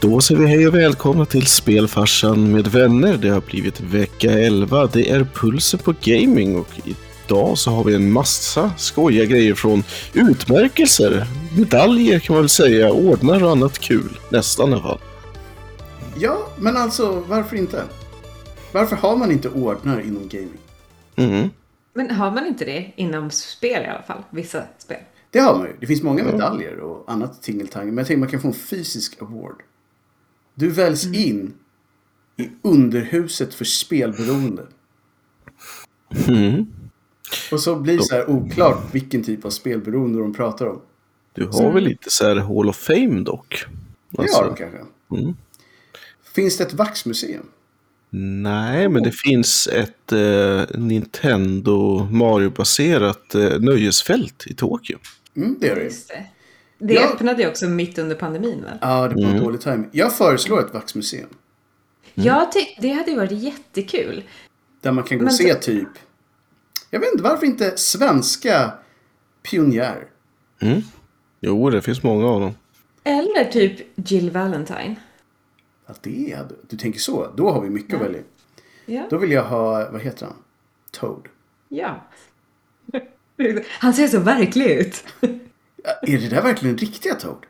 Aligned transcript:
Då 0.00 0.20
säger 0.20 0.40
vi 0.40 0.46
hej 0.46 0.68
och 0.68 0.74
välkomna 0.74 1.26
till 1.26 1.46
Spelfarsan 1.46 2.52
med 2.52 2.66
vänner. 2.66 3.16
Det 3.16 3.28
har 3.28 3.40
blivit 3.40 3.80
vecka 3.80 4.30
11. 4.30 4.86
Det 4.86 5.10
är 5.10 5.24
Pulser 5.34 5.78
på 5.78 5.94
Gaming 6.00 6.56
och 6.56 6.80
idag 6.84 7.58
så 7.58 7.70
har 7.70 7.84
vi 7.84 7.94
en 7.94 8.12
massa 8.12 8.72
skojiga 8.76 9.24
grejer 9.24 9.54
från 9.54 9.82
utmärkelser, 10.12 11.26
medaljer 11.56 12.18
kan 12.18 12.34
man 12.34 12.42
väl 12.42 12.48
säga, 12.48 12.92
ordnar 12.92 13.44
och 13.44 13.50
annat 13.50 13.78
kul. 13.78 14.18
Nästan 14.28 14.70
i 14.70 14.72
alla 14.72 14.82
fall. 14.82 14.98
Ja, 16.18 16.48
men 16.58 16.76
alltså 16.76 17.24
varför 17.28 17.56
inte? 17.56 17.84
Varför 18.72 18.96
har 18.96 19.16
man 19.16 19.32
inte 19.32 19.48
ordnar 19.48 20.00
inom 20.00 20.28
gaming? 20.28 20.60
Mm. 21.16 21.50
Men 21.94 22.10
har 22.10 22.30
man 22.30 22.46
inte 22.46 22.64
det 22.64 22.92
inom 22.96 23.30
spel 23.30 23.82
i 23.82 23.86
alla 23.86 24.02
fall? 24.02 24.22
Vissa 24.30 24.62
spel? 24.78 25.00
Det 25.30 25.38
har 25.38 25.58
man 25.58 25.66
ju. 25.66 25.76
Det 25.80 25.86
finns 25.86 26.02
många 26.02 26.24
medaljer 26.24 26.80
och 26.80 27.12
annat 27.12 27.42
tingeltangel. 27.42 27.88
Men 27.88 27.98
jag 27.98 28.06
tänker 28.06 28.20
man 28.20 28.28
kan 28.28 28.40
få 28.40 28.48
en 28.48 28.54
fysisk 28.54 29.22
award. 29.22 29.62
Du 30.60 30.68
väljs 30.68 31.06
in 31.06 31.54
i 32.36 32.48
underhuset 32.62 33.54
för 33.54 33.64
spelberoende. 33.64 34.66
Mm. 36.28 36.66
Och 37.52 37.60
så 37.60 37.76
blir 37.76 37.96
det 37.96 38.02
så 38.02 38.14
här 38.14 38.30
oklart 38.30 38.94
vilken 38.94 39.22
typ 39.22 39.44
av 39.44 39.50
spelberoende 39.50 40.18
de 40.18 40.34
pratar 40.34 40.66
om. 40.66 40.80
Du 41.34 41.46
har 41.46 41.72
väl 41.72 41.84
lite 41.84 42.10
så 42.10 42.24
här 42.24 42.36
Hall 42.36 42.68
of 42.68 42.76
Fame 42.76 43.20
dock? 43.20 43.64
Det 44.10 44.22
Alltså, 44.22 44.36
har 44.36 44.46
de 44.46 44.56
kanske. 44.56 44.78
Mm. 45.16 45.36
Finns 46.34 46.56
det 46.56 46.64
ett 46.64 46.74
vaxmuseum? 46.74 47.46
Nej, 48.42 48.88
men 48.88 49.02
det 49.02 49.12
finns 49.12 49.68
ett 49.72 50.12
eh, 50.12 50.78
Nintendo 50.78 52.08
Mario-baserat 52.10 53.34
eh, 53.34 53.60
nöjesfält 53.60 54.44
i 54.46 54.54
Tokyo. 54.54 54.98
Mm, 55.36 55.56
det 55.60 55.66
gör 55.66 55.76
det 55.76 55.90
det. 56.80 56.86
Det 56.86 56.94
Ja. 56.94 57.08
öppnade 57.08 57.42
ju 57.42 57.48
också 57.48 57.66
mitt 57.68 57.98
under 57.98 58.16
pandemin 58.16 58.62
väl? 58.62 58.78
Ja, 58.80 59.08
det 59.08 59.14
var 59.24 59.30
Mm. 59.30 59.44
dålig 59.44 59.60
timing. 59.60 59.88
Jag 59.92 60.12
föreslår 60.16 60.60
ett 60.66 60.74
vaxmuseum. 60.74 61.28
Jag 62.14 62.52
tyckte 62.52 62.82
det 62.82 62.88
hade 62.92 63.10
ju 63.10 63.16
varit 63.16 63.32
jättekul. 63.32 64.22
Där 64.80 64.92
man 64.92 65.04
kan 65.04 65.18
gå 65.18 65.24
och 65.24 65.32
se 65.34 65.54
typ... 65.54 65.88
Jag 66.90 67.00
vet 67.00 67.12
inte, 67.12 67.22
varför 67.24 67.46
inte 67.46 67.76
svenska 67.76 68.72
pionjärer? 69.42 70.06
Mm. 70.60 70.80
Jo, 71.40 71.70
det 71.70 71.82
finns 71.82 72.02
många 72.02 72.26
av 72.26 72.40
dem. 72.40 72.54
Eller 73.04 73.44
typ 73.44 73.80
Jill 74.10 74.30
Valentine. 74.30 74.94
Ja, 75.86 75.94
det 76.02 76.34
hade... 76.36 76.54
Du 76.68 76.76
tänker 76.76 77.00
så? 77.00 77.30
Då 77.36 77.50
har 77.50 77.60
vi 77.62 77.70
mycket 77.70 77.94
att 77.94 78.00
välja. 78.02 78.20
Ja. 78.86 79.06
Då 79.10 79.18
vill 79.18 79.32
jag 79.32 79.44
ha, 79.44 79.90
vad 79.90 80.00
heter 80.00 80.26
han? 80.26 80.34
Toad. 80.90 81.28
ja. 81.68 82.06
Han 83.68 83.94
ser 83.94 84.08
så 84.08 84.18
verklig 84.20 84.66
ut. 84.70 85.04
Är 86.02 86.18
det 86.18 86.28
där 86.28 86.42
verkligen 86.42 86.78
riktiga 86.78 87.14
Toad? 87.14 87.46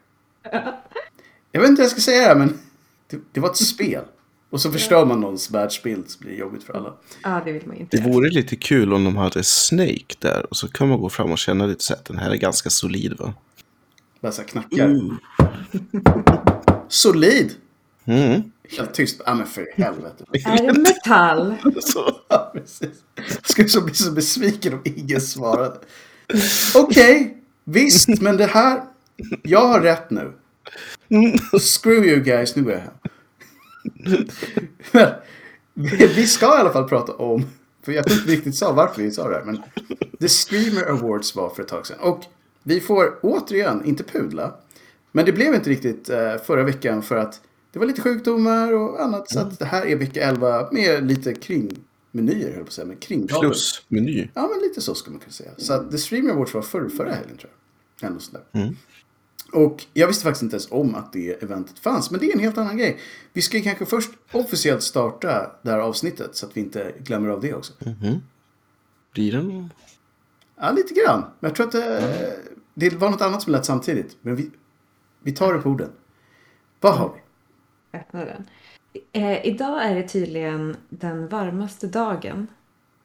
Jag 1.53 1.61
vet 1.61 1.70
inte 1.70 1.81
vad 1.81 1.84
jag 1.84 1.91
ska 1.91 2.00
säga 2.00 2.23
här, 2.23 2.34
men 2.34 2.59
det, 3.11 3.20
det 3.33 3.41
var 3.41 3.50
ett 3.50 3.56
spel. 3.56 4.05
Och 4.50 4.61
så 4.61 4.73
förstör 4.73 5.06
man 5.06 5.20
någons 5.20 5.50
världsbild 5.50 6.11
så 6.11 6.19
blir 6.19 6.31
det 6.31 6.36
jobbigt 6.36 6.62
för 6.62 6.73
alla. 6.73 6.95
Ja, 7.23 7.42
det 7.45 7.53
vill 7.53 7.67
man 7.67 7.77
inte. 7.77 7.97
Det 7.97 8.03
vore 8.03 8.31
lite 8.31 8.56
kul 8.56 8.92
om 8.92 9.05
de 9.05 9.17
hade 9.17 9.42
Snake 9.42 10.14
där 10.19 10.47
och 10.51 10.56
så 10.56 10.69
kan 10.69 10.89
man 10.89 11.01
gå 11.01 11.08
fram 11.08 11.33
och 11.33 11.39
känna 11.39 11.67
lite 11.67 11.84
så 11.84 11.95
att 11.95 12.05
den 12.05 12.19
här 12.19 12.31
är 12.31 12.36
ganska 12.36 12.70
solid 12.70 13.19
va? 13.19 13.34
Bara 14.20 14.33
så 14.33 14.42
knackar. 14.42 15.19
Solid! 16.89 17.55
Mm. 18.05 18.42
Helt 18.77 18.95
tyst. 18.95 19.20
Ja 19.27 19.34
men 19.34 19.47
för 19.47 19.67
helvete. 19.77 20.25
Är 20.33 20.67
det 20.67 20.81
metall? 20.81 21.55
Så. 21.81 22.20
Ja, 22.28 22.51
precis. 22.55 22.91
Jag 23.14 23.51
skulle 23.51 23.69
så 23.69 23.81
bli 23.81 23.95
så 23.95 24.12
besviken 24.12 24.73
om 24.73 24.81
ingen 24.84 25.20
svarade. 25.20 25.77
Okej, 26.75 27.39
visst, 27.73 28.09
men 28.21 28.37
det 28.37 28.47
här... 28.47 28.83
Jag 29.43 29.67
har 29.67 29.81
rätt 29.81 30.11
nu. 30.11 30.33
Screw 31.59 32.07
you 32.07 32.21
guys, 32.21 32.57
nu 32.57 32.63
går 32.63 32.73
jag 32.73 32.81
hem. 32.81 32.95
Men, 34.93 35.13
vi 35.98 36.27
ska 36.27 36.47
i 36.47 36.61
alla 36.61 36.73
fall 36.73 36.89
prata 36.89 37.13
om, 37.13 37.47
för 37.83 37.93
jag 37.93 38.11
inte 38.11 38.31
riktigt 38.31 38.55
sa 38.55 38.73
varför 38.73 39.03
vi 39.03 39.11
sa 39.11 39.29
det 39.29 39.35
här, 39.35 39.45
men 39.45 39.63
The 40.21 40.29
Streamer 40.29 40.91
Awards 40.91 41.36
var 41.36 41.51
för 41.51 41.63
ett 41.63 41.69
tag 41.69 41.86
sedan. 41.86 41.98
Och 42.01 42.25
vi 42.63 42.80
får 42.80 43.19
återigen, 43.23 43.85
inte 43.85 44.05
pudla, 44.05 44.55
men 45.13 45.25
det 45.25 45.33
blev 45.33 45.55
inte 45.55 45.70
riktigt 45.70 46.11
eh, 46.11 46.36
förra 46.36 46.63
veckan 46.63 47.03
för 47.03 47.17
att 47.17 47.41
det 47.73 47.79
var 47.79 47.86
lite 47.86 48.03
sjukdomar 48.03 48.73
och 48.73 49.03
annat. 49.03 49.30
Så 49.30 49.41
att 49.41 49.59
det 49.59 49.64
här 49.64 49.86
är 49.86 49.97
vecka 49.97 50.20
11 50.29 50.69
med 50.73 51.07
lite 51.07 51.35
kringmenyer, 51.35 52.47
höll 52.47 52.53
jag 52.53 52.55
på 52.55 52.63
att 52.63 52.73
säga, 52.73 52.95
kringdagar. 53.01 53.48
Plusmeny. 53.48 54.29
Ja, 54.35 54.48
men 54.53 54.69
lite 54.69 54.80
så 54.80 54.95
skulle 54.95 55.13
man 55.14 55.20
kunna 55.20 55.33
säga. 55.33 55.51
Så 55.57 55.73
att 55.73 55.91
The 55.91 55.98
Streamer 55.98 56.30
Awards 56.30 56.55
var 56.55 56.63
förr, 56.63 56.89
förra 56.89 57.13
helgen 57.13 57.36
tror 57.36 57.51
jag. 57.51 57.60
Ändå 58.02 58.20
sådär. 58.20 58.42
Mm. 58.52 58.77
Och 59.52 59.86
jag 59.92 60.06
visste 60.06 60.24
faktiskt 60.24 60.42
inte 60.42 60.55
ens 60.56 60.72
om 60.72 60.94
att 60.94 61.12
det 61.12 61.42
eventet 61.42 61.78
fanns. 61.78 62.11
Men 62.11 62.20
det 62.20 62.27
är 62.30 62.34
en 62.34 62.40
helt 62.40 62.58
annan 62.58 62.77
grej. 62.77 62.98
Vi 63.33 63.42
ska 63.42 63.56
ju 63.56 63.62
kanske 63.62 63.86
först 63.86 64.11
officiellt 64.33 64.83
starta 64.83 65.50
det 65.62 65.70
här 65.70 65.78
avsnittet 65.78 66.36
så 66.36 66.46
att 66.46 66.56
vi 66.56 66.61
inte 66.61 66.94
glömmer 66.98 67.28
av 67.28 67.40
det 67.40 67.55
också. 67.55 67.72
Blir 69.12 69.33
den? 69.33 69.70
Ja, 70.56 70.70
lite 70.72 70.94
grann. 70.94 71.20
Men 71.40 71.48
jag 71.48 71.55
tror 71.55 71.66
att 71.66 71.72
det, 71.72 72.36
det 72.74 72.90
var 72.94 73.11
något 73.11 73.20
annat 73.22 73.42
som 73.42 73.52
lät 73.52 73.64
samtidigt. 73.64 74.17
Men 74.22 74.36
vi, 74.36 74.50
vi 75.22 75.32
tar 75.32 75.55
det 75.55 75.61
på 75.61 75.68
orden. 75.68 75.90
Vad 76.80 76.94
har 76.94 77.14
vi? 77.14 77.98
Öppna 77.98 78.24
den. 78.24 78.46
Eh, 79.12 79.46
idag 79.46 79.84
är 79.84 79.94
det 79.94 80.08
tydligen 80.08 80.77
den 80.88 81.28
varmaste 81.28 81.86
dagen 81.86 82.46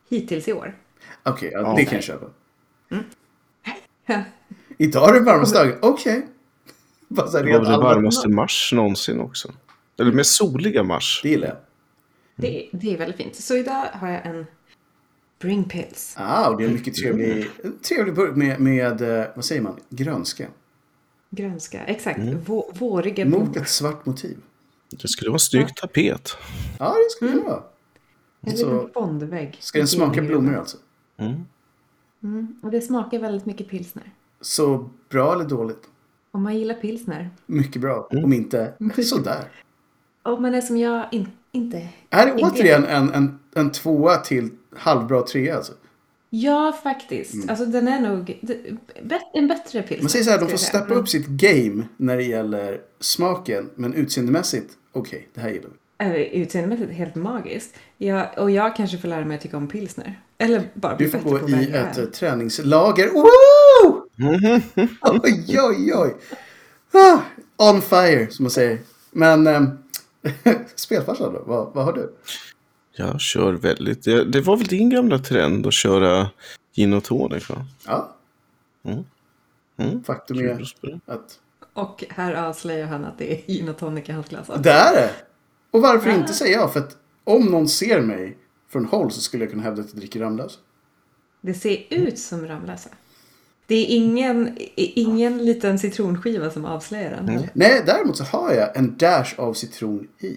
hittills 0.10 0.48
i 0.48 0.54
år. 0.54 0.78
Okej, 1.24 1.50
ja, 1.54 1.60
Ja. 1.60 1.74
det 1.78 1.86
kan 1.86 1.94
jag 1.94 2.04
köpa. 2.04 2.26
Idag 4.78 5.10
är 5.10 5.14
det 5.14 5.20
varmaste 5.20 5.58
dagen. 5.58 5.80
Okej. 5.82 6.28
Här 7.18 7.44
Det 7.44 7.52
var 7.52 7.60
väl 7.60 7.72
det 7.72 7.78
varmaste 7.78 8.30
mars 8.30 8.74
någonsin 8.74 9.20
också. 9.20 9.54
Eller 10.00 10.12
med 10.12 10.26
soliga 10.26 10.84
mars. 10.84 11.20
Det 11.24 11.30
gillar 11.30 11.48
jag. 11.48 11.58
Det, 12.36 12.70
det 12.72 12.94
är 12.94 12.98
väldigt 12.98 13.18
fint. 13.18 13.36
Så 13.36 13.56
idag 13.56 13.86
har 13.94 14.10
jag 14.10 14.26
en 14.26 14.46
Bring 15.40 15.64
Pills. 15.64 16.16
Ah, 16.18 16.50
och 16.50 16.58
det 16.58 16.64
är 16.64 16.68
en 16.68 16.74
mycket 16.74 16.96
trevlig, 16.96 17.50
en 17.64 17.80
trevlig 17.80 18.16
burk 18.16 18.36
med, 18.36 18.60
med, 18.60 19.02
eh, 19.02 19.26
vad 19.36 19.46
säger 19.46 19.62
man, 19.62 19.80
grönska. 19.90 20.48
Grönska. 21.30 21.86
Exakt. 21.86 22.20
Vå, 22.20 22.72
våriga 22.74 23.26
Mot 23.26 23.40
blommor. 23.40 23.58
ett 23.58 23.70
svart 23.70 24.06
motiv. 24.06 24.38
Det 24.90 25.08
skulle 25.08 25.30
vara 25.30 25.36
en 25.36 25.40
snygg 25.40 25.76
tapet. 25.76 26.38
Ja, 26.80 26.86
det 26.86 27.12
skulle 27.12 27.32
det 27.32 27.40
vara. 27.40 27.64
En 28.42 28.52
liten 28.52 28.90
bondvägg. 28.94 29.58
Ska 29.60 29.78
den 29.78 29.88
smaka 29.88 30.22
blommor 30.22 30.56
alltså? 30.56 30.78
Mm. 31.18 31.46
Mm. 32.24 32.60
Och 32.64 32.72
det 32.72 32.82
smakar 32.82 33.20
väldigt 33.20 33.46
mycket 33.46 33.70
pilsner. 33.70 34.12
Så 34.46 34.90
bra 35.10 35.34
eller 35.34 35.44
dåligt? 35.46 35.82
Om 36.32 36.44
man 36.44 36.58
gillar 36.58 36.76
pilsner. 36.76 37.30
Mycket 37.46 37.82
bra. 37.82 38.08
Om 38.24 38.34
inte, 38.34 38.74
sådär. 39.04 39.44
Om 40.24 40.42
man 40.42 40.56
är 40.56 40.62
som 40.62 40.78
jag, 40.78 41.06
in, 41.12 41.28
inte... 41.52 41.88
Är 42.10 42.26
det 42.26 42.32
Inte- 42.32 42.44
återigen 42.46 42.86
en, 42.86 43.14
en, 43.14 43.40
en 43.56 43.72
tvåa 43.72 44.18
till 44.18 44.50
halvbra 44.76 45.22
trea 45.22 45.56
alltså? 45.56 45.74
Ja, 46.30 46.80
faktiskt. 46.84 47.50
Alltså 47.50 47.66
den 47.66 47.88
är 47.88 48.00
nog 48.00 48.42
en 49.34 49.48
bättre 49.48 49.82
pilsner. 49.82 50.04
Man 50.04 50.10
säger 50.10 50.26
så 50.26 50.32
här, 50.32 50.38
de 50.38 50.44
får 50.46 50.52
jag 50.52 50.60
steppa 50.60 50.94
upp 50.94 51.10
sitt 51.10 51.28
game 51.28 51.84
när 51.98 52.18
det 52.18 52.24
gäller 52.24 52.82
smaken. 53.00 53.70
Men 53.76 53.94
utseendemässigt, 53.94 54.74
okej, 54.92 55.30
det 55.34 55.42
här 55.42 55.50
gillar 55.50 55.70
vi. 55.70 56.42
Utseendemässigt 56.42 56.92
helt 56.92 57.16
magiskt. 57.16 57.76
Ja, 57.98 58.30
och 58.38 58.52
jag 58.52 58.76
kanske 58.76 58.98
får 58.98 59.08
lära 59.08 59.26
mig 59.26 59.36
att 59.36 59.42
tycka 59.42 59.58
om 59.58 59.68
pilsner. 59.68 60.20
Eller 60.38 60.64
bara 60.74 60.96
bli 60.96 61.06
Du 61.06 61.12
får 61.12 61.18
bättre 61.18 61.32
gå 61.32 61.48
på 61.48 61.50
i 61.50 61.72
ett 61.72 62.14
träningslager. 62.14 63.10
Woo! 63.10 63.26
Oj, 65.02 65.60
oj, 65.62 65.94
oj. 65.96 66.16
Ah, 66.92 67.20
on 67.58 67.82
fire, 67.82 68.32
som 68.32 68.44
man 68.44 68.50
säger. 68.52 68.80
Men 69.12 69.48
eh, 69.48 69.62
spelfarsan 70.76 71.34
då? 71.34 71.44
Vad, 71.46 71.74
vad 71.74 71.86
har 71.86 71.94
du? 71.94 72.14
Jag 72.98 73.22
kör 73.22 73.54
väldigt. 73.54 74.04
Det, 74.04 74.24
det 74.24 74.42
var 74.42 74.58
väl 74.58 74.68
din 74.68 74.90
gamla 74.90 75.20
trend 75.20 75.68
att 75.68 75.74
köra 75.74 76.30
gin 76.76 76.94
och 76.94 77.04
tonic 77.04 77.50
va? 77.50 77.66
Ja. 77.86 78.16
Mm. 78.84 79.04
Mm. 79.78 80.04
Faktum 80.04 80.40
är 80.40 80.62
att 81.06 81.40
Och 81.74 82.04
här 82.10 82.34
avslöjar 82.34 82.88
han 82.88 83.06
att 83.06 83.18
det 83.18 83.34
är 83.34 83.42
gin 83.48 83.70
och 83.70 83.78
tonic 83.78 84.10
i 84.10 84.12
hans 84.12 84.30
glas. 84.30 84.48
det 84.58 84.72
är 84.72 84.94
det. 84.94 85.12
Och 85.72 85.82
varför 85.82 86.10
inte 86.10 86.34
säger 86.34 86.58
jag? 86.58 86.74
För 86.74 86.80
att 86.80 86.98
om 87.24 87.46
någon 87.46 87.68
ser 87.68 88.02
mig 88.02 88.38
från 88.70 88.86
håll 88.86 89.12
så 89.12 89.22
skulle 89.22 89.44
jag 89.44 89.52
kunna 89.52 89.64
hävda 89.64 89.82
att 89.82 89.90
jag 89.90 89.98
dricker 90.00 90.20
Ramlös. 90.20 90.60
Det 91.42 91.54
ser 91.54 91.86
ut 91.90 92.20
som 92.20 92.48
Ramlösa. 92.48 92.90
Det 93.68 93.76
är 93.76 93.86
ingen, 93.96 94.58
ingen 94.76 95.46
liten 95.46 95.80
citronskiva 95.80 96.50
som 96.52 96.66
avslöjar 96.66 97.10
den. 97.10 97.20
Mm. 97.20 97.34
heller. 97.36 97.50
Nej, 97.54 97.84
däremot 97.86 98.18
så 98.18 98.24
har 98.24 98.52
jag 98.54 98.78
en 98.78 98.98
dash 98.98 99.34
av 99.40 99.54
citron 99.54 100.08
i. 100.20 100.36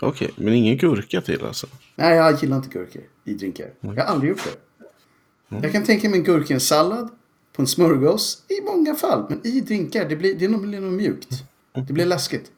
Okej, 0.00 0.30
men 0.36 0.54
ingen 0.54 0.76
gurka 0.76 1.20
till 1.20 1.44
alltså? 1.44 1.66
Nej, 1.96 2.16
jag 2.16 2.42
gillar 2.42 2.56
inte 2.56 2.68
gurkor 2.68 3.02
i 3.24 3.34
drinkar. 3.34 3.66
Jag 3.80 3.90
har 3.90 3.96
aldrig 4.02 4.30
gjort 4.30 4.44
det. 4.44 5.56
Jag 5.62 5.72
kan 5.72 5.82
tänka 5.84 6.08
mig 6.08 6.18
en 6.18 6.24
gurka 6.24 6.52
i 6.52 6.54
en 6.54 6.60
sallad, 6.60 7.08
på 7.52 7.62
en 7.62 7.66
smörgås, 7.68 8.42
i 8.48 8.62
många 8.64 8.94
fall. 8.94 9.26
Men 9.28 9.40
i 9.46 9.60
drinkar, 9.60 10.08
det 10.08 10.16
blir, 10.16 10.34
det 10.34 10.48
nog- 10.48 10.62
blir 10.68 10.80
nog 10.80 10.92
mjukt. 10.92 11.28
Det 11.86 11.92
blir 11.92 12.06
läskigt. 12.06 12.50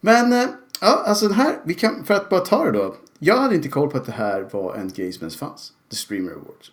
Men, 0.00 0.32
eh, 0.32 0.48
ja, 0.80 1.02
alltså 1.06 1.28
det 1.28 1.34
här, 1.34 1.58
vi 1.64 1.74
kan, 1.74 2.04
för 2.04 2.14
att 2.14 2.28
bara 2.28 2.40
ta 2.40 2.64
det 2.64 2.72
då. 2.78 2.96
Jag 3.18 3.36
hade 3.36 3.54
inte 3.54 3.68
koll 3.68 3.90
på 3.90 3.96
att 3.96 4.04
det 4.06 4.12
här 4.12 4.48
var 4.52 4.74
en 4.74 4.88
grej 4.88 5.12
som 5.12 5.22
ens 5.22 5.36
fanns. 5.36 5.72
The 5.90 5.96
Streamer 5.96 6.30
Awards. 6.32 6.72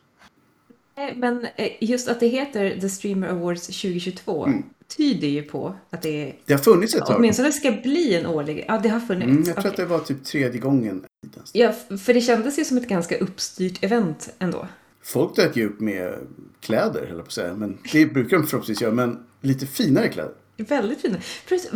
Eh, 0.95 1.15
Men 1.15 1.47
eh, 1.55 1.71
just 1.81 2.07
att 2.07 2.19
det 2.19 2.27
heter 2.27 2.79
The 2.81 2.89
Streamer 2.89 3.27
Awards 3.27 3.67
2022. 3.67 4.45
Mm. 4.45 4.63
tyder 4.87 5.27
ju 5.27 5.43
på 5.43 5.75
att 5.89 6.01
det 6.01 6.33
Det 6.45 6.53
har 6.53 6.59
funnits 6.61 6.95
ett 6.95 7.05
tag. 7.05 7.15
åtminstone 7.17 7.51
ska 7.51 7.71
bli 7.71 8.15
en 8.15 8.25
årlig... 8.25 8.65
Ja, 8.67 8.79
det 8.83 8.89
har 8.89 8.99
funnits. 8.99 9.25
Mm, 9.25 9.37
jag 9.37 9.45
tror 9.45 9.57
Okej. 9.59 9.69
att 9.71 9.77
det 9.77 9.85
var 9.85 9.99
typ 9.99 10.23
tredje 10.23 10.59
gången. 10.61 11.03
Ja, 11.53 11.73
för 12.05 12.13
det 12.13 12.21
kändes 12.21 12.59
ju 12.59 12.65
som 12.65 12.77
ett 12.77 12.87
ganska 12.87 13.17
uppstyrt 13.17 13.83
event 13.83 14.33
ändå. 14.39 14.67
Folk 15.03 15.35
dök 15.35 15.57
ju 15.57 15.65
upp 15.67 15.79
med 15.79 16.13
kläder, 16.59 17.05
höll 17.07 17.17
på 17.19 17.25
att 17.25 17.31
säga. 17.31 17.53
Men 17.55 17.77
det 17.91 18.05
brukar 18.05 18.37
de 18.37 18.47
förhoppningsvis 18.47 18.81
göra, 18.81 18.93
men 18.93 19.19
lite 19.41 19.67
finare 19.67 20.07
kläder. 20.09 20.31
Väldigt 20.57 21.01
fina. 21.01 21.17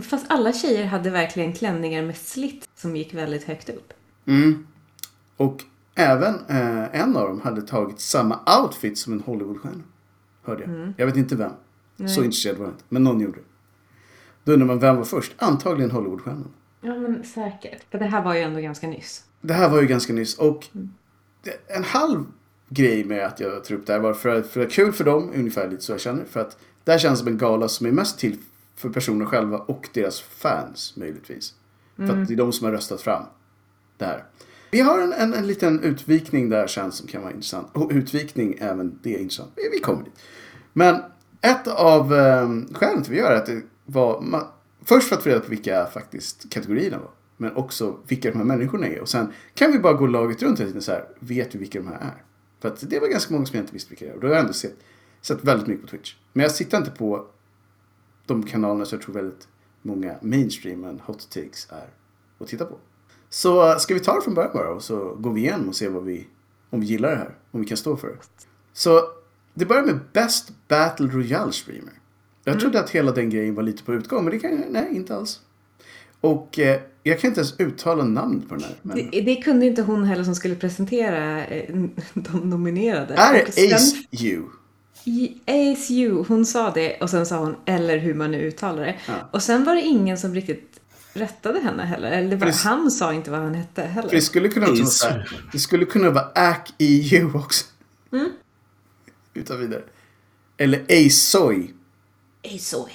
Fast 0.01 0.25
alla 0.29 0.53
tjejer 0.53 0.85
hade 0.85 1.09
verkligen 1.09 1.53
klänningar 1.53 2.03
med 2.03 2.17
slitt 2.17 2.69
som 2.75 2.95
gick 2.95 3.13
väldigt 3.13 3.43
högt 3.43 3.69
upp. 3.69 3.93
Mm. 4.27 4.67
Och 5.37 5.61
även 5.99 6.35
eh, 6.47 7.01
en 7.01 7.17
av 7.17 7.27
dem 7.27 7.41
hade 7.41 7.61
tagit 7.61 7.99
samma 7.99 8.61
outfit 8.61 8.97
som 8.97 9.13
en 9.13 9.19
Hollywoodstjärna. 9.21 9.83
Hörde 10.43 10.63
jag. 10.63 10.93
Jag 10.97 11.05
vet 11.05 11.17
inte 11.17 11.35
vem. 11.35 11.51
Så 12.07 12.23
intresserad 12.23 12.57
var 12.57 12.65
jag 12.65 12.73
inte. 12.73 12.83
Men 12.89 13.03
någon 13.03 13.19
gjorde 13.19 13.37
det. 13.37 13.45
Då 14.43 14.51
undrar 14.51 14.67
man 14.67 14.79
vem 14.79 14.95
var 14.95 15.03
först? 15.03 15.35
Antagligen 15.37 15.91
Hollywoodstjärnan. 15.91 16.51
Ja, 16.81 16.95
men 16.95 17.23
säkert. 17.23 17.83
För 17.91 17.99
det 17.99 18.05
här 18.05 18.23
var 18.23 18.33
ju 18.35 18.41
ändå 18.41 18.59
ganska 18.59 18.87
nyss. 18.87 19.23
Det 19.41 19.53
här 19.53 19.69
var 19.69 19.81
ju 19.81 19.87
ganska 19.87 20.13
nyss. 20.13 20.37
Och 20.37 20.67
det, 21.43 21.75
en 21.75 21.83
halv 21.83 22.25
grej 22.69 23.03
med 23.03 23.25
att 23.25 23.39
jag 23.39 23.63
tar 23.63 23.75
upp 23.75 23.85
det 23.85 23.93
här 23.93 23.99
var 23.99 24.13
för, 24.13 24.41
för 24.41 24.61
att 24.61 24.71
kul 24.71 24.91
för 24.91 25.03
dem, 25.03 25.31
ungefär 25.35 25.69
lite 25.69 25.83
så 25.83 25.91
jag 25.91 25.99
känner. 25.99 26.25
För 26.25 26.39
att 26.39 26.57
det 26.83 26.91
här 26.91 26.99
känns 26.99 27.19
som 27.19 27.27
en 27.27 27.37
gala 27.37 27.67
som 27.67 27.87
är 27.87 27.91
mest 27.91 28.19
till 28.19 28.37
för 28.75 28.89
personer 28.89 29.25
själva 29.25 29.57
och 29.57 29.89
deras 29.93 30.21
fans 30.21 30.93
möjligtvis. 30.97 31.53
För 31.95 32.03
att 32.03 32.27
det 32.27 32.33
är 32.33 32.37
de 32.37 32.53
som 32.53 32.65
har 32.65 32.71
röstat 32.71 33.01
fram 33.01 33.23
det 33.97 34.05
här. 34.05 34.23
Vi 34.71 34.79
har 34.79 35.01
en, 35.01 35.13
en, 35.13 35.33
en 35.33 35.47
liten 35.47 35.83
utvikning 35.83 36.49
där 36.49 36.67
sen 36.67 36.91
som 36.91 37.07
kan 37.07 37.21
vara 37.21 37.31
intressant. 37.31 37.67
Och 37.73 37.91
utvikning, 37.93 38.57
även 38.59 38.99
det 39.03 39.15
är 39.15 39.19
intressant. 39.19 39.51
Vi, 39.55 39.69
vi 39.71 39.79
kommer 39.79 40.03
dit. 40.03 40.13
Men 40.73 41.01
ett 41.41 41.67
av 41.67 42.13
eh, 42.13 42.49
skälen 42.73 42.95
till 42.95 43.01
att 43.01 43.09
vi 43.09 43.17
gör 43.17 43.29
det 43.29 43.35
är 43.35 43.39
att 43.39 43.45
det 43.45 43.61
var... 43.85 44.21
Man, 44.21 44.43
först 44.85 45.09
för 45.09 45.15
att 45.15 45.23
få 45.23 45.29
reda 45.29 45.39
på 45.39 45.49
vilka 45.49 45.85
faktiskt 45.85 46.49
kategorierna 46.49 46.97
var. 46.97 47.11
Men 47.37 47.55
också 47.55 47.97
vilka 48.07 48.31
de 48.31 48.37
här 48.37 48.45
människorna 48.45 48.87
är. 48.87 49.01
Och 49.01 49.09
sen 49.09 49.33
kan 49.53 49.71
vi 49.71 49.79
bara 49.79 49.93
gå 49.93 50.07
laget 50.07 50.41
runt 50.41 50.59
och 50.59 50.83
så 50.83 50.91
här, 50.91 51.05
vet 51.19 51.55
vi 51.55 51.59
vilka 51.59 51.79
de 51.79 51.87
här 51.87 51.99
är? 51.99 52.23
För 52.61 52.67
att 52.67 52.89
det 52.89 52.99
var 52.99 53.07
ganska 53.07 53.33
många 53.33 53.45
som 53.45 53.55
jag 53.55 53.63
inte 53.63 53.73
visste 53.73 53.89
vilka 53.89 54.05
det 54.05 54.11
är. 54.11 54.15
Och 54.15 54.21
då 54.21 54.27
har 54.27 54.33
jag 54.33 54.41
ändå 54.41 54.53
sett, 54.53 54.75
sett 55.21 55.43
väldigt 55.43 55.67
mycket 55.67 55.85
på 55.85 55.87
Twitch. 55.87 56.15
Men 56.33 56.43
jag 56.43 56.51
sitter 56.51 56.77
inte 56.77 56.91
på 56.91 57.27
de 58.25 58.43
kanalerna 58.43 58.85
som 58.85 58.95
jag 58.95 59.05
tror 59.05 59.15
väldigt 59.15 59.47
många 59.81 60.15
mainstream 60.21 60.99
hot 61.05 61.29
takes 61.29 61.67
är 61.69 61.89
att 62.39 62.47
titta 62.47 62.65
på. 62.65 62.77
Så 63.29 63.79
ska 63.79 63.93
vi 63.93 63.99
ta 63.99 64.15
det 64.15 64.21
från 64.21 64.33
början 64.33 64.51
bara 64.53 64.69
och 64.69 64.83
så 64.83 65.15
går 65.19 65.33
vi 65.33 65.41
igenom 65.41 65.69
och 65.69 65.75
ser 65.75 65.89
vad 65.89 66.03
vi, 66.03 66.27
om 66.69 66.79
vi 66.79 66.85
gillar 66.85 67.09
det 67.09 67.15
här. 67.15 67.35
Om 67.51 67.61
vi 67.61 67.67
kan 67.67 67.77
stå 67.77 67.97
för 67.97 68.07
det. 68.07 68.13
Så 68.73 69.01
det 69.53 69.65
börjar 69.65 69.83
med 69.83 69.99
Best 70.13 70.51
Battle 70.67 71.07
Royale 71.07 71.51
Streamer. 71.51 71.93
Jag 72.43 72.59
trodde 72.59 72.79
att 72.79 72.89
hela 72.89 73.11
den 73.11 73.29
grejen 73.29 73.55
var 73.55 73.63
lite 73.63 73.83
på 73.83 73.93
utgång, 73.93 74.23
men 74.23 74.33
det 74.33 74.39
kan 74.39 74.63
nej, 74.69 74.87
inte 74.91 75.15
alls. 75.15 75.39
Och 76.21 76.59
eh, 76.59 76.81
jag 77.03 77.19
kan 77.19 77.27
inte 77.27 77.39
ens 77.39 77.59
uttala 77.59 78.03
namnet 78.03 78.49
på 78.49 78.55
den 78.55 78.63
här. 78.63 78.75
Men... 78.81 79.09
Det, 79.11 79.21
det 79.21 79.35
kunde 79.35 79.65
inte 79.65 79.81
hon 79.81 80.03
heller 80.03 80.23
som 80.23 80.35
skulle 80.35 80.55
presentera 80.55 81.45
eh, 81.45 81.75
de 82.13 82.49
nominerade. 82.49 83.13
är 83.13 83.47
Och 83.47 83.53
sen- 83.53 83.69
det 83.69 83.75
Ace 83.75 83.95
U? 84.11 84.43
Ace 85.45 85.93
U, 85.93 86.23
hon 86.27 86.45
sa 86.45 86.71
det 86.71 86.97
och 87.01 87.09
sen 87.09 87.25
sa 87.25 87.37
hon 87.37 87.55
eller 87.65 87.97
hur 87.97 88.13
man 88.13 88.31
nu 88.31 88.37
uttalar 88.37 88.85
det. 88.85 88.95
Ja. 89.07 89.13
Och 89.31 89.43
sen 89.43 89.63
var 89.63 89.75
det 89.75 89.81
ingen 89.81 90.17
som 90.17 90.35
riktigt 90.35 90.68
rättade 91.19 91.59
henne 91.59 91.83
heller. 91.83 92.11
Eller 92.11 92.29
det 92.29 92.35
var, 92.35 92.45
det- 92.47 92.55
han 92.55 92.91
sa 92.91 93.13
inte 93.13 93.31
vad 93.31 93.39
han 93.39 93.53
hette 93.53 93.81
heller. 93.81 94.09
det 94.09 94.21
skulle 94.21 94.49
kunna 94.49 94.65
vara 94.67 94.85
så 94.85 95.07
här, 95.07 95.41
Det 95.51 95.59
skulle 95.59 95.85
kunna 95.85 96.09
vara 96.09 96.25
AC 96.35 96.73
EU 96.77 97.37
också. 97.37 97.65
Mm. 98.11 98.29
Utan 99.33 99.59
vidare. 99.59 99.83
Eller 100.57 100.85
Asoy. 101.07 101.73
Oi. 102.43 102.91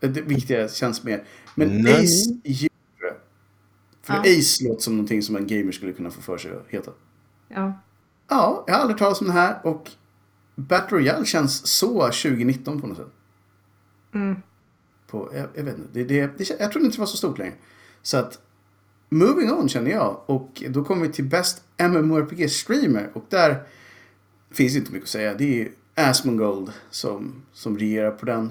Det 0.00 0.08
vilket 0.20 0.74
känns 0.74 1.02
mer. 1.04 1.24
Men 1.54 1.82
Nej. 1.82 2.04
Ace 2.04 2.40
EU. 2.44 2.68
För 4.02 4.14
Ja. 4.14 4.20
Ace 4.20 4.64
låter 4.68 4.82
som 4.82 4.92
någonting 4.96 5.22
som 5.22 5.36
en 5.36 5.46
gamer 5.46 5.72
skulle 5.72 5.92
kunna 5.92 6.10
få 6.10 6.20
för 6.22 6.38
sig 6.38 6.50
att 6.50 6.66
heta. 6.68 6.90
Ja. 7.48 7.72
Ja, 8.28 8.64
jag 8.66 8.74
har 8.74 8.80
aldrig 8.80 8.98
talat 8.98 9.20
om 9.20 9.26
det 9.26 9.32
här 9.32 9.66
och 9.66 9.90
Battle 10.54 10.96
Royale 10.98 11.26
känns 11.26 11.66
så 11.66 12.00
2019 12.10 12.80
på 12.80 12.86
något 12.86 12.96
sätt. 12.96 13.06
Mm. 14.14 14.42
På, 15.12 15.30
jag, 15.34 15.48
jag 15.54 15.64
vet 15.64 15.78
inte, 15.78 15.88
det, 15.92 16.04
det, 16.04 16.38
det, 16.38 16.50
jag 16.60 16.72
trodde 16.72 16.86
inte 16.86 16.96
det 16.96 17.00
var 17.00 17.06
så 17.06 17.16
stort 17.16 17.38
längre. 17.38 17.54
Så 18.02 18.16
att, 18.16 18.38
moving 19.08 19.52
on 19.52 19.68
känner 19.68 19.90
jag. 19.90 20.20
Och 20.26 20.62
då 20.68 20.84
kommer 20.84 21.06
vi 21.06 21.12
till 21.12 21.24
Best 21.24 21.62
MMORPG 21.78 22.50
Streamer 22.50 23.10
och 23.14 23.24
där 23.28 23.62
finns 24.50 24.76
inte 24.76 24.92
mycket 24.92 25.04
att 25.04 25.10
säga. 25.10 25.34
Det 25.34 25.62
är 25.62 25.68
Asmongold 25.94 26.72
som, 26.90 27.42
som 27.52 27.78
regerar 27.78 28.10
på 28.10 28.26
den. 28.26 28.50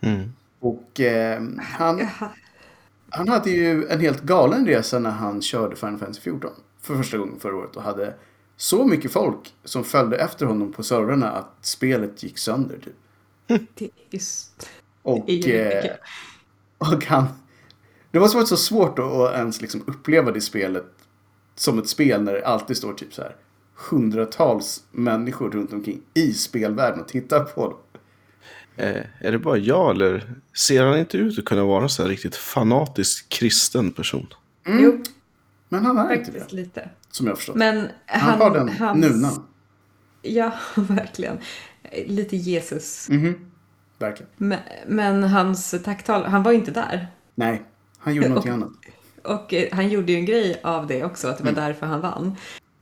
Mm. 0.00 0.32
Och 0.60 1.00
eh, 1.00 1.42
han, 1.58 2.06
han 3.10 3.28
hade 3.28 3.50
ju 3.50 3.86
en 3.86 4.00
helt 4.00 4.22
galen 4.22 4.66
resa 4.66 4.98
när 4.98 5.10
han 5.10 5.42
körde 5.42 5.76
Final 5.76 5.98
Fantasy 5.98 6.20
14 6.20 6.50
för 6.80 6.96
första 6.96 7.18
gången 7.18 7.40
förra 7.40 7.56
året 7.56 7.76
och 7.76 7.82
hade 7.82 8.14
så 8.56 8.84
mycket 8.84 9.12
folk 9.12 9.54
som 9.64 9.84
följde 9.84 10.16
efter 10.16 10.46
honom 10.46 10.72
på 10.72 10.82
servrarna 10.82 11.30
att 11.30 11.56
spelet 11.60 12.22
gick 12.22 12.38
sönder. 12.38 12.78
Typ. 12.78 12.94
Och, 15.06 15.30
eh, 15.30 15.90
och 16.78 17.04
han... 17.04 17.26
Det 18.10 18.20
måste 18.20 18.36
varit 18.36 18.48
så 18.48 18.56
svårt 18.56 18.98
att, 18.98 19.34
ens 19.34 19.60
liksom 19.60 19.84
uppleva 19.86 20.32
det 20.32 20.40
spelet 20.40 20.84
som 21.54 21.78
ett 21.78 21.88
spel 21.88 22.22
när 22.22 22.32
det 22.32 22.46
alltid 22.46 22.76
står 22.76 22.92
typ 22.94 23.14
så 23.14 23.22
här 23.22 23.36
hundratals 23.90 24.84
människor 24.90 25.50
runt 25.50 25.72
omkring 25.72 26.00
i 26.14 26.32
spelvärlden 26.32 27.00
och 27.00 27.08
tittar 27.08 27.44
på 27.44 27.62
dem. 27.68 27.78
Eh, 28.76 29.02
är 29.20 29.32
det 29.32 29.38
bara 29.38 29.56
jag 29.56 29.90
eller 29.90 30.32
ser 30.56 30.84
han 30.84 30.98
inte 30.98 31.16
ut 31.16 31.38
att 31.38 31.44
kunna 31.44 31.64
vara 31.64 31.82
en 31.82 31.88
så 31.88 32.02
här 32.02 32.08
riktigt 32.08 32.36
fanatisk 32.36 33.28
kristen 33.28 33.92
person? 33.92 34.26
Jo, 34.66 35.02
Men 35.68 35.84
han 35.86 35.98
är 35.98 36.14
inte 36.14 36.24
faktiskt 36.24 36.50
det, 36.50 36.56
lite. 36.56 36.88
som 37.10 37.26
jag 37.26 37.36
förstått. 37.36 37.56
Men 37.56 37.88
han, 38.06 38.20
han, 38.30 38.40
har 38.40 38.50
den 38.50 38.68
hans- 38.68 39.00
nunan. 39.00 39.46
Ja, 40.22 40.52
verkligen. 40.74 41.38
Lite 42.06 42.36
Jesus. 42.36 43.08
Mhm. 43.08 43.50
Verkligen. 43.98 44.30
Men, 44.36 44.58
men 44.86 45.22
hans 45.22 45.74
tacktal, 45.84 46.24
han 46.24 46.42
var 46.42 46.52
inte 46.52 46.70
där. 46.70 47.06
Nej, 47.34 47.62
han 47.98 48.14
gjorde 48.14 48.28
någonting 48.28 48.52
annat. 48.52 48.68
Och 49.22 49.54
eh, 49.54 49.68
han 49.72 49.88
gjorde 49.88 50.12
ju 50.12 50.18
en 50.18 50.24
grej 50.24 50.60
av 50.64 50.86
det 50.86 51.04
också, 51.04 51.28
att 51.28 51.38
det 51.38 51.44
var 51.44 51.50
Mm. 51.50 51.64
därför 51.64 51.86
han 51.86 52.00
vann. 52.00 52.36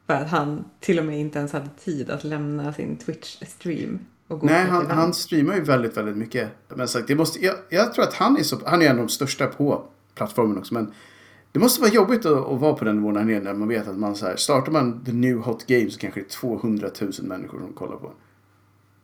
För 0.07 0.15
att 0.15 0.29
han 0.29 0.65
till 0.81 0.99
och 0.99 1.05
med 1.05 1.21
inte 1.21 1.39
ens 1.39 1.53
hade 1.53 1.69
tid 1.85 2.11
att 2.11 2.25
lämna 2.25 2.73
sin 2.73 2.99
Twitch-stream. 3.07 3.99
Nej, 4.43 4.67
han, 4.67 4.91
han 4.91 5.15
streamar 5.15 5.55
ju 5.55 5.61
väldigt, 5.61 5.97
väldigt 5.97 6.17
mycket. 6.17 6.49
Men 6.69 6.89
sagt, 6.89 7.09
det 7.09 7.15
måste, 7.15 7.45
jag, 7.45 7.55
jag 7.69 7.95
tror 7.95 8.05
att 8.05 8.15
han 8.15 8.37
är, 8.39 8.43
så, 8.43 8.61
han 8.67 8.83
är 8.83 8.87
en 8.87 8.91
av 8.99 9.07
de 9.07 9.09
största 9.09 9.47
på 9.47 9.85
plattformen 10.15 10.59
också. 10.59 10.75
Men 10.75 10.93
det 11.53 11.59
måste 11.59 11.81
vara 11.81 11.91
jobbigt 11.93 12.27
att, 12.27 12.47
att 12.49 12.61
vara 12.61 12.73
på 12.73 12.85
den 12.85 12.97
nivån 12.97 13.17
här 13.17 13.25
nere 13.25 13.41
när 13.41 13.55
man 13.55 13.69
vet 13.69 13.89
att 13.89 13.97
man 13.99 14.17
så 14.17 14.27
här, 14.27 14.37
startar 14.37 14.73
man 14.73 15.05
the 15.05 15.13
new 15.13 15.37
hot 15.37 15.67
game 15.67 15.91
så 15.91 15.99
kanske 15.99 16.21
det 16.21 16.27
är 16.27 16.31
200 16.31 16.89
000 17.01 17.13
människor 17.23 17.59
som 17.61 17.73
kollar 17.73 17.97
på. 17.97 18.13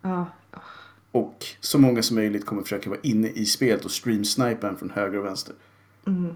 Ja, 0.02 0.26
Och 1.12 1.47
så 1.61 1.79
många 1.79 2.02
som 2.02 2.17
möjligt 2.17 2.47
kommer 2.47 2.62
försöka 2.62 2.90
vara 2.90 3.00
inne 3.02 3.29
i 3.29 3.47
spelet 3.47 3.85
och 3.85 3.90
streamsnipa 3.90 4.69
en 4.69 4.76
från 4.76 4.90
höger 4.90 5.19
och 5.19 5.25
vänster. 5.25 5.55
Mm. 6.07 6.35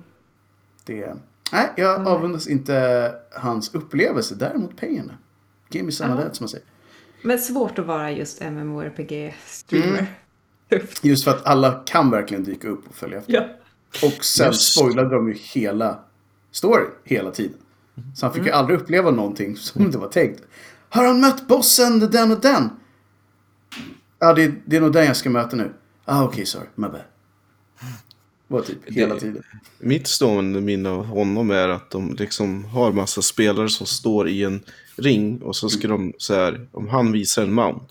Det, 0.85 1.16
nej, 1.52 1.71
jag 1.76 2.07
avundas 2.07 2.47
inte 2.47 3.14
hans 3.33 3.75
upplevelse, 3.75 4.35
däremot 4.35 4.76
pengarna. 4.76 5.19
Give 5.71 5.85
me 5.87 5.93
some 5.93 6.14
of 6.14 6.21
that, 6.21 6.37
som 6.37 6.45
man 6.45 6.49
säger. 6.49 6.66
Men 7.23 7.38
svårt 7.38 7.78
att 7.78 7.87
vara 7.87 8.12
just 8.12 8.40
MMORPG-streamer. 8.40 10.07
Mm. 10.69 10.87
Just 11.02 11.25
för 11.25 11.31
att 11.31 11.47
alla 11.47 11.83
kan 11.87 12.11
verkligen 12.11 12.45
dyka 12.45 12.69
upp 12.69 12.88
och 12.88 12.95
följa 12.95 13.19
efter. 13.19 13.33
Ja. 13.33 13.49
Och 14.02 14.25
sen 14.25 14.47
Just. 14.47 14.73
spoilade 14.73 15.14
de 15.14 15.28
ju 15.28 15.35
hela 15.35 15.99
storyn 16.50 16.90
hela 17.04 17.31
tiden. 17.31 17.59
Så 18.16 18.26
han 18.26 18.35
fick 18.35 18.47
ju 18.47 18.50
aldrig 18.50 18.81
uppleva 18.81 19.11
någonting 19.11 19.57
som 19.57 19.90
det 19.90 19.99
var 19.99 20.09
tänkt. 20.09 20.43
Har 20.88 21.04
han 21.07 21.21
mött 21.21 21.47
bossen, 21.47 22.00
den 22.00 22.33
och 22.33 22.40
den? 22.40 22.71
Ja, 24.18 24.33
det, 24.35 24.54
det 24.66 24.76
är 24.76 24.80
nog 24.80 24.92
den 24.92 25.04
jag 25.04 25.16
ska 25.16 25.30
möta 25.30 25.56
nu. 25.56 25.73
Ah, 26.04 26.25
okej, 26.25 26.47
sorry, 26.47 26.66
my 26.75 26.88
bad. 26.88 27.00
Var 28.49 28.61
typ 28.61 28.78
hela 28.87 29.14
Det- 29.14 29.21
tiden. 29.21 29.42
Mitt 29.78 30.06
stående 30.06 30.61
minne 30.61 30.88
av 30.90 31.04
honom 31.06 31.50
är 31.50 31.68
att 31.68 31.90
de 31.90 32.14
liksom 32.14 32.64
har 32.64 32.92
massa 32.92 33.23
spelare 33.23 33.68
som 33.68 33.87
står 33.87 34.28
i 34.28 34.44
en 34.44 34.61
ring 34.97 35.42
och 35.42 35.56
så 35.56 35.68
ska 35.68 35.88
de 35.88 36.12
så 36.18 36.35
här, 36.35 36.68
om 36.73 36.88
han 36.88 37.12
visar 37.12 37.42
en 37.42 37.52
mount 37.52 37.87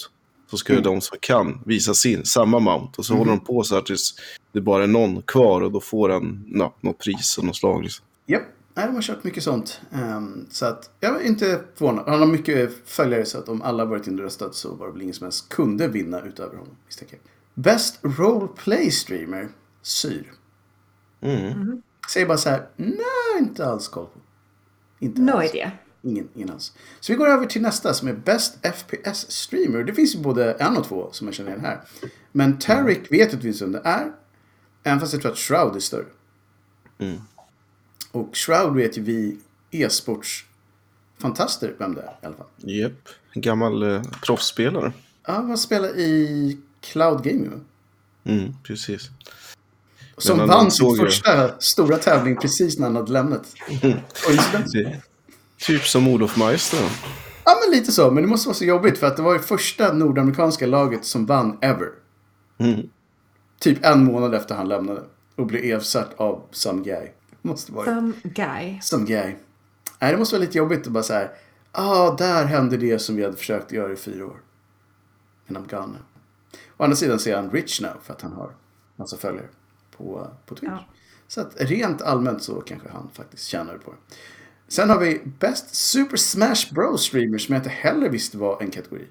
så 0.51 0.57
ska 0.57 0.73
Mm. 0.73 0.83
de 0.83 1.01
som 1.01 1.17
kan 1.21 1.61
visa 1.65 1.93
sin, 1.93 2.25
samma 2.25 2.59
mount 2.59 2.91
och 2.97 3.05
så 3.05 3.13
håller 3.15 3.31
de 3.31 3.39
på 3.39 3.63
så 3.63 3.75
här 3.75 3.81
tills 3.81 4.13
det 4.51 4.61
bara 4.61 4.83
är 4.83 4.87
någon 4.87 5.21
kvar 5.21 5.61
och 5.61 5.71
då 5.71 5.79
får 5.79 6.09
han 6.09 6.45
något 6.81 6.97
pris 6.99 7.37
och 7.37 7.43
något 7.43 7.55
slag. 7.55 7.83
Liksom. 7.83 8.05
Japp, 8.25 8.41
nej, 8.73 8.85
de 8.87 8.95
har 8.95 9.01
kört 9.01 9.23
mycket 9.23 9.43
sånt. 9.43 9.81
Ehm, 9.91 10.45
så 10.49 10.65
att 10.65 10.89
jag 10.99 11.21
är 11.21 11.25
inte 11.27 11.63
förvånad. 11.75 12.05
Han 12.07 12.19
har 12.19 12.27
mycket 12.27 12.73
följare 12.89 13.25
så 13.25 13.37
att 13.37 13.49
om 13.49 13.61
alla 13.61 13.85
varit 13.85 14.07
inne 14.07 14.17
och 14.17 14.23
röstat 14.23 14.55
så 14.55 14.75
var 14.75 14.85
det 14.87 14.91
väl 14.93 15.01
ingen 15.01 15.13
som 15.13 15.23
ens 15.25 15.41
kunde 15.41 15.87
vinna 15.87 16.21
utöver 16.21 16.57
honom. 16.57 16.75
misstänker 16.85 17.15
jag. 17.23 17.63
Best 17.63 17.99
Roleplay 18.01 18.91
Streamer, 18.91 19.49
Syr. 19.81 20.31
Mm. 21.21 21.81
Säger 22.13 22.25
bara 22.27 22.37
så 22.37 22.49
här, 22.49 22.67
nej, 22.75 22.97
inte 23.39 23.65
alls 23.65 23.87
koll 23.87 24.05
på. 24.05 24.19
Inte 24.99 25.21
No 25.21 25.31
alls. 25.31 25.49
idea. 25.49 25.71
ingen, 26.01 26.27
ingen 26.35 26.49
alls. 26.49 26.73
Så 26.99 27.13
vi 27.13 27.17
går 27.17 27.27
över 27.27 27.45
till 27.45 27.61
nästa 27.61 27.93
som 27.93 28.07
är 28.07 28.13
Best 28.13 28.57
FPS 28.75 29.31
Streamer. 29.31 29.83
Det 29.83 29.93
finns 29.93 30.15
ju 30.15 30.19
både 30.19 30.51
en 30.53 30.77
och 30.77 30.85
två 30.87 31.09
som 31.11 31.27
jag 31.27 31.33
känner 31.33 31.49
igen 31.51 31.65
här. 31.65 31.81
Men 32.31 32.59
Tarek 32.59 33.11
vet 33.11 33.33
inte 33.33 33.47
vem 33.63 33.71
det 33.71 33.81
är. 33.83 34.11
Även 34.83 34.99
fast 34.99 35.13
jag 35.13 35.21
tror 35.21 35.31
att 35.31 35.37
Shroud 35.37 35.75
är 35.75 35.79
större. 35.79 36.05
Mm. 36.97 37.17
Och 38.13 38.29
Shroud 38.33 38.75
vet 38.75 38.97
ju 38.97 39.01
vi 39.01 39.37
e-sportsfantaster 39.71 41.75
vem 41.77 41.95
det 41.95 42.01
är 42.01 42.17
i 42.21 42.25
alla 42.25 42.35
fall. 42.35 42.45
Japp. 42.57 43.09
En 43.33 43.41
gammal 43.41 43.83
eh, 43.83 44.01
proffsspelare. 44.25 44.93
Ja, 45.27 45.33
han 45.33 45.57
spelar 45.57 45.99
i 45.99 46.57
Cloud 46.81 47.23
Gaming 47.23 47.49
va? 47.49 47.57
Mm, 48.23 48.53
precis. 48.63 49.09
Som 50.17 50.39
han 50.39 50.47
vann 50.47 50.71
sin 50.71 50.97
första 50.97 51.59
stora 51.59 51.97
tävling 51.97 52.37
precis 52.37 52.79
när 52.79 52.87
han 52.87 52.95
hade 52.95 53.11
lämnat. 53.11 53.55
Det, 54.73 55.01
typ 55.57 55.83
som 55.83 56.07
Olof 56.07 56.37
Meister. 56.37 56.89
Ja, 57.45 57.59
men 57.63 57.79
lite 57.79 57.91
så. 57.91 58.11
Men 58.11 58.23
det 58.23 58.29
måste 58.29 58.47
vara 58.47 58.55
så 58.55 58.65
jobbigt 58.65 58.97
för 58.97 59.07
att 59.07 59.17
det 59.17 59.23
var 59.23 59.33
ju 59.33 59.39
första 59.39 59.93
nordamerikanska 59.93 60.67
laget 60.67 61.05
som 61.05 61.25
vann 61.25 61.57
ever. 61.61 61.89
Mm. 62.57 62.89
Typ 63.59 63.85
en 63.85 64.05
månad 64.05 64.35
efter 64.35 64.55
han 64.55 64.67
lämnade. 64.67 65.01
Och 65.35 65.45
blev 65.45 65.63
ersatt 65.63 66.13
av 66.17 66.41
some 66.51 66.83
guy. 66.83 67.07
Måste 67.49 67.71
vara 67.71 67.85
Some 67.85 68.13
guy. 68.23 68.79
some 68.81 69.05
guy. 69.05 69.35
Nej, 70.01 70.11
det 70.11 70.17
måste 70.17 70.35
vara 70.35 70.41
lite 70.45 70.57
jobbigt 70.57 70.87
att 70.87 70.93
bara 70.93 71.03
så 71.03 71.13
här. 71.13 71.31
Ah, 71.71 72.15
där 72.15 72.45
hände 72.45 72.77
det 72.77 72.99
som 72.99 73.15
vi 73.15 73.23
hade 73.23 73.37
försökt 73.37 73.71
göra 73.71 73.93
i 73.93 73.95
fyra 73.95 74.25
år. 74.25 74.41
And 75.49 75.57
I'm 75.57 75.69
gone 75.69 75.87
now. 75.87 76.01
Å 76.77 76.83
andra 76.83 76.95
sidan 76.95 77.19
så 77.19 77.29
är 77.29 77.35
han 77.35 77.51
rich 77.51 77.81
now 77.81 77.93
för 78.03 78.13
att 78.13 78.21
han 78.21 78.31
har 78.33 78.51
massa 78.95 79.17
följare 79.17 79.47
på, 79.97 80.27
på 80.45 80.55
Twitch. 80.55 80.71
Ja. 80.71 80.85
Så 81.27 81.41
att 81.41 81.53
rent 81.61 82.01
allmänt 82.01 82.43
så 82.43 82.61
kanske 82.61 82.89
han 82.89 83.09
faktiskt 83.13 83.43
tjänar 83.47 83.77
på 83.77 83.91
det. 83.91 83.97
Sen 84.67 84.89
har 84.89 84.99
vi 84.99 85.21
Best 85.39 85.75
Super 85.75 86.17
Smash 86.17 86.73
Bros 86.73 87.01
Streamer 87.05 87.37
som 87.37 87.53
jag 87.53 87.59
inte 87.59 87.69
heller 87.69 88.09
visste 88.09 88.37
var 88.37 88.61
en 88.61 88.71
kategori. 88.71 89.07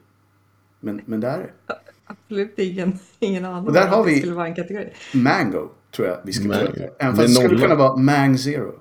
Men, 0.80 1.00
men 1.04 1.20
det 1.20 1.28
är 1.28 1.38
det. 1.38 1.74
Absolut 2.06 2.58
ingen, 2.58 2.98
ingen 3.18 3.44
aning 3.44 3.66
Och 3.66 3.72
där 3.72 3.86
har 3.88 4.00
att 4.00 4.06
det 4.06 4.12
vi- 4.12 4.18
skulle 4.18 4.34
vara 4.34 4.46
en 4.46 4.54
kategori. 4.54 4.92
Mango 5.14 5.70
tror 5.96 6.08
jag 6.08 6.18
vi 6.24 6.32
ska 6.32 6.48
Mango. 6.48 6.60
kalla 6.60 6.72
det. 6.72 6.90
Även 6.98 7.16
fast 7.16 7.28
det 7.28 7.34
skulle 7.44 7.60
kunna 7.60 7.74
vara 7.74 7.96
Mang 7.96 8.38
Zero. 8.38 8.74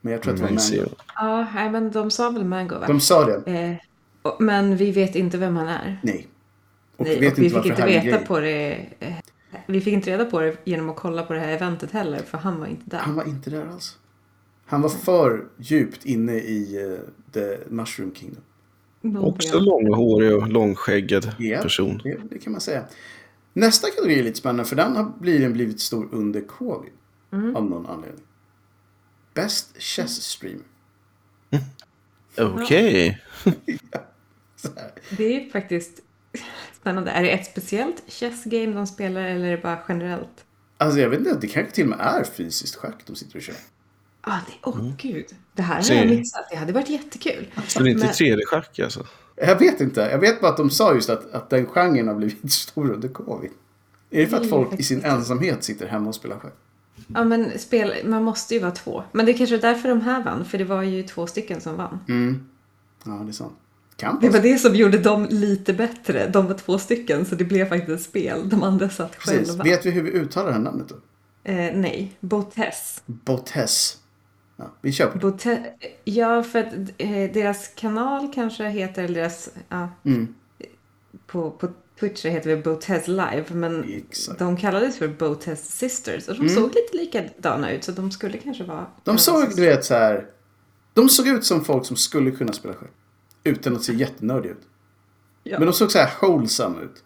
Men 0.00 0.12
jag 0.12 0.22
tror 0.22 0.32
att 0.32 0.36
det 0.38 0.42
var 0.42 0.50
Man 0.50 0.54
Mango. 0.54 0.68
ser. 0.68 0.88
Ja, 1.14 1.48
nej, 1.54 1.70
men 1.70 1.90
de 1.90 2.10
sa 2.10 2.30
väl 2.30 2.44
Mango 2.44 2.78
va? 2.78 2.86
De 2.86 3.00
sa 3.00 3.24
det. 3.24 3.52
Eh, 3.52 3.76
och- 4.22 4.36
men 4.40 4.76
vi 4.76 4.90
vet 4.92 5.14
inte 5.16 5.38
vem 5.38 5.56
han 5.56 5.68
är. 5.68 6.00
Nej. 6.02 6.26
Och 6.96 7.06
Nej, 7.06 7.14
vi 7.14 7.20
vet 7.20 7.32
och 7.32 7.38
vi 7.38 7.44
inte 7.44 7.62
fick 7.62 7.70
varför 7.72 7.86
inte 7.88 8.00
veta 8.06 8.16
grej. 8.18 8.26
på 8.26 8.40
det. 8.40 8.86
eh, 9.00 9.12
Vi 9.66 9.80
fick 9.80 9.94
inte 9.94 10.10
reda 10.10 10.24
på 10.24 10.40
det 10.40 10.56
genom 10.64 10.90
att 10.90 10.96
kolla 10.96 11.22
på 11.22 11.32
det 11.32 11.40
här 11.40 11.48
eventet 11.52 11.90
heller, 11.90 12.18
för 12.18 12.38
han 12.38 12.60
var 12.60 12.66
inte 12.66 12.82
där. 12.90 12.98
Han 12.98 13.14
var 13.14 13.24
inte 13.24 13.50
där 13.50 13.66
alls. 13.72 13.98
Han 14.66 14.82
var 14.82 14.88
för 14.88 15.44
djupt 15.56 16.04
inne 16.04 16.32
i 16.34 16.84
uh, 16.86 16.98
the 17.32 17.56
Mushroom 17.68 18.14
Kingdom. 18.14 19.24
Också 19.24 19.58
långhårig 19.58 20.34
och 20.36 20.48
långskäggad 20.48 21.30
Ja, 21.38 21.62
person. 21.62 22.00
Det, 22.04 22.16
det 22.30 22.38
kan 22.38 22.52
man 22.52 22.60
säga. 22.60 22.82
Nästa 23.52 23.90
kategori 23.90 24.18
är 24.18 24.22
lite 24.22 24.38
spännande 24.38 24.64
för 24.64 24.76
den 24.76 24.96
har 24.96 25.12
blivit, 25.18 25.52
blivit 25.52 25.80
stor 25.80 26.08
under 26.12 26.40
covid. 26.40 26.92
Mm. 27.32 27.56
Av 27.56 27.64
någon 27.64 27.86
anledning. 27.86 28.24
Best 29.34 29.82
Chess 29.82 30.22
Streamer. 30.22 30.64
Okej. 32.38 33.22
Här. 34.76 34.92
Det 35.10 35.24
är 35.24 35.40
ju 35.40 35.50
faktiskt 35.50 36.00
spännande. 36.80 37.10
Är 37.10 37.22
det 37.22 37.30
ett 37.30 37.46
speciellt 37.46 38.02
chess 38.08 38.44
game 38.44 38.66
de 38.72 38.86
spelar 38.86 39.22
eller 39.22 39.46
är 39.46 39.56
det 39.56 39.62
bara 39.62 39.78
generellt? 39.88 40.44
Alltså 40.76 41.00
jag 41.00 41.10
vet 41.10 41.18
inte, 41.18 41.38
det 41.40 41.46
kanske 41.46 41.74
till 41.74 41.84
och 41.84 41.90
med 41.90 42.00
är 42.00 42.24
fysiskt 42.24 42.76
schack 42.76 43.06
de 43.06 43.16
sitter 43.16 43.36
och 43.36 43.42
kör. 43.42 43.54
Ah, 44.20 44.38
det, 44.46 44.52
åh 44.62 44.92
gud. 44.98 45.26
Det 45.52 45.62
här 45.62 45.82
har 45.88 45.94
jag 45.94 46.08
missat. 46.08 46.46
Det 46.50 46.56
hade 46.56 46.72
varit 46.72 46.88
jättekul. 46.88 47.52
Så 47.66 47.82
det 47.82 47.88
är 47.88 47.92
inte 47.92 48.04
Men- 48.04 48.14
3D-schack 48.14 48.78
alltså? 48.78 49.06
Jag 49.40 49.58
vet 49.58 49.80
inte. 49.80 50.00
Jag 50.00 50.18
vet 50.18 50.40
bara 50.40 50.50
att 50.50 50.56
de 50.56 50.70
sa 50.70 50.94
just 50.94 51.10
att, 51.10 51.32
att 51.32 51.50
den 51.50 51.66
genren 51.66 52.08
har 52.08 52.14
blivit 52.14 52.52
stor 52.52 52.90
under 52.90 53.08
covid. 53.08 53.50
Är 54.10 54.20
det 54.20 54.26
för 54.26 54.36
att 54.36 54.48
folk 54.48 54.80
i 54.80 54.82
sin 54.82 55.04
ensamhet 55.04 55.64
sitter 55.64 55.86
hemma 55.86 56.08
och 56.08 56.14
spelar 56.14 56.38
schack? 56.38 56.54
Ja, 57.14 57.24
men 57.24 57.58
spel, 57.58 57.94
man 58.04 58.24
måste 58.24 58.54
ju 58.54 58.60
vara 58.60 58.70
två. 58.70 59.02
Men 59.12 59.26
det 59.26 59.32
är 59.32 59.36
kanske 59.38 59.56
är 59.56 59.60
därför 59.60 59.88
de 59.88 60.00
här 60.00 60.24
vann, 60.24 60.44
för 60.44 60.58
det 60.58 60.64
var 60.64 60.82
ju 60.82 61.02
två 61.02 61.26
stycken 61.26 61.60
som 61.60 61.76
vann. 61.76 61.98
Mm. 62.08 62.46
Ja, 63.04 63.12
det 63.12 63.30
är 63.30 63.32
sant. 63.32 63.52
Kan 63.96 64.18
Det 64.20 64.28
var 64.28 64.40
det 64.40 64.58
som 64.58 64.74
gjorde 64.74 64.98
dem 64.98 65.26
lite 65.30 65.72
bättre. 65.72 66.28
De 66.28 66.46
var 66.46 66.54
två 66.54 66.78
stycken, 66.78 67.26
så 67.26 67.34
det 67.34 67.44
blev 67.44 67.68
faktiskt 67.68 67.90
ett 67.90 68.02
spel. 68.02 68.48
De 68.48 68.62
andra 68.62 68.88
satt 68.88 69.18
Precis. 69.18 69.48
själva. 69.48 69.64
Vet 69.64 69.86
vi 69.86 69.90
hur 69.90 70.02
vi 70.02 70.10
uttalar 70.10 70.46
det 70.46 70.52
här 70.52 70.60
namnet 70.60 70.88
då? 70.88 70.94
Eh, 71.44 71.74
nej, 71.74 72.16
Botes. 72.20 73.02
Botes. 73.06 73.99
Ja, 74.60 74.70
vi 74.80 74.92
kör 74.92 75.06
på 75.10 75.30
det. 75.30 75.74
Ja, 76.04 76.42
för 76.42 76.58
att 76.58 76.72
eh, 76.98 77.32
deras 77.32 77.68
kanal 77.68 78.32
kanske 78.34 78.68
heter, 78.68 79.04
eller 79.04 79.14
deras, 79.14 79.50
ja, 79.68 79.88
Mm. 80.04 80.34
på, 81.26 81.50
på 81.50 81.68
Twitch 82.00 82.24
heter 82.24 82.50
det 82.50 82.56
Botes 82.56 83.08
Live, 83.08 83.44
men 83.48 83.84
Exakt. 83.94 84.38
de 84.38 84.56
kallades 84.56 84.98
för 84.98 85.08
Botes 85.08 85.78
Sisters 85.78 86.28
och 86.28 86.34
de 86.34 86.40
Mm. 86.40 86.54
såg 86.54 86.74
lite 86.74 86.96
likadana 86.96 87.70
ut 87.70 87.84
så 87.84 87.92
de 87.92 88.10
skulle 88.10 88.38
kanske 88.38 88.64
vara... 88.64 88.86
De 89.04 89.18
såg, 89.18 89.56
du 89.56 89.62
vet, 89.62 89.84
så 89.84 89.94
här. 89.94 90.26
De 90.94 91.08
såg 91.08 91.28
ut 91.28 91.44
som 91.44 91.64
folk 91.64 91.86
som 91.86 91.96
skulle 91.96 92.30
kunna 92.30 92.52
spela 92.52 92.74
schack. 92.74 92.90
Utan 93.44 93.76
att 93.76 93.82
se 93.82 93.92
jättenördiga 93.94 94.52
ut. 94.52 94.68
Ja. 95.42 95.58
Men 95.58 95.66
de 95.66 95.72
såg 95.72 95.90
så 95.92 95.98
här 95.98 96.10
wholesome 96.22 96.80
ut. 96.82 97.04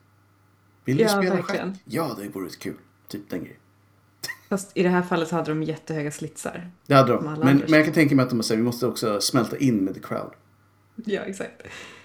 Vill 0.85 0.97
du 0.97 1.03
Ja, 1.03 1.09
spela 1.09 1.35
verkligen. 1.35 1.73
schack? 1.73 1.81
Ja, 1.85 2.17
det 2.21 2.29
vore 2.29 2.49
kul. 2.49 2.75
Typ 3.09 3.31
den 3.31 3.41
grejen. 3.41 3.59
Fast 4.55 4.71
i 4.75 4.83
det 4.83 4.89
här 4.89 5.03
fallet 5.03 5.29
så 5.29 5.37
hade 5.37 5.51
de 5.51 5.63
jättehöga 5.63 6.11
slitsar. 6.11 6.71
Det 6.87 6.95
hade 6.95 7.13
de. 7.13 7.25
Men, 7.25 7.59
men 7.59 7.73
jag 7.73 7.85
kan 7.85 7.95
tänka 7.95 8.15
mig 8.15 8.23
att 8.23 8.31
de 8.31 8.43
säger 8.43 8.59
vi 8.59 8.65
måste 8.65 8.87
också 8.87 9.21
smälta 9.21 9.57
in 9.57 9.85
med 9.85 9.95
the 9.95 10.01
crowd. 10.01 10.33
Ja, 11.05 11.21
exakt. 11.21 11.63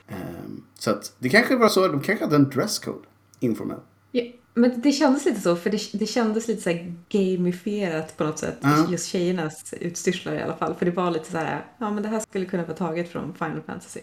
Ehm, 0.08 0.64
så 0.80 0.92
att 0.92 1.14
det 1.20 1.30
kanske 1.30 1.56
var 1.56 1.70
så. 1.70 1.88
De 1.88 2.02
kanske 2.02 2.26
hade 2.26 2.36
en 2.36 2.50
dresscode. 2.50 3.08
Informell. 3.40 3.80
Ja, 4.12 4.24
men 4.54 4.82
det 4.82 4.92
kändes 4.92 5.26
lite 5.26 5.42
så, 5.42 5.56
för 5.56 5.70
det, 5.70 5.80
det 5.94 6.06
kändes 6.06 6.48
lite 6.48 6.62
så 6.62 6.70
här 6.70 6.96
gamifierat 7.10 8.18
på 8.18 8.24
något 8.24 8.40
sätt. 8.40 8.58
Ja. 8.62 8.88
Just 8.92 9.08
tjejernas 9.08 9.74
utstyrslar 9.80 10.34
i 10.34 10.42
alla 10.42 10.56
fall. 10.56 10.76
För 10.76 10.86
det 10.86 10.92
var 10.92 11.12
lite 11.12 11.32
så 11.32 11.38
här, 11.38 11.66
ja 11.78 11.92
men 11.92 12.04
det 12.04 12.10
här 12.10 12.20
skulle 12.20 12.46
kunna 12.46 12.66
vara 12.66 12.78
taget 12.78 13.10
från 13.10 13.34
Final 13.34 13.62
Fantasy. 13.62 14.02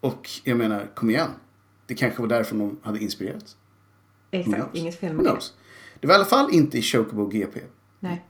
Och 0.00 0.30
jag 0.44 0.56
menar, 0.58 0.90
kom 0.94 1.10
igen. 1.10 1.30
Det 1.86 1.94
kanske 1.94 2.20
var 2.20 2.28
därför 2.28 2.56
de 2.56 2.78
hade 2.82 2.98
inspirerats. 2.98 3.56
Exakt, 4.30 4.76
inget 4.76 5.00
fel 5.00 5.14
med 5.14 5.24
det. 5.24 5.40
Det 6.00 6.06
var 6.06 6.14
i 6.14 6.16
alla 6.16 6.24
fall 6.24 6.50
inte 6.52 6.78
i 6.78 6.82
Chocobo 6.82 7.26
GP. 7.26 7.60
Nej. 8.00 8.24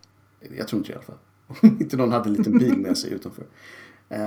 Jag 0.57 0.69
tror 0.69 0.79
inte 0.81 0.93
det 0.93 0.93
i 0.93 0.97
alla 0.97 1.05
fall. 1.05 1.19
Inte 1.81 1.97
någon 1.97 2.13
hade 2.13 2.29
en 2.29 2.35
liten 2.35 2.59
bil 2.59 2.77
med 2.77 2.99
sig 2.99 3.13
utanför. 3.13 3.47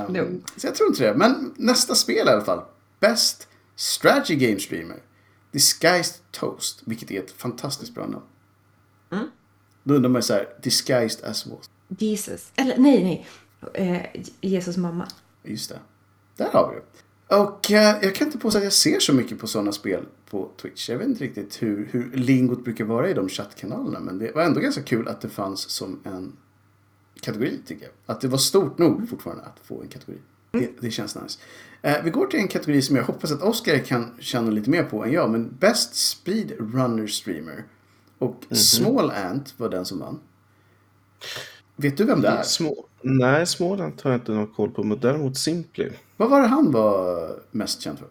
No. 0.10 0.42
Så 0.58 0.68
jag 0.68 0.76
tror 0.76 0.90
inte 0.90 1.04
det. 1.04 1.18
Men 1.18 1.54
nästa 1.58 1.96
spel 1.96 2.28
i 2.28 2.30
alla 2.30 2.42
fall. 2.42 2.64
Best 3.00 3.48
Strategy 3.76 4.36
Game 4.36 4.60
Streamer. 4.60 4.98
Disguised 5.52 6.16
Toast. 6.32 6.82
Vilket 6.86 7.12
är 7.12 7.20
ett 7.20 7.32
fantastiskt 7.32 7.94
bra 7.94 8.08
namn. 8.08 8.26
Mm. 9.12 9.28
Då 9.84 9.94
undrar 9.94 10.10
man 10.10 10.20
ju 10.20 10.24
så 10.24 10.34
här, 10.34 10.48
Disguised 10.64 11.26
as 11.26 11.48
what? 11.48 11.70
Jesus. 11.88 12.52
Eller 12.56 12.78
nej, 12.78 13.04
nej. 13.04 13.28
Eh, 13.74 14.24
Jesus 14.42 14.78
mamma. 14.78 15.08
Just 15.44 15.70
det. 15.70 15.80
Där 16.38 16.52
har 16.52 16.70
vi 16.74 16.76
det. 16.76 17.36
Och 17.36 17.72
eh, 17.72 17.98
jag 18.02 18.16
kan 18.16 18.28
inte 18.28 18.38
påstå 18.38 18.58
att 18.58 18.64
jag 18.64 18.74
ser 18.74 19.00
så 19.00 19.14
mycket 19.14 19.40
på 19.40 19.48
sådana 19.48 19.72
spel 19.72 20.06
på 20.32 20.50
Twitch. 20.62 20.90
Jag 20.90 20.98
vet 20.98 21.08
inte 21.08 21.24
riktigt 21.24 21.64
hur, 21.64 21.90
hur 21.92 22.12
lingot 22.14 22.64
brukar 22.64 22.86
vara 22.86 23.10
i 23.10 23.14
de 23.14 23.30
chattkanalerna. 23.30 24.00
Men 24.00 24.20
det 24.20 24.32
var 24.36 24.44
ändå 24.44 24.60
ganska 24.60 24.82
kul 24.82 25.08
att 25.08 25.22
det 25.22 25.30
fanns 25.30 25.70
som 25.70 26.00
en 26.04 26.34
kategori 27.22 27.60
tycker 27.66 27.84
jag. 27.84 27.94
Att 28.06 28.22
det 28.22 28.28
var 28.28 28.38
stort 28.38 28.78
nog 28.78 29.10
fortfarande 29.10 29.44
att 29.44 29.60
få 29.64 29.82
en 29.82 29.88
kategori. 29.88 30.18
Det, 30.52 30.70
det 30.80 30.92
känns 30.92 31.16
nice. 31.16 31.40
Eh, 31.82 32.04
vi 32.04 32.10
går 32.10 32.28
till 32.28 32.40
en 32.40 32.48
kategori 32.48 32.82
som 32.82 32.96
jag 32.96 33.04
hoppas 33.04 33.32
att 33.32 33.42
Oscar 33.42 33.78
kan 33.78 34.12
känna 34.20 34.52
lite 34.52 34.70
mer 34.70 34.84
på 34.84 35.04
än 35.04 35.12
jag. 35.12 35.32
Men 35.32 35.56
Best 35.60 35.96
Speedrunner 35.96 37.08
Streamer. 37.08 37.64
Och 38.18 38.46
Small 38.52 39.12
Ant 39.12 39.54
var 39.58 39.70
den 39.70 39.86
som 39.86 40.00
vann. 40.00 40.20
Vet 41.76 41.98
du 41.98 42.06
vem 42.06 42.22
det 42.22 42.28
är? 42.28 42.44
Små... 42.44 42.86
Nej, 43.02 43.48
Småland 43.48 44.02
har 44.04 44.12
jag 44.12 44.20
inte 44.20 44.32
någon 44.32 44.48
koll 44.48 44.72
på, 44.72 44.84
men 44.84 45.00
däremot 45.00 45.38
Simply. 45.38 45.90
Vad 46.18 46.30
var 46.30 46.42
det 46.42 46.48
han 46.48 46.72
var 46.72 47.30
mest 47.52 47.82
känd 47.82 48.00
för? 48.00 48.08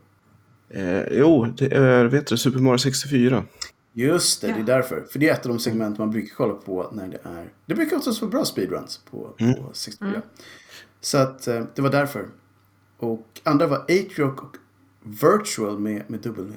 Eh, 0.71 1.03
jo, 1.11 1.47
det 1.59 1.73
är, 1.77 2.05
vet 2.05 2.27
du, 2.27 2.37
Super 2.37 2.59
Mario 2.59 2.79
64. 2.79 3.45
Just 3.93 4.41
det, 4.41 4.47
det 4.47 4.53
är 4.53 4.59
Ja. 4.59 4.65
därför. 4.65 5.05
För 5.13 5.19
det 5.19 5.29
är 5.29 5.33
ett 5.35 5.47
av 5.47 5.53
de 5.53 5.59
segment 5.59 5.99
man 5.99 6.11
brukar 6.11 6.35
kolla 6.35 6.55
på 6.55 6.91
när 6.93 7.09
det 7.09 7.19
är... 7.23 7.49
Det 7.67 7.75
brukar 7.75 7.97
också 7.97 8.11
vara 8.21 8.31
bra 8.31 8.45
speedruns 8.45 9.01
på, 9.11 9.19
på 9.39 9.71
64. 9.73 10.23
Så 11.01 11.19
att 11.19 11.47
eh, 11.49 11.65
det 11.75 11.83
var 11.83 11.91
därför. 11.91 12.27
Och 12.99 13.27
andra 13.43 13.67
var 13.67 13.79
Atriok 13.79 14.43
och 14.43 14.57
Virtual 15.03 15.79
med, 15.79 16.03
med 16.11 16.21
W. 16.21 16.53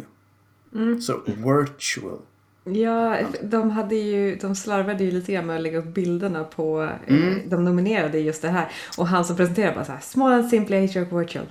Så 1.02 1.22
Virtual. 1.26 2.20
Ja, 2.64 3.18
de, 3.44 3.70
hade 3.70 3.96
ju, 3.96 4.36
de 4.36 4.56
slarvade 4.56 5.04
ju 5.04 5.12
lite 5.12 5.32
grann 5.34 5.46
med 5.46 5.56
att 5.56 5.62
lägga 5.62 5.78
upp 5.78 5.94
bilderna 5.94 6.44
på... 6.44 6.90
Eh, 7.08 7.16
de 7.48 7.64
nominerade 7.66 8.20
just 8.20 8.42
det 8.42 8.50
här. 8.50 8.72
Och 8.98 9.08
han 9.08 9.26
som 9.26 9.36
presenterade 9.36 9.76
bara 9.76 9.86
så 9.86 9.92
här, 9.92 10.00
Small 10.00 10.32
and 10.34 10.50
Simply 10.50 10.88
H-Rock 10.88 11.22
Virtual. 11.22 11.46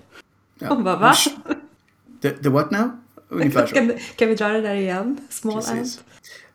Ja. 0.59 0.71
Och 0.71 0.83
bara, 0.83 0.97
va? 0.97 1.13
The, 2.23 2.31
the 2.31 2.49
what 2.49 2.71
now? 2.71 2.91
Ungefär 3.29 3.67
så. 3.67 3.75
Kan, 3.75 3.93
kan 4.17 4.29
vi 4.29 4.35
dra 4.35 4.49
det 4.49 4.61
där 4.61 4.75
igen? 4.75 5.17
Small 5.31 5.55
Precis. 5.55 5.99
Ant? 5.99 6.05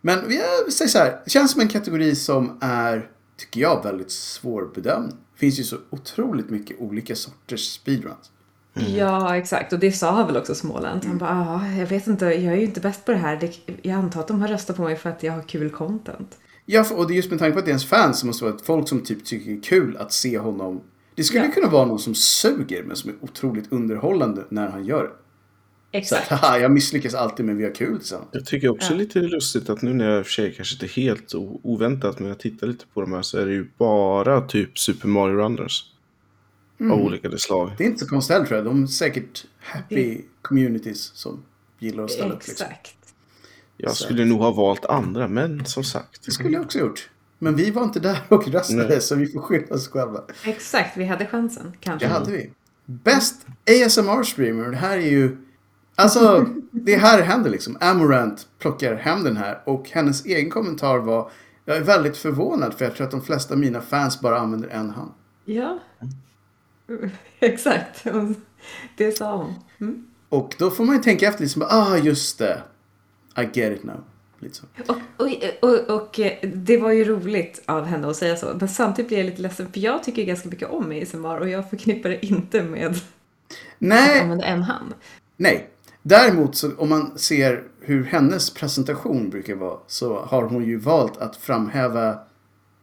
Men 0.02 0.28
vi 0.28 0.42
säger 0.72 0.90
så 0.90 0.98
här, 0.98 1.22
det 1.26 1.30
känns 1.30 1.52
som 1.52 1.62
en 1.62 1.68
kategori 1.68 2.16
som 2.16 2.58
är 2.62 3.10
tycker 3.38 3.62
jag, 3.62 3.84
väldigt 3.84 4.12
svårbedömd. 4.12 5.10
Det 5.10 5.40
finns 5.40 5.60
ju 5.60 5.64
så 5.64 5.78
otroligt 5.90 6.50
mycket 6.50 6.80
olika 6.80 7.16
sorters 7.16 7.74
speedruns. 7.74 8.32
Mm. 8.76 8.96
Ja, 8.96 9.38
exakt. 9.38 9.74
Och 9.74 9.80
det 9.80 9.92
sa 9.92 10.12
han 10.12 10.28
väl 10.28 10.38
också 10.38 10.56
Småland. 10.56 11.06
Han 11.06 11.18
bara, 11.18 11.30
ja, 11.30 11.80
jag 11.80 11.88
vet 11.88 12.08
inte, 12.08 12.26
jag 12.26 12.54
är 12.54 12.58
ju 12.58 12.64
inte 12.64 12.80
bäst 12.80 13.06
på 13.06 13.12
det 13.12 13.18
här. 13.18 13.52
jag 13.82 13.96
antar 13.96 14.20
att 14.20 14.28
de 14.28 14.42
har 14.42 14.48
röstat 14.48 14.76
på 14.76 14.82
mig 14.82 14.96
för 14.96 15.10
att 15.10 15.24
jag 15.24 15.34
har 15.34 15.42
kul 15.42 15.70
content. 15.70 16.38
Ja, 16.66 16.86
och 16.96 17.08
det 17.08 17.14
är 17.14 17.16
just 17.16 17.30
med 17.30 17.40
tanke 17.40 17.54
på 17.54 17.60
att 17.60 17.66
det 17.66 17.70
är 17.70 17.74
ens 17.74 17.86
fans 17.86 18.20
så 18.20 18.28
måste 18.28 18.46
vara 18.46 18.58
folk 18.64 18.88
som 18.88 19.02
typ 19.02 19.26
tycker 19.26 19.52
det 19.52 19.58
är 19.58 19.62
kul 19.62 19.98
att 19.98 20.14
se 20.14 20.38
honom. 20.38 20.82
Det 21.16 21.24
skulle 21.24 21.46
ja. 21.46 21.52
kunna 21.52 21.70
vara 21.70 21.86
någon 21.86 22.00
som 22.00 22.16
suger 22.16 22.84
men 22.84 22.96
som 22.96 23.10
är 23.10 23.16
otroligt 23.22 23.72
underhållande 23.72 24.44
när 24.50 24.70
han 24.70 24.86
gör 24.86 25.04
det. 25.04 25.10
Exakt. 25.98 26.28
Så 26.28 26.36
jag 26.42 26.72
misslyckas 26.72 27.14
alltid 27.14 27.46
men 27.46 27.58
vi 27.58 27.64
har 27.64 27.76
kul 27.76 27.98
tillsammans. 27.98 28.30
Jag 28.32 28.46
tycker 28.46 28.70
också 28.70 28.94
ja. 28.94 28.98
lite 28.98 29.20
lustigt 29.20 29.70
att 29.70 29.82
nu 29.82 29.94
när 29.94 30.10
jag 30.10 30.26
för 30.26 30.32
sig 30.32 30.54
kanske 30.54 30.76
inte 30.76 31.02
helt 31.02 31.34
oväntat 31.64 32.20
men 32.20 32.30
jag 32.30 32.40
tittar 32.40 32.68
lite 32.68 32.86
på 32.94 33.02
de 33.02 33.14
här 33.14 33.22
så 33.22 33.38
är 33.38 33.46
det 33.46 33.54
ju 33.54 33.70
bara 33.78 34.42
typ 34.42 34.80
Super 34.80 35.08
Mario 35.08 35.36
Runners. 35.36 35.84
Mm. 36.80 36.92
Av 36.92 37.00
olika 37.00 37.38
slag. 37.38 37.72
Det 37.78 37.84
är 37.84 37.88
inte 37.88 38.00
så 38.00 38.10
konstigt 38.10 38.46
tror 38.48 38.56
jag. 38.58 38.66
De 38.66 38.84
är 38.84 38.88
säkert 38.88 39.46
happy 39.60 39.96
det... 39.96 40.22
communities 40.42 41.02
som 41.04 41.44
gillar 41.80 42.04
att 42.04 42.12
ställa 42.12 42.34
upp. 42.34 42.48
Liksom. 42.48 42.68
Exakt. 42.68 42.96
Jag 43.78 43.92
så. 43.92 44.04
skulle 44.04 44.26
nog 44.26 44.40
ha 44.40 44.52
valt 44.52 44.86
andra 44.86 45.28
men 45.28 45.66
som 45.66 45.84
sagt. 45.84 46.26
Det 46.26 46.32
skulle 46.32 46.54
jag 46.54 46.66
också 46.66 46.80
gjort. 46.80 47.10
Men 47.40 47.56
vi 47.56 47.72
var 47.72 47.84
inte 47.84 48.00
där 48.00 48.20
och 48.28 48.48
röstade 48.48 48.88
Nej. 48.90 49.02
så 49.02 49.16
vi 49.16 49.28
får 49.28 49.42
skylla 49.42 49.76
oss 49.76 49.88
själva. 49.88 50.22
Exakt, 50.46 50.98
vi 50.98 51.06
hade 51.06 51.26
chansen. 51.26 51.74
Kanske. 51.80 52.08
Det 52.08 52.14
hade 52.14 52.32
vi. 52.32 52.52
Best 52.86 53.46
ASMR-streamer. 53.66 54.72
Det 54.72 54.78
här 54.78 54.98
är 54.98 55.10
ju 55.10 55.38
Alltså, 55.98 56.46
det 56.72 56.94
är 56.94 57.00
här 57.00 57.18
det 57.18 57.24
händer 57.24 57.50
liksom. 57.50 57.78
Amorant 57.80 58.48
plockar 58.60 58.96
hem 58.96 59.24
den 59.24 59.38
här 59.38 59.62
och 59.66 59.90
hennes 59.90 60.26
egen 60.26 60.50
kommentar 60.50 60.98
var 60.98 61.32
Jag 61.66 61.78
är 61.78 61.82
väldigt 61.82 62.18
förvånad 62.18 62.74
för 62.74 62.86
jag 62.86 62.96
tror 62.96 63.06
att 63.06 63.12
de 63.12 63.22
flesta 63.22 63.54
av 63.54 63.60
mina 63.60 63.82
fans 63.82 64.22
bara 64.22 64.40
använder 64.40 64.70
en 64.70 64.90
hand. 64.90 65.12
Ja, 65.46 65.80
exakt. 67.40 68.06
Det 68.98 69.12
sa 69.12 69.36
hon. 69.38 69.54
Mm. 69.80 70.08
Och 70.30 70.56
då 70.60 70.72
får 70.72 70.86
man 70.86 70.96
ju 70.96 71.02
tänka 71.02 71.28
efter 71.28 71.42
liksom, 71.42 71.62
ah 71.62 71.98
just 71.98 72.40
det. 72.40 72.62
I 73.38 73.60
get 73.60 73.78
it 73.78 73.84
now. 73.84 74.04
Så. 74.52 74.66
Och, 74.88 74.98
och, 75.18 75.30
och, 75.62 75.90
och, 75.90 76.20
det 76.42 76.78
var 76.78 76.92
ju 76.92 77.04
roligt 77.04 77.64
av 77.66 77.86
henne 77.86 78.08
att 78.08 78.16
säga 78.16 78.36
så. 78.36 78.56
Men 78.60 78.70
samtidigt 78.70 79.10
blir 79.10 79.18
jag 79.18 79.26
lite 79.26 79.42
ledsen 79.42 79.72
för 79.72 79.80
jag 79.80 80.04
tycker 80.04 80.24
ganska 80.24 80.50
mycket 80.50 80.70
om 80.70 81.02
ASMR 81.02 81.40
och 81.40 81.50
jag 81.50 81.70
förknippar 81.70 82.10
det 82.10 82.26
inte 82.26 82.64
med 82.64 83.00
Nej. 83.78 84.18
att 84.18 84.24
använda 84.24 84.46
en 84.46 84.64
hand. 84.64 84.94
Nej, 85.38 85.70
Däremot 86.08 86.56
så 86.56 86.76
om 86.78 86.90
man 86.90 87.18
ser 87.18 87.64
hur 87.82 88.04
hennes 88.04 88.50
presentation 88.50 89.30
brukar 89.30 89.56
vara 89.56 89.80
så 89.88 90.20
har 90.20 90.44
hon 90.44 90.66
ju 90.66 90.78
valt 90.78 91.18
att 91.18 91.36
framhäva 91.36 92.20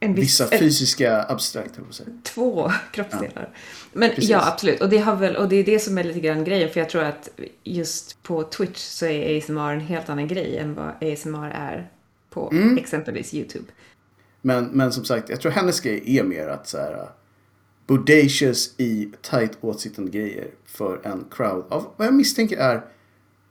viss, 0.01 0.17
vissa 0.17 0.59
fysiska 0.59 1.23
abstrakta. 1.23 1.83
Två 2.23 2.73
kroppsdelar. 2.93 3.33
Ja. 3.53 3.59
Men 3.93 4.11
Precis. 4.11 4.31
ja, 4.31 4.53
absolut. 4.53 4.81
Och 4.81 4.89
det, 4.89 4.99
har 4.99 5.17
väl, 5.17 5.37
och 5.37 5.49
det 5.49 5.57
är 5.57 5.65
det 5.65 5.79
som 5.79 5.99
är 5.99 6.05
lite 6.05 6.21
grann 6.21 6.45
grejen. 6.45 6.71
För 6.71 6.81
jag 6.81 6.91
tror 6.91 7.03
att 7.03 7.29
just 7.63 8.23
på 8.23 8.43
Twitch 8.43 8.79
så 8.79 9.07
är 9.07 9.39
ASMR 9.39 9.73
en 9.73 9.81
helt 9.81 10.09
annan 10.09 10.29
grej 10.29 10.59
än 10.59 10.75
vad 10.75 11.13
ASMR 11.13 11.51
är 11.55 11.91
på 12.31 12.51
mm. 12.53 12.79
exempelvis 12.79 13.35
YouTube. 13.35 13.67
Men, 14.41 14.65
men 14.65 14.93
som 14.93 15.05
sagt, 15.05 15.29
jag 15.29 15.41
tror 15.41 15.53
hennes 15.53 15.81
grej 15.81 16.19
är 16.19 16.25
mer 16.25 16.49
att 16.49 16.69
så 16.69 16.79
här, 16.79 17.09
bodacious 17.87 18.75
i 18.77 19.13
tight 19.23 19.59
åtsittande 19.61 20.11
grejer 20.11 20.47
för 20.67 21.01
en 21.05 21.25
crowd 21.31 21.65
av 21.69 21.87
vad 21.97 22.07
jag 22.07 22.15
misstänker 22.15 22.57
är 22.57 22.83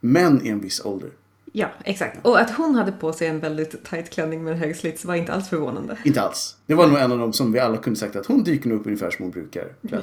män 0.04 0.40
i 0.46 0.48
en 0.48 0.60
viss 0.60 0.84
ålder. 0.84 1.10
Ja, 1.52 1.68
exakt. 1.84 2.26
Och 2.26 2.40
att 2.40 2.50
hon 2.50 2.74
hade 2.74 2.92
på 2.92 3.12
sig 3.12 3.28
en 3.28 3.40
väldigt 3.40 3.84
tight 3.84 4.10
klänning 4.10 4.44
med 4.44 4.52
en 4.52 4.58
hög 4.58 4.76
slits 4.76 5.04
var 5.04 5.14
inte 5.14 5.32
alls 5.32 5.48
förvånande. 5.48 5.98
Inte 6.04 6.20
alls. 6.22 6.56
Det 6.66 6.74
var 6.74 6.86
nog 6.86 6.98
en 6.98 7.12
av 7.12 7.18
dem 7.18 7.32
som 7.32 7.52
vi 7.52 7.58
alla 7.58 7.76
kunde 7.76 7.98
sagt 7.98 8.16
att 8.16 8.26
hon 8.26 8.44
dyker 8.44 8.68
nog 8.68 8.80
upp 8.80 8.86
ungefär 8.86 9.10
som 9.10 9.22
hon 9.22 9.30
brukar. 9.30 9.72
Ja. 9.80 9.98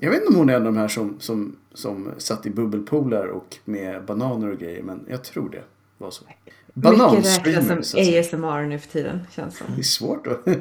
Jag 0.00 0.10
vet 0.10 0.20
inte 0.20 0.28
om 0.28 0.34
hon 0.34 0.48
är 0.48 0.54
en 0.54 0.66
av 0.66 0.72
de 0.72 0.76
här 0.76 0.88
som, 0.88 1.16
som, 1.20 1.56
som 1.74 2.08
satt 2.18 2.46
i 2.46 2.50
bubbelpoolar 2.50 3.26
och 3.26 3.56
med 3.64 4.04
bananer 4.04 4.50
och 4.50 4.58
grejer, 4.58 4.82
men 4.82 5.00
jag 5.08 5.24
tror 5.24 5.50
det 5.50 5.62
var 5.98 6.10
så. 6.10 6.24
Mycket 6.74 7.46
räknas 7.46 7.88
som 7.88 8.00
ASMR 8.00 8.66
nu 8.66 8.78
för 8.78 8.88
tiden, 8.88 9.20
känns 9.30 9.58
som. 9.58 9.66
Det 9.74 9.80
är 9.80 9.82
svårt 9.82 10.24
då. 10.24 10.38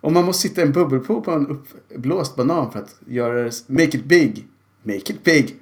Om 0.00 0.14
man 0.14 0.24
måste 0.24 0.48
sitta 0.48 0.60
i 0.60 0.64
en 0.64 0.72
bubbelpool 0.72 1.22
på 1.22 1.30
en 1.30 1.46
uppblåst 1.46 2.36
banan 2.36 2.72
för 2.72 2.78
att 2.78 2.96
göra 3.06 3.42
det, 3.42 3.68
make 3.68 3.98
it 3.98 4.04
big, 4.04 4.46
make 4.82 4.96
it 4.96 5.24
big, 5.24 5.44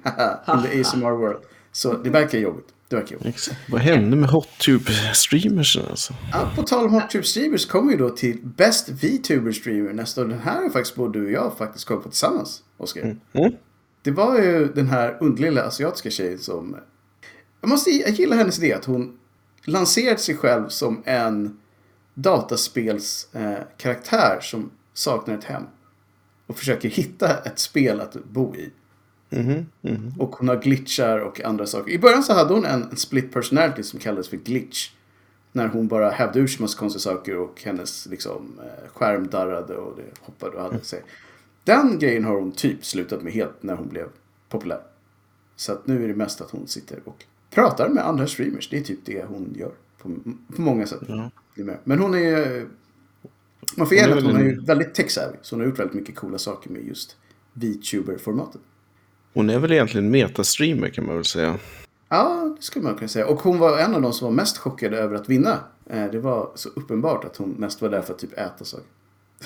in 0.47 0.63
the 0.63 0.81
ASMR 0.81 1.11
world. 1.11 1.39
Så 1.77 1.93
det 1.93 2.09
verkar 2.09 2.37
jobbigt. 2.37 2.73
Det 2.87 2.95
verkar 2.95 3.13
jobbigt. 3.13 3.27
Exakt. 3.27 3.57
Vad 3.69 3.81
hände 3.81 4.17
med 4.17 4.29
HotTube-streamers 4.29 5.89
alltså? 5.89 6.13
Ja, 6.31 6.51
på 6.55 6.63
tal 6.63 6.85
om 6.85 6.95
HotTube-streamers 6.95 7.69
kommer 7.69 7.91
vi 7.91 7.97
då 7.97 8.09
till 8.09 8.39
Best 8.43 8.89
VTuber-streamer 8.89 9.93
nästa 9.93 10.21
år. 10.21 10.25
Den 10.25 10.39
här 10.39 10.61
har 10.61 10.69
faktiskt 10.69 10.95
både 10.95 11.19
du 11.19 11.25
och 11.25 11.31
jag 11.31 11.57
faktiskt 11.57 11.85
kommit 11.85 12.03
på 12.03 12.09
tillsammans, 12.09 12.63
Oskar. 12.77 13.01
Mm. 13.01 13.19
Mm. 13.33 13.53
Det 14.01 14.11
var 14.11 14.39
ju 14.39 14.73
den 14.73 14.87
här 14.87 15.17
underliga 15.21 15.63
asiatiska 15.63 16.09
tjejen 16.09 16.39
som... 16.39 16.77
Jag, 17.61 17.69
måste, 17.69 17.89
jag 17.89 18.09
gillar 18.09 18.37
hennes 18.37 18.59
idé 18.59 18.73
att 18.73 18.85
hon 18.85 19.17
lanserade 19.65 20.19
sig 20.19 20.37
själv 20.37 20.67
som 20.67 21.03
en 21.05 21.59
dataspelskaraktär 22.13 24.35
eh, 24.35 24.41
som 24.41 24.71
saknar 24.93 25.37
ett 25.37 25.43
hem. 25.43 25.63
Och 26.47 26.57
försöker 26.57 26.89
hitta 26.89 27.37
ett 27.37 27.59
spel 27.59 28.01
att 28.01 28.25
bo 28.25 28.55
i. 28.55 28.71
Mm 29.29 29.65
-hmm. 29.81 30.19
Och 30.19 30.35
hon 30.35 30.47
har 30.47 30.61
glitchar 30.61 31.19
och 31.19 31.41
andra 31.41 31.65
saker. 31.65 31.91
I 31.91 31.99
början 31.99 32.23
så 32.23 32.33
hade 32.33 32.53
hon 32.53 32.65
en, 32.65 32.97
split 32.97 33.33
personality 33.33 33.83
som 33.83 33.99
kallades 33.99 34.29
för 34.29 34.37
glitch. 34.37 34.91
När 35.51 35.67
hon 35.67 35.87
bara 35.87 36.09
hävde 36.09 36.39
ur 36.39 36.47
sig 36.47 36.61
massa 36.61 36.79
konstiga 36.79 37.01
saker 37.01 37.37
och 37.37 37.61
hennes 37.63 38.05
liksom, 38.05 38.59
eh, 38.59 38.89
skärm 38.93 39.27
darrade 39.27 39.75
och 39.75 39.97
det 39.97 40.25
hoppade 40.25 40.51
och 40.51 40.61
hade 40.61 40.73
mm. 40.73 40.83
sig. 40.83 41.03
Den 41.63 41.99
grejen 41.99 42.23
har 42.23 42.35
hon 42.35 42.51
typ 42.51 42.85
slutat 42.85 43.21
med 43.21 43.33
helt 43.33 43.63
när 43.63 43.75
hon 43.75 43.89
blev 43.89 44.07
populär. 44.49 44.81
Så 45.55 45.71
att 45.71 45.87
nu 45.87 46.03
är 46.03 46.07
det 46.07 46.15
mest 46.15 46.41
att 46.41 46.51
hon 46.51 46.67
sitter 46.67 46.99
och 47.05 47.25
pratar 47.49 47.89
med 47.89 48.07
andra 48.07 48.27
streamers. 48.27 48.69
Det 48.69 48.77
är 48.77 48.81
typ 48.81 48.99
det 49.05 49.25
hon 49.25 49.53
gör. 49.57 49.71
På, 49.97 50.15
på 50.55 50.61
många 50.61 50.87
sätt. 50.87 51.09
Mm. 51.09 51.77
Men 51.83 51.99
hon 51.99 52.15
är... 52.15 52.67
Man 53.77 53.87
får 53.87 53.97
ge 53.97 54.03
att 54.03 54.23
hon 54.23 54.35
är 54.35 54.65
väldigt 54.65 54.93
tech-savvy. 54.93 55.37
Så 55.41 55.55
hon 55.55 55.61
har 55.61 55.67
gjort 55.67 55.79
väldigt 55.79 55.95
mycket 55.95 56.15
coola 56.15 56.37
saker 56.37 56.69
med 56.69 56.87
just 56.87 57.17
VTuber-formatet. 57.53 58.61
Hon 59.37 59.49
är 59.49 59.59
väl 59.59 59.71
egentligen 59.71 60.11
metastreamer 60.11 60.89
kan 60.89 61.05
man 61.05 61.15
väl 61.15 61.25
säga. 61.25 61.57
Ja, 62.09 62.55
det 62.57 62.63
skulle 62.63 62.85
man 62.85 62.95
kunna 62.95 63.07
säga. 63.07 63.27
Och 63.27 63.39
hon 63.39 63.59
var 63.59 63.79
en 63.79 63.95
av 63.95 64.01
de 64.01 64.13
som 64.13 64.25
var 64.25 64.33
mest 64.33 64.57
chockade 64.57 64.97
över 64.97 65.15
att 65.15 65.29
vinna. 65.29 65.59
Eh, 65.85 66.05
det 66.11 66.19
var 66.19 66.51
så 66.55 66.69
uppenbart 66.69 67.25
att 67.25 67.37
hon 67.37 67.49
mest 67.49 67.81
var 67.81 67.89
där 67.89 68.01
för 68.01 68.13
att 68.13 68.19
typ 68.19 68.37
äta 68.37 68.65
saker. 68.65 68.85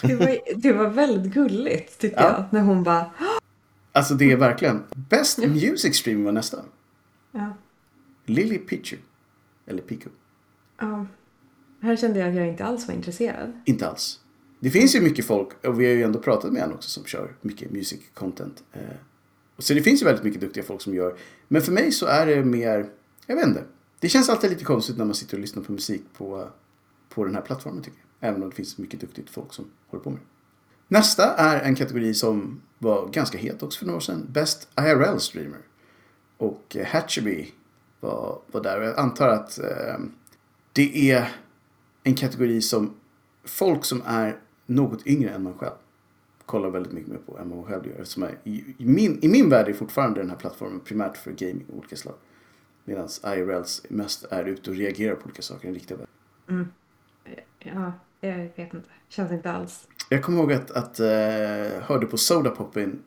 Det 0.02 0.16
var, 0.16 0.38
det 0.56 0.74
var 0.74 0.90
väldigt 0.90 1.34
gulligt 1.34 2.00
tycker 2.00 2.22
ja. 2.22 2.28
jag. 2.28 2.46
När 2.50 2.62
hon 2.62 2.84
bara... 2.84 3.12
Alltså 3.92 4.14
det 4.14 4.32
är 4.32 4.38
verkligen. 4.38 4.84
Best 4.96 5.38
Music 5.38 5.96
Stream 5.96 6.24
var 6.24 6.32
nästa. 6.32 6.58
Ja. 7.32 7.54
Lily 8.26 8.58
Pichu. 8.58 8.98
Eller 9.68 9.82
Pico. 9.82 10.10
Ja. 10.80 11.06
Här 11.82 11.96
kände 11.96 12.20
jag 12.20 12.30
att 12.30 12.36
jag 12.36 12.48
inte 12.48 12.66
alls 12.66 12.88
var 12.88 12.96
intresserad. 12.96 13.62
Inte 13.66 13.88
alls. 13.88 14.20
Det 14.60 14.70
finns 14.70 14.96
ju 14.96 15.02
mycket 15.02 15.26
folk, 15.26 15.66
och 15.66 15.82
vi 15.82 15.86
har 15.86 15.94
ju 15.94 16.04
ändå 16.04 16.20
pratat 16.20 16.52
med 16.52 16.62
henne 16.62 16.74
också, 16.74 16.90
som 16.90 17.06
kör 17.06 17.36
mycket 17.42 17.72
music 17.72 18.00
content. 18.14 18.64
Så 19.62 19.74
det 19.74 19.82
finns 19.82 20.02
ju 20.02 20.06
väldigt 20.06 20.24
mycket 20.24 20.42
duktiga 20.42 20.64
folk 20.64 20.82
som 20.82 20.96
gör. 20.96 21.18
Men 21.48 21.62
för 21.62 21.72
mig 21.72 21.92
så 21.92 22.06
är 22.06 22.26
det 22.26 22.44
mer, 22.46 22.90
jag 23.26 23.36
vet 23.36 23.48
inte. 23.48 23.64
Det 24.00 24.10
känns 24.10 24.30
alltid 24.30 24.50
lite 24.50 24.64
konstigt 24.64 24.98
när 24.98 25.06
man 25.06 25.16
sitter 25.16 25.38
och 25.38 25.42
lyssnar 25.42 25.64
på 25.64 25.72
musik 25.72 26.04
på, 26.18 26.48
på 27.10 27.26
den 27.26 27.36
här 27.36 27.42
plattformen 27.42 27.84
tycker 27.84 27.98
jag. 28.20 28.30
Även 28.30 28.44
om 28.44 28.50
det 28.50 28.56
finns 28.56 28.78
mycket 28.78 29.00
duktigt 29.00 29.30
folk 29.30 29.54
som 29.54 29.66
håller 29.88 30.04
på 30.04 30.10
med 30.10 30.20
det. 30.20 30.26
Nästa 30.88 31.34
är 31.36 31.62
en 31.62 31.76
kategori 31.76 32.14
som 32.14 32.62
var 32.78 33.08
ganska 33.08 33.38
het 33.38 33.64
också 33.64 33.80
för 33.80 33.86
några 33.86 33.98
år 33.98 34.02
sedan. 34.02 34.28
Best 34.30 34.68
IRL 34.80 35.18
Streamer. 35.18 35.60
Och 36.38 36.76
eh, 36.76 36.86
Hatcherby 36.86 37.52
var, 38.00 38.42
var 38.52 38.62
där. 38.62 38.80
Och 38.80 38.88
jag 38.88 39.00
antar 39.00 39.28
att 39.28 39.60
eh, 39.60 40.00
det 40.74 41.12
är 41.12 41.36
en 42.04 42.16
kategori 42.16 42.62
som 42.62 42.94
folk 43.44 43.86
som 43.86 44.02
är 44.06 44.40
något 44.66 45.08
yngre 45.08 45.30
än 45.30 45.44
man 45.44 45.58
själv 45.58 45.74
kollar 46.52 46.70
väldigt 46.70 46.94
mycket 46.94 47.10
mer 47.10 47.18
på 47.18 47.38
än 47.38 47.50
vad 47.50 47.58
man 47.58 47.68
själv 47.68 47.88
gör. 47.88 48.04
Som 48.04 48.24
är, 48.24 48.38
i, 48.44 48.76
i, 48.78 48.86
min, 48.86 49.20
I 49.22 49.28
min 49.28 49.50
värld 49.50 49.68
är 49.68 49.74
fortfarande 49.74 50.20
den 50.20 50.30
här 50.30 50.38
plattformen 50.38 50.80
primärt 50.80 51.18
för 51.18 51.32
gaming 51.32 51.66
av 51.72 51.78
olika 51.78 51.96
slag. 51.96 52.16
Medan 52.84 53.08
IRLs 53.26 53.86
mest 53.90 54.26
är 54.30 54.46
ute 54.46 54.70
och 54.70 54.76
reagerar 54.76 55.16
på 55.16 55.26
olika 55.26 55.42
saker 55.42 55.64
i 55.64 55.68
den 55.68 55.74
riktiga 55.74 55.98
världen. 55.98 56.14
Mm. 56.50 56.68
Ja, 57.60 57.94
jag 58.20 58.38
vet 58.38 58.74
inte. 58.74 58.90
Känns 59.10 59.32
inte 59.32 59.52
alls. 59.52 59.88
Jag 60.10 60.24
kommer 60.24 60.40
ihåg 60.40 60.54
att, 60.54 60.72
att 60.72 61.00
uh, 61.00 61.82
hörde 61.82 62.06
på 62.06 62.18
Sodapoppin 62.18 63.04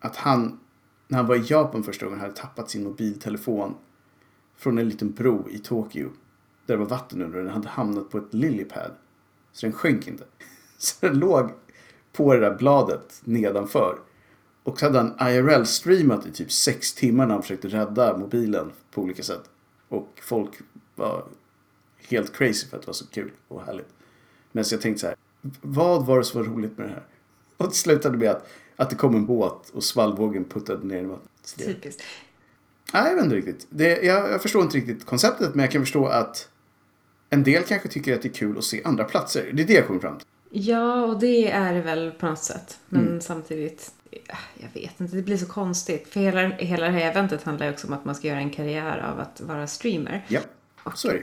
att 0.00 0.16
han, 0.16 0.60
när 1.08 1.18
han 1.18 1.26
var 1.26 1.36
i 1.36 1.44
Japan 1.46 1.82
första 1.82 2.06
gången, 2.06 2.20
hade 2.20 2.34
tappat 2.34 2.70
sin 2.70 2.84
mobiltelefon 2.84 3.74
från 4.56 4.78
en 4.78 4.88
liten 4.88 5.12
bro 5.12 5.48
i 5.50 5.58
Tokyo. 5.58 6.08
Där 6.66 6.74
det 6.74 6.76
var 6.76 6.86
vatten 6.86 7.22
under 7.22 7.38
den 7.38 7.48
hade 7.48 7.68
hamnat 7.68 8.10
på 8.10 8.18
ett 8.18 8.34
lilypad. 8.34 8.90
Så 9.52 9.66
den 9.66 9.72
sjönk 9.72 10.08
inte. 10.08 10.24
Så 10.78 11.06
den 11.06 11.18
låg 11.18 11.50
på 12.16 12.34
det 12.34 12.40
där 12.40 12.54
bladet 12.54 13.20
nedanför. 13.24 13.98
Och 14.62 14.78
så 14.78 14.86
hade 14.86 14.98
han 14.98 15.14
IRL-streamat 15.18 16.28
i 16.28 16.32
typ 16.32 16.52
sex 16.52 16.94
timmar 16.94 17.26
när 17.26 17.32
han 17.32 17.42
försökte 17.42 17.68
rädda 17.68 18.18
mobilen 18.18 18.72
på 18.90 19.02
olika 19.02 19.22
sätt. 19.22 19.42
Och 19.88 20.08
folk 20.22 20.50
var 20.94 21.24
helt 22.08 22.36
crazy 22.36 22.66
för 22.66 22.76
att 22.76 22.82
det 22.82 22.86
var 22.86 22.94
så 22.94 23.06
kul 23.06 23.30
och 23.48 23.62
härligt. 23.62 23.88
Men 24.52 24.64
så 24.64 24.74
jag 24.74 24.82
tänkte 24.82 25.00
så 25.00 25.06
här, 25.06 25.16
vad 25.60 26.06
var 26.06 26.18
det 26.18 26.24
som 26.24 26.40
var 26.40 26.48
roligt 26.48 26.78
med 26.78 26.86
det 26.86 26.92
här? 26.92 27.06
Och 27.56 27.68
det 27.68 27.74
slutade 27.74 28.18
med 28.18 28.30
att, 28.30 28.48
att 28.76 28.90
det 28.90 28.96
kom 28.96 29.14
en 29.14 29.26
båt 29.26 29.70
och 29.70 29.84
svallvågen 29.84 30.44
puttade 30.44 30.86
ner 30.86 31.02
i 31.02 31.06
vattnet. 31.06 31.56
Typiskt. 31.56 32.02
Nej, 32.92 33.08
jag 33.08 33.14
vet 33.14 33.24
inte 33.24 33.36
riktigt. 33.36 33.66
Det, 33.70 34.02
jag, 34.02 34.30
jag 34.30 34.42
förstår 34.42 34.62
inte 34.62 34.76
riktigt 34.76 35.06
konceptet, 35.06 35.54
men 35.54 35.64
jag 35.64 35.72
kan 35.72 35.82
förstå 35.82 36.06
att 36.06 36.48
en 37.30 37.42
del 37.42 37.62
kanske 37.62 37.88
tycker 37.88 38.14
att 38.14 38.22
det 38.22 38.28
är 38.28 38.32
kul 38.32 38.58
att 38.58 38.64
se 38.64 38.82
andra 38.84 39.04
platser. 39.04 39.50
Det 39.54 39.62
är 39.62 39.66
det 39.66 39.72
jag 39.72 39.86
kommer 39.86 40.00
fram 40.00 40.18
till. 40.18 40.26
Ja, 40.50 41.04
och 41.04 41.18
det 41.20 41.50
är 41.50 41.74
det 41.74 41.80
väl 41.80 42.10
på 42.10 42.26
något 42.26 42.38
sätt. 42.42 42.78
Men 42.88 43.06
Mm. 43.06 43.20
samtidigt, 43.20 43.92
äh, 44.10 44.36
jag 44.54 44.80
vet 44.82 45.00
inte, 45.00 45.16
det 45.16 45.22
blir 45.22 45.36
så 45.36 45.46
konstigt. 45.46 46.08
För 46.08 46.20
hela, 46.20 46.40
hela 46.48 46.86
det 46.86 46.92
här 46.92 47.10
eventet 47.10 47.42
handlar 47.42 47.66
ju 47.66 47.72
också 47.72 47.86
om 47.86 47.92
att 47.92 48.04
man 48.04 48.14
ska 48.14 48.28
göra 48.28 48.38
en 48.38 48.50
karriär 48.50 48.98
av 49.12 49.20
att 49.20 49.40
vara 49.40 49.66
streamer. 49.66 50.24
Ja, 50.28 50.40
så 50.94 51.08
är 51.08 51.12
det. 51.14 51.22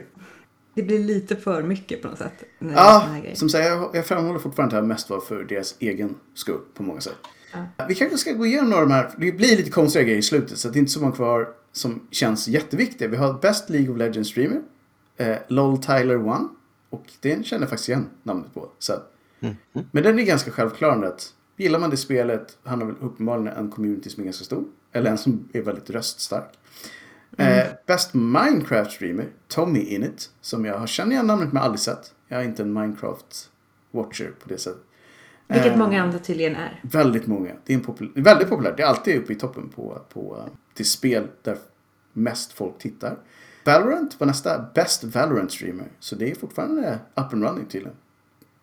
Det 0.75 0.83
blir 0.83 0.99
lite 0.99 1.35
för 1.35 1.63
mycket 1.63 2.01
på 2.01 2.07
något 2.07 2.17
sätt. 2.17 2.43
Ja, 2.59 3.07
som 3.33 3.49
sagt, 3.49 3.65
jag, 3.65 3.89
jag 3.95 4.05
framhåller 4.05 4.39
fortfarande 4.39 4.75
att 4.75 4.81
det 4.81 4.87
här 4.87 4.87
mest 4.93 5.09
var 5.09 5.19
för 5.19 5.43
deras 5.43 5.75
egen 5.79 6.15
skull 6.33 6.59
på 6.73 6.83
många 6.83 7.01
sätt. 7.01 7.15
Vi 7.87 7.95
kanske 7.95 8.17
ska 8.17 8.31
gå 8.33 8.45
igenom 8.45 8.69
några 8.69 8.83
av 8.83 8.89
de 8.89 8.93
här, 8.93 9.11
det 9.17 9.31
blir 9.31 9.57
lite 9.57 9.69
konstiga 9.71 10.03
grejer 10.03 10.17
i 10.17 10.21
slutet 10.21 10.57
så 10.57 10.69
det 10.69 10.77
är 10.77 10.79
inte 10.79 10.91
så 10.91 11.01
många 11.01 11.15
kvar 11.15 11.47
som 11.71 12.07
känns 12.11 12.47
jätteviktiga. 12.47 13.07
Vi 13.07 13.17
har 13.17 13.33
Best 13.33 13.69
League 13.69 13.91
of 13.91 13.97
Legends 13.97 14.29
Streamer, 14.29 14.61
eh, 15.17 15.37
LOL 15.47 15.77
Tyler 15.83 16.17
One 16.27 16.47
och 16.89 17.05
den 17.19 17.43
känner 17.43 17.61
jag 17.61 17.69
faktiskt 17.69 17.89
igen 17.89 18.09
namnet 18.23 18.53
på. 18.53 18.69
Så. 18.79 18.93
att- 18.93 19.12
Men 19.71 20.03
den 20.03 20.19
är 20.19 20.23
ganska 20.23 20.51
självklar 20.51 21.03
att 21.03 21.33
gillar 21.57 21.79
man 21.79 21.89
det 21.89 21.97
spelet, 21.97 22.57
han 22.63 22.79
har 22.79 22.87
väl 22.87 22.95
uppenbarligen 23.01 23.57
en 23.57 23.71
community 23.71 24.09
som 24.09 24.21
är 24.21 24.25
ganska 24.25 24.45
stor, 24.45 24.65
eller 24.91 25.11
en 25.11 25.17
som 25.17 25.49
är 25.53 25.61
väldigt 25.61 25.89
röststark. 25.89 26.59
Eh, 27.37 27.65
Best 27.85 28.13
Minecraft 28.13 28.91
Streamer, 28.91 29.29
Tommy 29.47 29.79
Innit, 29.79 30.29
som 30.41 30.65
jag 30.65 30.77
har 30.79 30.87
känner 30.87 31.11
igen 31.11 31.27
namnet 31.27 31.53
men 31.53 31.63
aldrig 31.63 31.79
sett. 31.79 32.13
Jag 32.27 32.41
är 32.41 32.45
inte 32.45 32.63
en 32.63 32.77
Minecraft-watcher 32.77 34.31
på 34.39 34.49
det 34.49 34.57
sättet. 34.57 34.81
Vilket 35.47 35.71
Eh, 35.71 35.77
många 35.77 36.03
andra 36.03 36.19
tydligen 36.19 36.55
är. 36.55 36.79
Väldigt 36.83 37.27
många. 37.27 37.51
Det 37.65 37.73
är 37.73 37.77
en 37.77 37.83
popul- 37.83 38.23
väldigt 38.23 38.49
populärt. 38.49 38.77
Det 38.77 38.83
är 38.83 38.87
alltid 38.87 39.17
uppe 39.17 39.33
i 39.33 39.35
toppen 39.35 39.69
på, 39.69 40.01
på 40.09 40.35
uh, 40.35 40.53
till 40.73 40.89
spel 40.89 41.27
där 41.41 41.57
mest 42.13 42.53
folk 42.53 42.77
tittar. 42.77 43.17
Valorant 43.65 44.19
var 44.19 44.27
nästa 44.27 44.65
Best 44.75 45.03
Valorant 45.03 45.51
Streamer. 45.51 45.87
Så 45.99 46.15
det 46.15 46.31
är 46.31 46.35
fortfarande 46.35 46.99
up 47.15 47.33
and 47.33 47.43
running 47.43 47.65
tydligen. 47.65 47.97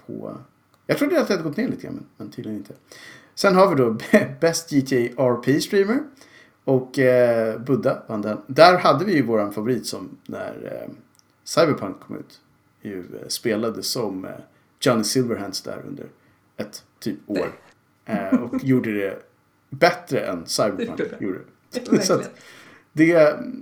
På, 0.06 0.38
jag 0.90 0.98
trodde 0.98 1.20
att 1.20 1.28
det 1.28 1.34
hade 1.34 1.48
gått 1.48 1.56
ner 1.56 1.68
lite 1.68 1.82
grann, 1.82 2.06
men, 2.16 2.30
tydligen 2.30 2.58
inte. 2.58 2.74
Sen 3.34 3.54
har 3.54 3.74
vi 3.74 3.82
då 3.82 3.96
Best 4.40 4.70
GTA 4.70 4.96
RP 4.96 5.62
Streamer. 5.62 5.98
Och 6.64 6.98
eh, 6.98 7.60
Buddha 7.60 8.02
vann 8.06 8.22
den. 8.22 8.38
Där 8.46 8.78
hade 8.78 9.04
vi 9.04 9.14
ju 9.14 9.22
våran 9.22 9.52
favorit 9.52 9.86
som 9.86 10.18
när 10.26 10.82
eh, 10.84 10.94
Cyberpunk 11.44 12.00
kom 12.00 12.16
ut. 12.16 12.40
Ju 12.82 12.98
eh, 12.98 13.28
spelade 13.28 13.82
som 13.82 14.24
eh, 14.24 14.30
Johnny 14.80 15.04
Silverhands 15.04 15.62
där 15.62 15.82
under 15.88 16.06
ett 16.56 16.84
typ 16.98 17.18
år. 17.26 17.52
Eh, 18.04 18.42
och 18.42 18.54
gjorde 18.64 18.92
det 18.92 19.22
bättre 19.70 20.20
än 20.20 20.46
Cyberpunk 20.46 21.00
Gjorde. 21.20 21.40
Så 22.02 22.14
att 22.14 22.30
det, 22.92 23.14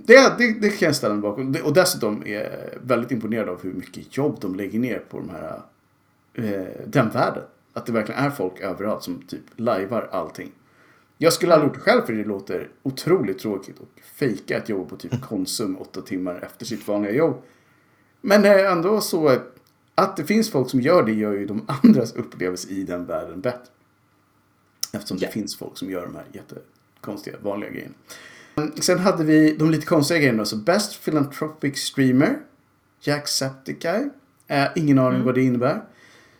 det, 0.05 0.37
det, 0.37 0.59
det 0.61 0.69
kan 0.69 0.85
jag 0.85 0.95
ställa 0.95 1.13
mig 1.13 1.21
bakom. 1.21 1.55
Och 1.63 1.73
dessutom 1.73 2.23
är 2.25 2.43
jag 2.43 2.49
väldigt 2.81 3.11
imponerad 3.11 3.49
av 3.49 3.61
hur 3.61 3.73
mycket 3.73 4.17
jobb 4.17 4.37
de 4.41 4.55
lägger 4.55 4.79
ner 4.79 4.99
på 5.09 5.19
de 5.19 5.29
här, 5.29 5.61
eh, 6.43 6.87
den 6.87 7.09
världen. 7.09 7.43
Att 7.73 7.85
det 7.85 7.91
verkligen 7.91 8.23
är 8.23 8.29
folk 8.29 8.59
överallt 8.59 9.03
som 9.03 9.21
typ 9.21 9.43
lajvar 9.55 10.09
allting. 10.11 10.51
Jag 11.17 11.33
skulle 11.33 11.53
aldrig 11.53 11.67
gjort 11.67 11.75
det 11.75 11.91
själv 11.91 12.01
för 12.01 12.13
det 12.13 12.23
låter 12.23 12.69
otroligt 12.83 13.39
tråkigt 13.39 13.79
och 13.79 14.01
fejka 14.03 14.57
att 14.57 14.69
jobba 14.69 14.89
på 14.89 14.95
typ 14.95 15.21
Konsum 15.29 15.77
åtta 15.77 16.01
timmar 16.01 16.39
efter 16.43 16.65
sitt 16.65 16.87
vanliga 16.87 17.13
jobb. 17.13 17.41
Men 18.21 18.45
eh, 18.45 18.71
ändå 18.71 19.01
så 19.01 19.37
att 19.95 20.17
det 20.17 20.23
finns 20.23 20.51
folk 20.51 20.69
som 20.69 20.81
gör 20.81 21.03
det 21.03 21.11
gör 21.11 21.33
ju 21.33 21.45
de 21.45 21.65
andras 21.83 22.15
upplevelse 22.15 22.69
i 22.69 22.83
den 22.83 23.05
världen 23.05 23.41
bättre. 23.41 23.71
Eftersom 24.93 25.17
det 25.17 25.27
finns 25.27 25.57
folk 25.57 25.77
som 25.77 25.89
gör 25.89 26.05
de 26.05 26.15
här 26.15 26.25
jättekonstiga 26.31 27.37
vanliga 27.41 27.69
grejerna. 27.69 27.93
Mm, 28.55 28.71
Sen 28.75 28.99
hade 28.99 29.23
vi 29.23 29.55
de 29.55 29.71
lite 29.71 29.85
konstiga 29.85 30.19
grejerna. 30.19 30.45
Så 30.45 30.55
Best 30.55 31.03
Philanthropic 31.03 31.77
Streamer. 31.79 32.39
Jacksepticeye. 33.01 34.09
Eh, 34.47 34.67
ingen 34.75 34.99
aning 34.99 35.23
vad 35.23 35.35
det 35.35 35.41
innebär. 35.41 35.81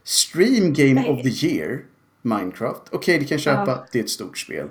Stream 0.10 0.74
Game 0.74 0.93
Nej. 0.93 1.10
of 1.10 1.22
the 1.22 1.48
Year. 1.48 1.86
Minecraft. 2.22 2.82
Okej, 2.91 3.19
det 3.19 3.26
kan 3.26 3.36
jag 3.36 3.41
köpa. 3.41 3.72
Ja. 3.72 3.86
Det 3.91 4.00
är 4.00 4.04
ett 4.04 4.10
stort 4.10 4.38
spel. 4.38 4.69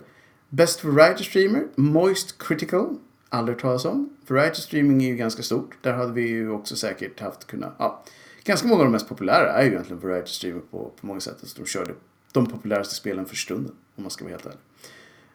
Best 0.48 0.84
Variety 0.84 1.24
Streamer. 1.24 1.66
Moist 1.76 2.38
Critical. 2.38 2.96
Aldrig 3.28 3.58
talas 3.58 3.84
om. 3.84 4.16
Variety 4.26 4.60
Streaming 4.60 5.02
är 5.02 5.08
ju 5.08 5.16
ganska 5.16 5.42
stort. 5.42 5.76
Där 5.82 5.92
hade 5.92 6.12
vi 6.12 6.28
ju 6.28 6.50
också 6.50 6.76
säkert 6.76 7.20
haft 7.20 7.46
kunnat... 7.46 7.74
Ja, 7.78 8.04
ganska 8.44 8.68
många 8.68 8.80
av 8.80 8.86
de 8.86 8.92
mest 8.92 9.08
populära 9.08 9.52
är 9.52 9.62
ju 9.62 9.70
egentligen 9.70 10.00
Variety 10.00 10.30
Streamer 10.30 10.60
på, 10.60 10.92
på 11.00 11.06
många 11.06 11.20
sätt. 11.20 11.36
Så 11.42 11.62
de 11.62 11.66
körde 11.66 11.94
de 12.32 12.46
populäraste 12.46 12.94
spelen 12.94 13.26
för 13.26 13.36
stunden. 13.36 13.72
Om 13.96 14.02
man 14.02 14.10
ska 14.10 14.24
vara 14.24 14.32
helt 14.32 14.46
ärlig. 14.46 14.58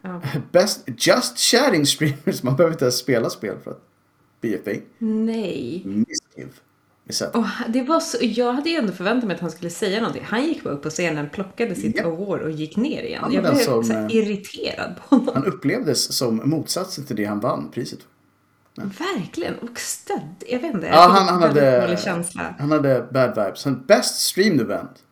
Ja. 0.02 0.22
Best 0.52 0.84
Just 0.86 1.38
Chatting 1.38 1.86
Streamers. 1.86 2.42
Man 2.42 2.56
behöver 2.56 2.74
inte 2.74 2.84
ens 2.84 2.96
spela 2.96 3.30
spel 3.30 3.56
för 3.64 3.70
att 3.70 3.82
be 4.40 4.54
a 4.54 4.58
thing. 4.64 4.82
Nej. 4.98 5.82
Mischief. 5.84 6.60
Och 7.34 7.44
det 7.68 7.82
var 7.82 8.00
så, 8.00 8.16
jag 8.20 8.52
hade 8.52 8.70
ju 8.70 8.76
ändå 8.76 8.92
förväntat 8.92 9.26
mig 9.26 9.34
att 9.34 9.40
han 9.40 9.50
skulle 9.50 9.70
säga 9.70 9.98
någonting. 10.00 10.24
Han 10.24 10.44
gick 10.44 10.64
bara 10.64 10.74
upp 10.74 10.82
på 10.82 10.90
scenen, 10.90 11.28
plockade 11.30 11.74
sitt 11.74 11.96
Ja. 11.96 12.04
award 12.04 12.40
och 12.42 12.50
gick 12.50 12.76
ner 12.76 13.02
igen. 13.02 13.20
Han 13.22 13.32
jag 13.32 13.42
blev 13.42 13.54
som, 13.54 13.84
så 13.84 13.92
eh, 13.92 14.06
irriterad 14.10 14.94
på 14.96 15.16
honom. 15.16 15.34
Han 15.34 15.44
upplevdes 15.44 16.12
som 16.12 16.40
motsatsen 16.44 17.04
till 17.04 17.16
det 17.16 17.24
han 17.24 17.40
vann 17.40 17.70
priset 17.70 17.98
för. 18.02 18.82
Verkligen. 19.16 19.54
Och 19.58 19.78
stödd. 19.80 20.44
Jag 20.48 20.58
vet 20.60 20.74
inte. 20.74 20.86
Ja, 20.86 21.08
han, 21.10 21.28
han, 21.28 21.42
hade, 21.42 21.96
han 22.58 22.70
hade 22.72 23.06
bad 23.12 23.28
vibes. 23.28 23.58
Sen 23.60 23.84
Best 23.86 24.20
Streamed 24.20 24.60
Event. 24.60 25.02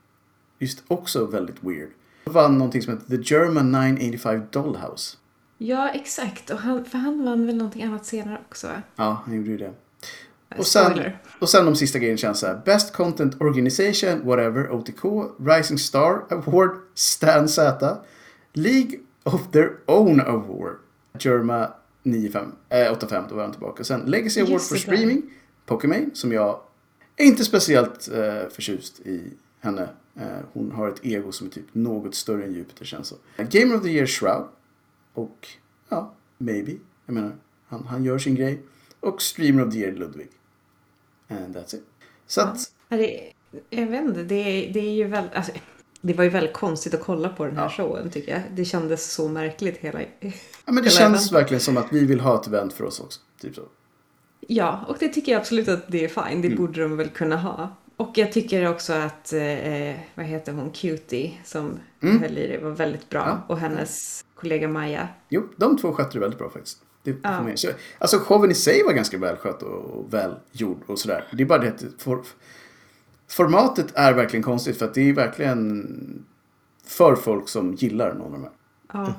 Just 0.59 0.83
också 0.89 1.27
väldigt 1.27 1.57
weird. 1.65 1.89
Han 2.25 2.35
vann 2.35 2.59
någonting 2.59 2.83
som 2.83 2.93
heter 2.93 3.17
The 3.17 3.35
German 3.35 3.73
985 3.73 4.43
Dollhouse. 4.51 5.17
Ja, 5.59 5.89
exakt. 5.89 6.51
Och 6.51 6.59
han, 6.59 6.85
för 6.85 6.99
han 6.99 7.25
vann 7.25 7.47
väl 7.47 7.57
någonting 7.57 7.83
annat 7.83 8.07
senare 8.07 8.41
också, 8.49 8.67
va? 8.67 8.83
Ja, 8.97 9.23
han 9.25 9.35
gjorde 9.35 9.51
ju 9.51 9.59
det. 9.59 9.73
Och 10.59 10.67
sen, 10.67 11.11
och 11.39 11.49
sen 11.49 11.65
de 11.65 11.77
sista 11.77 11.99
grejerna 11.99 12.17
känns 12.17 12.39
så 12.39 12.47
här. 12.47 12.63
Best 12.65 12.93
Content 12.93 13.41
Organization, 13.41 14.27
whatever, 14.27 14.71
OTK, 14.71 15.05
Rising 15.39 15.79
Star 15.79 16.25
Award, 16.31 16.71
Stan 16.95 17.49
Z, 17.49 17.97
League 18.53 18.99
of 19.25 19.51
their 19.53 19.71
own 19.87 20.21
award, 20.21 20.77
Germa 21.19 21.69
95, 22.03 22.53
eh, 22.69 22.93
85, 22.93 23.25
då 23.29 23.35
var 23.35 23.43
han 23.43 23.53
tillbaka. 23.53 23.85
Sen 23.85 24.01
Legacy 24.01 24.41
Award 24.41 24.53
Just 24.53 24.69
for. 24.69 24.77
Streaming, 24.77 25.23
Pokimane, 25.67 26.11
som 26.15 26.33
jag 26.33 26.61
är 27.17 27.25
inte 27.25 27.45
speciellt 27.45 28.09
eh, 28.09 28.49
förtjust 28.51 29.01
i 29.01 29.33
henne. 29.61 29.89
Eh, 30.17 30.27
hon 30.53 30.73
har 30.73 30.89
ett 30.89 31.01
ego 31.03 31.33
som 31.33 31.47
är 31.47 31.51
typ 31.51 31.67
något 31.73 32.15
större 32.15 32.45
än 32.45 32.55
Jupiter 32.55 32.85
känns 32.85 33.09
så. 33.09 33.17
Gamer 33.37 33.77
of 33.77 33.83
the 33.83 33.89
Year 33.89 34.07
Shroud. 34.07 34.45
Och 35.15 35.49
ja, 35.89 36.15
maybe. 36.39 36.73
Jag 37.07 37.15
menar, 37.15 37.33
han, 37.67 37.87
han 37.87 38.05
gör 38.05 38.19
sin 38.19 38.35
grej. 38.35 38.63
Och 39.01 39.23
Streamer 39.23 39.67
of 39.67 39.73
the 39.73 39.79
Year 39.79 39.93
Ludwig. 39.93 40.29
And 41.45 41.57
that's 41.57 41.75
it. 41.75 41.83
Så 42.27 42.41
att, 42.41 42.59
Ja, 42.89 42.97
det, 42.97 43.33
jag 43.71 43.87
vet 43.87 44.05
inte, 44.05 44.23
det, 44.23 44.71
det 44.75 44.81
är 44.81 44.93
ju 44.93 45.05
väldigt... 45.05 45.35
Alltså, 45.35 45.53
det 46.01 46.13
var 46.15 46.25
ju 46.25 46.31
väldigt 46.31 46.53
konstigt 46.53 46.95
att 46.95 47.01
kolla 47.01 47.29
på 47.29 47.45
den 47.45 47.57
här 47.57 47.63
Ja. 47.65 47.71
showen 47.71 48.11
tycker 48.11 48.33
jag. 48.33 48.43
Det 48.51 48.65
kändes 48.65 49.13
så 49.13 49.29
märkligt 49.29 49.77
hela... 49.79 50.01
ja, 50.01 50.07
men 50.65 50.85
det 50.85 51.01
eventet. 51.01 51.33
verkligen 51.33 51.61
som 51.61 51.77
att 51.77 51.87
vi 51.93 52.05
vill 52.07 52.21
ha 52.21 52.41
ett 52.41 52.47
event 52.47 52.73
för 52.73 52.85
oss 52.85 53.01
också. 53.01 53.21
Typ 53.41 53.55
så. 53.55 53.63
Ja, 54.49 54.85
och 54.89 54.97
det 55.01 55.09
tycker 55.09 55.33
jag 55.33 55.41
absolut 55.41 55.69
att 55.69 55.85
det 55.89 56.05
är 56.05 56.09
fine. 56.09 56.43
Det 56.43 56.49
Mm. 56.49 56.59
borde 56.59 56.83
de 56.83 56.97
väl 56.97 57.09
kunna 57.09 57.37
ha. 57.37 57.77
Och 57.97 58.19
jag 58.19 58.33
tycker 58.33 58.69
också 58.69 58.93
att, 58.93 59.33
eh, 59.33 59.95
vad 60.15 60.27
heter 60.27 60.53
hon, 60.53 60.71
Cutie 60.71 61.33
som 61.45 61.79
Mm. 62.03 62.21
höll 62.23 62.39
i 62.39 62.47
det 62.49 62.59
var 62.59 62.71
väldigt 62.71 63.09
bra. 63.09 63.21
Ja. 63.27 63.55
Och 63.55 63.59
hennes 63.61 64.25
kollega 64.35 64.69
Maja. 64.69 65.09
Jo, 65.29 65.49
de 65.57 65.79
två 65.79 65.93
skötte 65.93 66.13
det 66.13 66.21
väldigt 66.21 66.39
bra 66.39 66.51
faktiskt. 66.51 66.79
Det 67.03 67.11
Ja. 67.23 67.37
får 67.37 67.45
man- 67.45 67.57
så, 67.57 67.69
alltså 67.99 68.19
showen 68.19 68.51
i 68.51 68.55
sig 68.55 68.83
var 68.83 68.93
ganska 68.93 69.19
välskött 69.19 69.63
och 69.63 70.15
välgjord 70.15 70.79
och 70.87 70.99
sådär. 70.99 71.25
Det 71.33 71.43
är 71.43 71.47
bara 71.47 71.59
det 71.59 71.69
att 71.69 71.85
for, 71.99 72.23
formatet 73.31 73.87
är 73.95 74.13
verkligen 74.13 74.43
konstigt 74.43 74.79
för 74.79 74.87
att 74.87 74.95
det 74.95 75.09
är 75.09 75.13
verkligen 75.13 76.25
för 76.87 77.17
folk 77.17 77.49
som 77.49 77.75
gillar 77.75 78.15
någon 78.15 78.23
av 78.27 78.33
de 78.33 78.43
här. 78.43 78.53
Ja, 78.95 79.15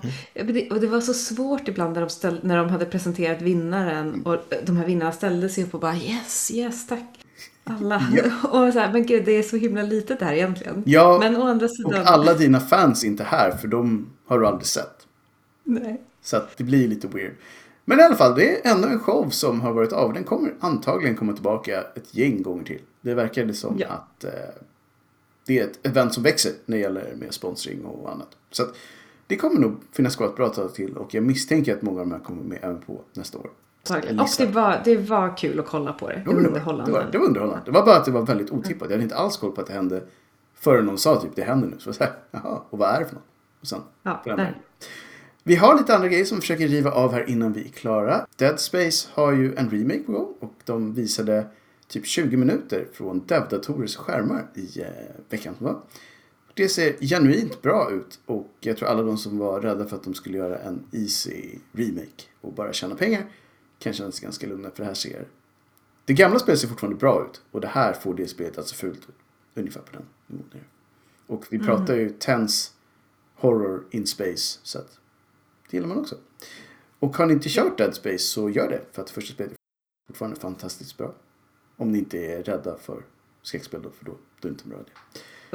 och 0.72 0.80
det 0.82 0.88
var 0.88 1.02
så 1.02 1.14
svårt 1.14 1.68
ibland 1.68 1.94
när 1.94 2.02
de, 2.02 2.10
ställ, 2.10 2.40
när 2.44 2.58
de 2.58 2.70
hade 2.70 2.86
presenterat 2.86 3.42
vinnaren 3.42 4.08
Mm. 4.08 4.22
och 4.22 4.38
de 4.66 4.78
här 4.78 4.86
vinnarna 4.86 5.12
ställde 5.12 5.50
sig 5.50 5.64
upp 5.64 5.74
och 5.74 5.80
bara 5.80 5.96
yes, 5.96 6.52
yes, 6.54 6.88
tack. 6.88 7.26
Alla. 7.64 8.04
Ja. 8.16 8.24
Och 8.68 8.74
så 8.74 8.80
här, 8.80 8.94
men 8.94 9.06
gud, 9.06 9.26
det 9.26 9.32
är 9.32 9.44
så 9.44 9.56
himla 9.58 9.82
litet 9.82 10.20
det 10.20 10.26
här 10.26 10.34
egentligen. 10.34 10.84
Ja, 10.86 11.18
men 11.22 11.36
å 11.38 11.48
andra 11.48 11.66
Och 11.66 11.72
sidan. 11.72 12.02
alla 12.06 12.34
dina 12.34 12.60
fans 12.60 13.04
är 13.04 13.08
inte 13.08 13.24
här 13.24 13.52
för 13.52 13.68
de 13.68 14.10
har 14.28 14.40
du 14.40 14.48
aldrig 14.48 14.66
sett. 14.68 15.08
Nej. 15.64 16.02
Så 16.22 16.38
att 16.38 16.58
det 16.58 16.64
blir 16.64 16.88
lite 16.88 17.08
weird. 17.08 17.32
Men 17.86 18.00
i 18.00 18.04
alla 18.04 18.16
fall, 18.16 18.36
det 18.36 18.66
är 18.68 18.72
ännu 18.72 18.88
en 18.88 19.00
show 19.00 19.30
som 19.30 19.62
har 19.62 19.74
varit 19.74 19.94
av. 19.94 20.14
Den 20.14 20.24
kommer 20.24 20.54
antagligen 20.60 21.16
komma 21.16 21.34
tillbaka 21.34 21.82
ett 21.96 22.16
gäng 22.16 22.44
gånger 22.44 22.64
till. 22.64 22.82
Det 23.02 23.14
verkar 23.14 23.52
som 23.52 23.76
Ja. 23.80 23.88
att 23.88 24.24
eh, 24.24 24.32
det 25.46 25.60
är 25.60 25.64
ett 25.64 25.86
event 25.88 26.14
som 26.14 26.24
växer 26.24 26.52
när 26.66 26.78
det 26.78 26.82
gäller 26.84 27.14
med 27.16 27.34
sponsring 27.34 27.86
och 27.86 28.12
annat. 28.12 28.38
Så 28.52 28.64
att 28.64 28.76
det 29.28 29.36
kommer 29.38 29.60
nog 29.60 29.76
finnas 29.92 30.16
kvar 30.16 30.28
ett 30.28 30.36
bra 30.36 30.50
tag 30.50 30.74
till 30.74 30.98
och 30.98 31.14
jag 31.14 31.24
misstänker 31.24 31.76
att 31.76 31.82
många 31.82 32.02
av 32.02 32.08
de 32.08 32.12
här 32.14 32.20
kommer 32.20 32.44
med 32.44 32.60
även 32.62 32.82
på 32.82 33.02
nästa 33.14 33.38
år. 33.38 33.50
Och 33.90 34.28
det 34.38 34.46
var, 34.46 34.82
det 34.86 34.98
var 34.98 35.38
kul 35.38 35.60
att 35.60 35.66
kolla 35.66 35.94
på 35.94 36.10
det. 36.10 36.22
Det 36.26 36.34
var 36.34 36.46
underhållande. 36.46 36.92
det, 36.92 36.98
var, 36.98 37.12
det 37.12 37.18
var 37.18 37.26
underhållande. 37.26 37.62
Det 37.66 37.72
var 37.72 37.86
bara 37.86 37.96
att 37.96 38.06
det 38.06 38.12
var 38.12 38.22
väldigt 38.22 38.52
otippat. 38.52 38.90
Jag 38.90 38.92
hade 38.96 39.04
inte 39.04 39.16
alls 39.16 39.38
koll 39.38 39.52
på 39.52 39.62
att 39.62 39.68
det 39.68 39.74
hände 39.74 40.04
Förrän 40.54 40.86
någon 40.86 40.98
sa 40.98 41.22
typ 41.22 41.36
det 41.36 41.44
händer 41.44 41.68
nu. 41.68 41.76
Så 41.80 41.88
jag 41.90 41.96
så 41.96 42.04
här, 42.04 42.14
jaha, 42.32 42.62
och 42.70 42.78
vad 42.78 42.90
är 42.90 43.00
det 43.00 43.06
för 43.06 43.16
något? 43.16 43.24
Och 43.62 43.68
sen, 43.68 43.82
Ja, 44.04 44.22
Vi 45.46 45.56
har 45.56 45.78
lite 45.78 45.96
andra 45.96 46.08
grejer 46.08 46.26
som 46.26 46.38
vi 46.38 46.42
försöker 46.42 46.68
riva 46.68 46.92
av 46.92 47.14
här 47.14 47.30
innan 47.30 47.54
vi 47.54 47.62
är 47.62 47.70
klara. 47.70 48.28
Dead 48.36 48.60
Space 48.60 49.10
har 49.14 49.32
ju 49.32 49.56
en 49.56 49.70
remake 49.70 50.00
på 50.00 50.12
gång 50.12 50.34
och 50.40 50.54
de 50.66 50.94
visade 50.94 51.48
typ 51.88 52.06
20 52.06 52.38
minuter 52.38 52.88
från 52.94 53.26
Dev-datorers 53.28 53.96
skärmar 53.96 54.48
i 54.56 54.82
eh, 54.82 54.88
veckan 55.30 55.56
som 55.56 55.66
var. 55.66 55.82
Det 56.54 56.70
ser 56.70 56.98
genuint 57.00 57.62
bra 57.62 57.92
ut 57.92 58.20
och 58.26 58.50
jag 58.60 58.78
tror 58.78 58.90
alla 58.90 59.04
de 59.04 59.18
som 59.18 59.38
var 59.38 59.62
rädda 59.62 59.86
för 59.86 59.96
att 59.96 60.04
de 60.04 60.14
skulle 60.14 60.38
göra 60.38 60.60
en 60.60 60.84
easy 60.92 61.60
remake 61.72 62.24
och 62.42 62.54
bara 62.54 62.74
tjäna 62.74 62.96
pengar 62.96 63.26
kan 63.80 63.94
känna 63.94 64.12
sig 64.12 64.24
ganska 64.24 64.48
lugna 64.48 64.70
för 64.70 64.78
det 64.78 64.86
här 64.86 64.94
ser... 64.94 65.28
Det 66.06 66.14
gamla 66.14 66.40
spelet 66.40 66.60
ser 66.60 66.68
fortfarande 66.68 67.00
bra 67.00 67.28
ut 67.30 67.42
och 67.52 67.62
det 67.62 67.68
här 67.68 67.94
får 67.94 68.14
det 68.14 68.28
spelet 68.28 68.58
alltså 68.58 68.76
fult 68.76 69.00
ut. 69.00 69.16
Ungefär 69.54 69.82
på 69.82 69.92
den 69.92 70.06
nivån. 70.28 70.50
Och 71.28 71.46
vi 71.50 71.60
pratar 71.60 71.96
ju 71.96 72.10
tense 72.10 72.72
horror 73.36 73.84
in 73.92 74.08
space 74.08 74.60
så 74.64 74.80
att 74.80 75.00
det 75.74 75.78
gillar 75.78 75.88
man 75.88 76.00
också. 76.00 76.16
Och 77.00 77.18
har 77.18 77.26
ni 77.26 77.34
inte 77.34 77.50
kört 77.50 77.78
Dead 77.78 77.96
Space 77.96 78.18
så 78.18 78.50
gör 78.50 78.70
det 78.70 78.82
för 78.92 79.02
att 79.02 79.10
första 79.10 79.34
spelet 79.34 79.52
är 79.52 80.08
fortfarande 80.08 80.40
fantastiskt 80.40 80.98
bra. 80.98 81.14
Om 81.78 81.92
ni 81.92 81.98
inte 81.98 82.18
är 82.18 82.44
rädda 82.44 82.78
för 82.78 83.06
skräckspel 83.42 83.82
då, 83.82 83.90
för 83.90 84.06
då, 84.06 84.12
då 84.12 84.48
är 84.48 84.50
det 84.50 84.50
inte 84.50 84.64
en 84.64 84.70
bra 84.70 84.80
idé. 84.80 84.92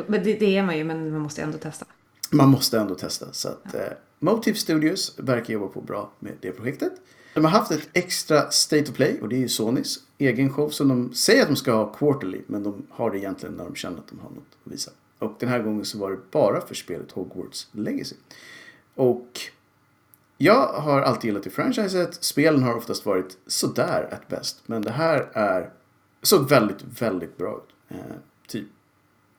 Men 0.08 0.24
det, 0.24 0.34
det 0.34 0.56
är 0.56 0.62
man 0.62 0.78
ju, 0.78 0.84
men 0.84 1.10
man 1.10 1.20
måste 1.20 1.42
ändå 1.42 1.58
testa. 1.58 1.86
Man 2.30 2.48
måste 2.48 2.78
ändå 2.78 2.94
testa. 2.94 3.32
Så 3.32 3.48
att, 3.48 3.74
eh, 3.74 3.82
Motive 4.18 4.56
Studios 4.56 5.14
verkar 5.18 5.54
jobba 5.54 5.66
på 5.66 5.80
bra 5.80 6.12
med 6.18 6.32
det 6.40 6.52
projektet. 6.52 6.92
De 7.34 7.44
har 7.44 7.50
haft 7.50 7.70
ett 7.70 7.88
extra 7.92 8.50
State 8.50 8.90
of 8.90 8.96
Play 8.96 9.20
och 9.20 9.28
det 9.28 9.36
är 9.36 9.40
ju 9.40 9.48
Sonys 9.48 9.98
egen 10.18 10.52
show 10.52 10.68
som 10.68 10.88
de 10.88 11.14
säger 11.14 11.42
att 11.42 11.48
de 11.48 11.56
ska 11.56 11.72
ha 11.72 11.92
quarterly 11.92 12.42
men 12.46 12.62
de 12.62 12.86
har 12.90 13.10
det 13.10 13.18
egentligen 13.18 13.54
när 13.54 13.64
de 13.64 13.74
känner 13.74 13.98
att 13.98 14.08
de 14.08 14.18
har 14.18 14.30
något 14.30 14.56
att 14.64 14.72
visa. 14.72 14.90
Och 15.18 15.36
den 15.38 15.48
här 15.48 15.62
gången 15.62 15.84
så 15.84 15.98
var 15.98 16.10
det 16.10 16.18
bara 16.30 16.60
för 16.60 16.74
spelet 16.74 17.12
Hogwarts 17.12 17.68
Legacy. 17.72 18.16
Och 18.94 19.40
jag 20.40 20.66
har 20.66 21.00
alltid 21.00 21.24
gillat 21.24 21.42
det 21.42 21.50
franchiset. 21.50 22.24
Spelen 22.24 22.62
har 22.62 22.74
oftast 22.74 23.06
varit 23.06 23.38
sådär 23.46 24.08
at 24.12 24.28
bäst. 24.28 24.62
Men 24.66 24.82
det 24.82 24.90
här 24.90 25.30
är 25.32 25.70
så 26.22 26.42
väldigt, 26.42 27.02
väldigt 27.02 27.36
bra 27.36 27.56
ut. 27.56 27.96
Eh, 27.98 28.16
typ 28.46 28.66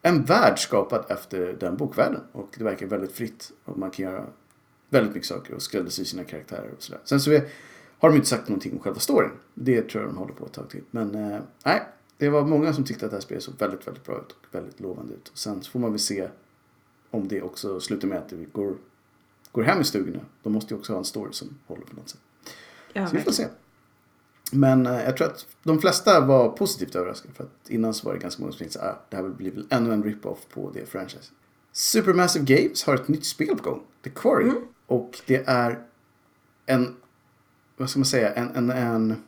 en 0.01 0.23
värld 0.23 0.59
skapad 0.59 1.05
efter 1.09 1.57
den 1.59 1.77
bokvärlden. 1.77 2.21
Och 2.31 2.49
det 2.57 2.63
verkar 2.63 2.87
väldigt 2.87 3.11
fritt. 3.11 3.51
Och 3.65 3.77
man 3.77 3.91
kan 3.91 4.05
göra 4.05 4.25
väldigt 4.89 5.13
mycket 5.13 5.27
saker 5.27 5.53
och 5.53 5.61
skräddarsy 5.61 6.05
sina 6.05 6.23
karaktärer 6.23 6.71
och 6.77 6.83
sådär. 6.83 7.01
Sen 7.03 7.19
så 7.19 7.31
är, 7.31 7.47
har 7.99 8.09
de 8.09 8.15
inte 8.15 8.27
sagt 8.27 8.47
någonting 8.47 8.73
om 8.73 8.79
själva 8.79 8.99
storyn. 8.99 9.31
Det 9.53 9.81
tror 9.81 10.03
jag 10.03 10.11
de 10.11 10.17
håller 10.17 10.33
på 10.33 10.45
ett 10.45 10.53
tag 10.53 10.69
till. 10.69 10.83
Men 10.91 11.15
eh, 11.15 11.39
nej, 11.65 11.87
det 12.17 12.29
var 12.29 12.45
många 12.45 12.73
som 12.73 12.83
tyckte 12.83 13.05
att 13.05 13.11
det 13.11 13.17
här 13.17 13.21
spelet 13.21 13.43
såg 13.43 13.59
väldigt, 13.59 13.87
väldigt 13.87 14.05
bra 14.05 14.15
ut 14.15 14.31
och 14.31 14.55
väldigt 14.55 14.79
lovande 14.79 15.13
ut. 15.13 15.27
Och 15.27 15.37
sen 15.37 15.63
så 15.63 15.71
får 15.71 15.79
man 15.79 15.91
väl 15.91 15.99
se 15.99 16.29
om 17.11 17.27
det 17.27 17.41
också 17.41 17.79
slutar 17.79 18.07
med 18.07 18.17
att 18.17 18.29
det 18.29 18.53
går, 18.53 18.75
går 19.59 19.63
hem 19.65 19.81
i 19.81 19.83
stugorna. 19.83 20.19
De 20.43 20.53
måste 20.53 20.73
ju 20.73 20.79
också 20.79 20.93
ha 20.93 20.97
en 20.97 21.05
story 21.05 21.33
som 21.33 21.57
håller 21.67 21.85
på 21.85 21.95
något 21.95 22.09
sätt. 22.09 22.19
Ja, 22.93 23.07
Så 23.07 23.15
vi 23.15 23.21
får 23.21 23.31
se. 23.31 23.47
Men 24.51 24.85
eh, 24.85 25.03
jag 25.03 25.17
tror 25.17 25.27
att 25.27 25.45
de 25.63 25.81
flesta 25.81 26.25
var 26.25 26.49
positivt 26.49 26.95
överraskade. 26.95 27.33
För 27.33 27.43
att 27.43 27.69
innan 27.69 27.93
så 27.93 28.07
var 28.07 28.13
det 28.13 28.19
ganska 28.19 28.41
många 28.41 28.51
som 28.51 28.59
tänkte 28.59 28.81
att 28.81 28.95
ah, 28.95 29.01
det 29.09 29.17
här 29.17 29.23
blir 29.23 29.51
väl 29.51 29.67
ännu 29.69 29.93
en 29.93 30.03
rip-off 30.03 30.39
på 30.53 30.71
det 30.73 30.85
franchise. 30.85 31.31
Supermassive 31.71 32.45
Games 32.45 32.83
har 32.83 32.95
ett 32.95 33.07
nytt 33.07 33.25
spel 33.25 33.55
på 33.55 33.69
gång. 33.69 33.81
The 34.03 34.09
Quarry. 34.09 34.51
Och 34.85 35.19
det 35.25 35.43
är 35.47 35.79
en, 36.65 36.95
vad 37.77 37.89
ska 37.89 37.99
man 37.99 38.05
säga, 38.05 38.33
en, 38.33 38.55
en, 38.55 38.69
en 38.69 39.23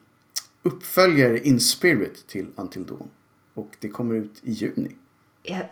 uppföljare 0.63 1.39
in 1.39 1.59
spirit 1.59 2.27
till 2.27 2.47
Until 2.55 2.85
Dawn. 2.85 3.09
Och 3.53 3.75
det 3.79 3.89
kommer 3.89 4.15
ut 4.15 4.39
i 4.43 4.51
juni. 4.51 4.95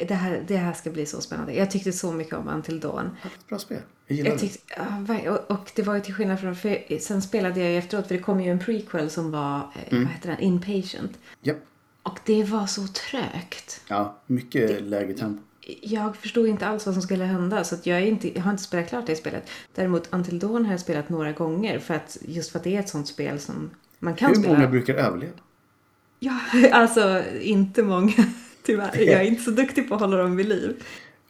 Det, 0.07 0.13
här, 0.13 0.43
det 0.47 0.57
här 0.57 0.73
ska 0.73 0.89
bli 0.89 1.05
så 1.05 1.21
spännande. 1.21 1.53
Jag 1.53 1.71
tyckte 1.71 1.91
så 1.91 2.11
mycket 2.11 2.33
om 2.33 2.47
Until 2.47 2.79
Dawn. 2.79 3.09
Det 3.23 3.29
bra 3.49 3.59
spel. 3.59 3.81
Jag 4.07 4.17
gillar 4.17 4.29
Jag 4.29 4.37
det. 4.37 4.41
tyckte, 4.41 4.85
ver- 4.99 5.27
och, 5.29 5.51
och 5.51 5.71
det 5.75 5.81
var 5.83 5.95
ju 5.95 6.01
till 6.01 6.13
skillnad 6.13 6.39
från, 6.39 6.55
för 6.55 6.99
sen 6.99 7.21
spelade 7.21 7.59
jag 7.59 7.71
ju 7.71 7.77
efteråt, 7.77 8.07
för 8.07 8.15
det 8.15 8.21
kom 8.21 8.41
ju 8.41 8.51
en 8.51 8.59
prequel 8.59 9.09
som 9.09 9.31
var, 9.31 9.57
eh, 9.57 9.91
Mm. 9.93 10.03
vad 10.03 10.13
heter 10.13 10.29
den, 10.29 10.39
Inpatient. 10.39 11.19
Japp. 11.41 11.57
Och 12.03 12.19
det 12.25 12.43
var 12.43 12.67
så 12.67 12.87
trögt. 12.87 13.81
Ja, 13.87 14.17
mycket 14.27 14.81
lägre 14.81 15.13
tempo. 15.13 15.43
Jag 15.81 16.15
förstod 16.15 16.47
inte 16.47 16.67
alls 16.67 16.85
vad 16.85 16.95
som 16.95 17.01
skulle 17.01 17.23
hända, 17.23 17.63
så 17.63 17.75
jag, 17.83 18.05
inte, 18.07 18.35
jag 18.37 18.41
har 18.43 18.51
inte 18.51 18.63
spelat 18.63 18.89
klart 18.89 19.05
det 19.07 19.15
spelet. 19.15 19.49
Däremot 19.75 20.13
Until 20.13 20.39
Dawn 20.39 20.65
har 20.65 20.71
jag 20.73 20.79
spelat 20.81 21.09
några 21.09 21.31
gånger, 21.31 21.79
för 21.79 21.93
att, 21.93 22.17
just 22.21 22.51
för 22.51 22.59
att 22.59 22.63
det 22.63 22.75
är 22.75 22.79
ett 22.79 22.89
sånt 22.89 23.07
spel 23.07 23.39
som 23.39 23.69
man 23.99 24.15
kan 24.15 24.27
Hur 24.29 24.35
spela. 24.35 24.53
många 24.53 24.67
brukar 24.67 24.93
överleva? 24.93 25.33
Ja, 26.19 26.39
alltså 26.71 27.23
inte 27.41 27.83
många, 27.83 28.13
tyvärr. 28.69 28.97
Jag 28.97 29.21
är 29.21 29.25
inte 29.25 29.43
så 29.43 29.51
duktig 29.51 29.89
på 29.89 29.95
att 29.95 30.01
hålla 30.01 30.17
dem 30.17 30.35
vid 30.35 30.45
liv. 30.45 30.83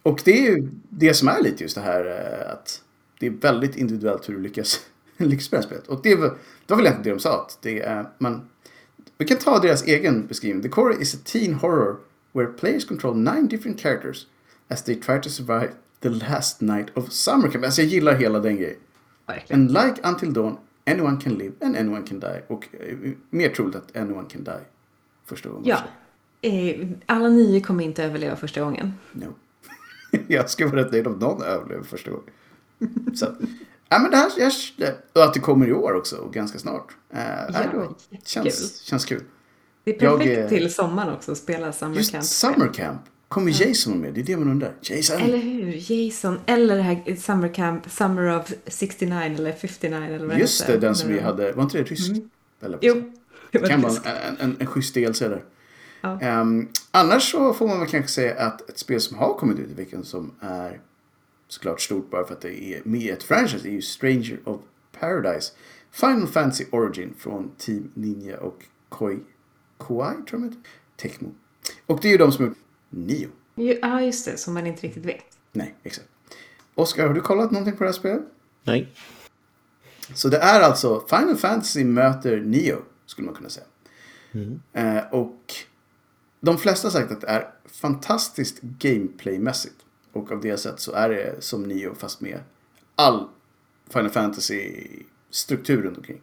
Och 0.03 0.21
det 0.25 0.31
är 0.31 0.51
ju 0.51 0.69
det 0.89 1.13
som 1.13 1.27
är 1.27 1.41
lite 1.41 1.63
just 1.63 1.75
det 1.75 1.81
här 1.81 2.05
eh, 2.05 2.53
att 2.53 2.81
det 3.19 3.25
är 3.25 3.29
väldigt 3.31 3.75
individuellt 3.75 4.29
hur 4.29 4.33
du 4.33 4.41
lyckas, 4.41 4.79
lyckas 5.17 5.45
spela 5.45 5.63
spelet. 5.63 5.87
Och 5.87 5.99
det 6.03 6.15
var, 6.15 6.27
det 6.27 6.35
var 6.67 6.77
väl 6.77 6.85
egentligen 6.85 7.17
det 7.17 7.19
de 7.19 7.19
sa. 7.19 7.41
Att 7.41 7.57
det 7.61 7.81
är, 7.81 8.05
man, 8.17 8.49
vi 9.17 9.25
kan 9.25 9.37
ta 9.37 9.59
deras 9.59 9.83
egen 9.83 10.27
beskrivning. 10.27 10.63
The 10.63 10.69
Core 10.69 10.95
is 11.01 11.15
a 11.15 11.17
teen 11.23 11.53
horror 11.53 11.95
where 12.33 12.47
players 12.47 12.85
control 12.85 13.15
nine 13.15 13.47
different 13.47 13.81
characters 13.81 14.27
as 14.67 14.83
they 14.83 14.95
try 14.95 15.21
to 15.21 15.29
survive 15.29 15.71
the 15.99 16.09
last 16.09 16.61
night 16.61 16.87
of 16.97 17.11
summer 17.11 17.49
camp. 17.49 17.65
Alltså 17.65 17.81
jag 17.81 17.89
gillar 17.89 18.13
hela 18.13 18.39
den 18.39 18.57
grejen. 18.57 18.79
Verkligen. 19.27 19.61
And 19.61 19.71
like 19.71 20.01
Until 20.03 20.33
Dawn, 20.33 20.57
anyone 20.85 21.17
can 21.21 21.33
live 21.37 21.53
and 21.61 21.75
anyone 21.75 22.07
can 22.07 22.19
die. 22.19 22.41
Och 22.47 22.67
eh, 22.73 22.97
mer 23.29 23.49
troligt 23.49 23.75
att 23.75 23.97
anyone 23.97 24.29
can 24.29 24.43
die 24.43 24.65
första 25.25 25.49
gången. 25.49 25.65
Ja. 25.65 25.75
Eh, 25.75 25.81
Alla 27.05 27.29
nio 27.29 27.61
kommer 27.61 27.83
inte 27.83 28.03
överleva 28.03 28.35
första 28.35 28.61
gången. 28.61 28.93
No. 29.11 29.33
jag 30.27 30.49
ska 30.49 30.67
vara 30.67 30.81
rätt 30.81 30.91
nöjd 30.91 31.07
om 31.07 31.13
någon 31.13 31.41
överlever 31.43 31.83
första 31.83 32.11
gången. 32.11 32.29
Så, 33.15 33.25
ja, 33.89 33.99
men 33.99 34.11
det 34.11 34.17
här, 34.17 34.31
jag, 34.37 34.51
och 35.13 35.23
att 35.23 35.33
det 35.33 35.39
kommer 35.39 35.67
i 35.67 35.73
år 35.73 35.93
också, 35.93 36.15
och 36.15 36.33
ganska 36.33 36.59
snart. 36.59 36.87
Uh, 37.13 37.19
Ja, 37.19 37.47
jättekul. 37.53 37.87
känns, 38.25 38.79
känns 38.81 39.05
kul. 39.05 39.23
Det 39.83 39.97
är 40.01 40.03
Jag, 40.03 40.19
perfekt 40.19 40.39
eh, 40.39 40.47
till 40.57 40.73
sommaren 40.73 41.13
också 41.13 41.31
att 41.31 41.37
spela 41.37 41.71
Summer 41.71 41.95
Just 41.97 42.11
Camp. 42.11 42.23
Summer 42.23 42.73
Camp. 42.73 43.01
Kommer 43.27 43.67
Jason 43.67 43.99
med? 43.99 44.13
Det 44.13 44.19
är 44.21 44.23
det 44.25 44.37
man 44.37 44.49
undrar. 44.49 44.73
Jason! 44.81 45.21
Eller 45.21 45.37
hur? 45.37 45.91
Jason. 45.91 46.39
Eller 46.45 46.75
det 46.75 46.81
här 46.81 47.15
Summer 47.15 47.53
Camp, 47.53 47.91
Summer 47.91 48.39
of 48.39 48.53
69 48.67 49.19
eller 49.19 49.51
59 49.51 49.97
eller 50.03 50.19
vad 50.25 50.29
det 50.35 50.39
Just 50.39 50.67
det, 50.67 50.77
den 50.77 50.95
som 50.95 51.09
vi 51.13 51.19
hade. 51.19 51.51
Var 51.51 51.63
inte 51.63 51.77
det 51.77 51.83
rysk? 51.83 52.11
Eller, 52.61 52.77
Mm. 52.77 52.79
Jo. 52.81 53.11
Det 53.51 53.59
var 53.59 53.67
kan 53.67 53.81
vara 53.81 53.93
det. 53.93 54.09
en, 54.09 54.37
en, 54.39 54.55
en 54.59 54.67
schysst 54.67 54.93
DLC 54.95 55.19
där. 55.19 55.43
Ja. 56.01 56.19
Ehm, 56.21 56.67
annars 56.91 57.31
så 57.31 57.53
får 57.53 57.67
man 57.67 57.79
väl 57.79 57.89
kanske 57.89 58.11
säga 58.11 58.45
att 58.45 58.69
ett 58.69 58.77
spel 58.77 59.01
som 59.01 59.17
har 59.17 59.33
kommit 59.33 59.59
ut 59.59 59.69
i 59.69 59.73
veckan 59.73 60.03
som 60.03 60.35
är 60.39 60.81
såklart 61.47 61.81
stort 61.81 62.09
bara 62.09 62.25
för 62.25 62.33
att 62.33 62.41
det 62.41 62.63
är 62.63 62.81
med 62.85 63.13
ett 63.13 63.23
franchise 63.23 63.67
är 63.67 63.71
ju 63.71 63.81
Stranger 63.81 64.39
of 64.45 64.61
Paradise. 64.99 65.53
Final 65.91 66.27
Fantasy 66.27 66.65
Origin 66.71 67.13
från 67.17 67.51
Team 67.57 67.91
Ninja 67.93 68.39
och 68.39 68.65
Koi, 68.89 69.19
Koei 69.77 70.15
tror 70.29 70.41
jag. 70.41 70.53
Tecmo. 70.97 71.29
Och 71.85 71.99
det 72.01 72.07
är 72.07 72.11
ju 72.11 72.17
de 72.17 72.31
som 72.31 72.45
är 72.45 72.53
Nio. 72.89 73.29
Ja, 73.55 74.01
just 74.01 74.25
det. 74.25 74.37
Som 74.37 74.53
man 74.53 74.67
inte 74.67 74.87
riktigt 74.87 75.05
vet. 75.05 75.23
Nej, 75.51 75.75
exakt. 75.83 76.07
Oskar, 76.75 77.07
har 77.07 77.13
du 77.13 77.21
kollat 77.21 77.51
någonting 77.51 77.77
på 77.77 77.83
det 77.83 77.89
här 77.89 77.93
spelet? 77.93 78.23
Nej. 78.63 78.93
Så 80.13 80.27
det 80.29 80.37
är 80.37 80.61
alltså 80.61 81.03
Final 81.09 81.37
Fantasy 81.37 81.83
möter 81.83 82.37
Neo, 82.37 82.77
skulle 83.05 83.25
man 83.25 83.35
kunna 83.35 83.49
säga. 83.49 83.65
Eh, 84.73 85.13
och 85.13 85.53
de 86.39 86.57
flesta 86.57 86.85
har 86.87 86.91
sagt 86.91 87.11
att 87.11 87.21
det 87.21 87.27
är 87.27 87.53
fantastiskt 87.65 88.61
gameplaymässigt. 88.61 89.75
Och 90.11 90.31
av 90.31 90.41
det 90.41 90.57
sätt 90.57 90.79
så 90.79 90.91
är 90.91 91.09
det 91.09 91.35
som 91.43 91.63
Neo 91.63 91.95
fast 91.95 92.21
med 92.21 92.39
all 92.95 93.27
Final 93.89 94.09
Fantasy-struktur 94.09 95.81
runt 95.81 95.97
omkring. 95.97 96.21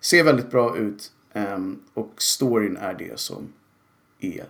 Ser 0.00 0.24
väldigt 0.24 0.50
bra 0.50 0.76
ut 0.78 1.12
ehm, 1.32 1.80
och 1.94 2.22
storyn 2.22 2.76
är 2.76 2.94
det 2.94 3.18
som 3.20 3.52
är 4.20 4.44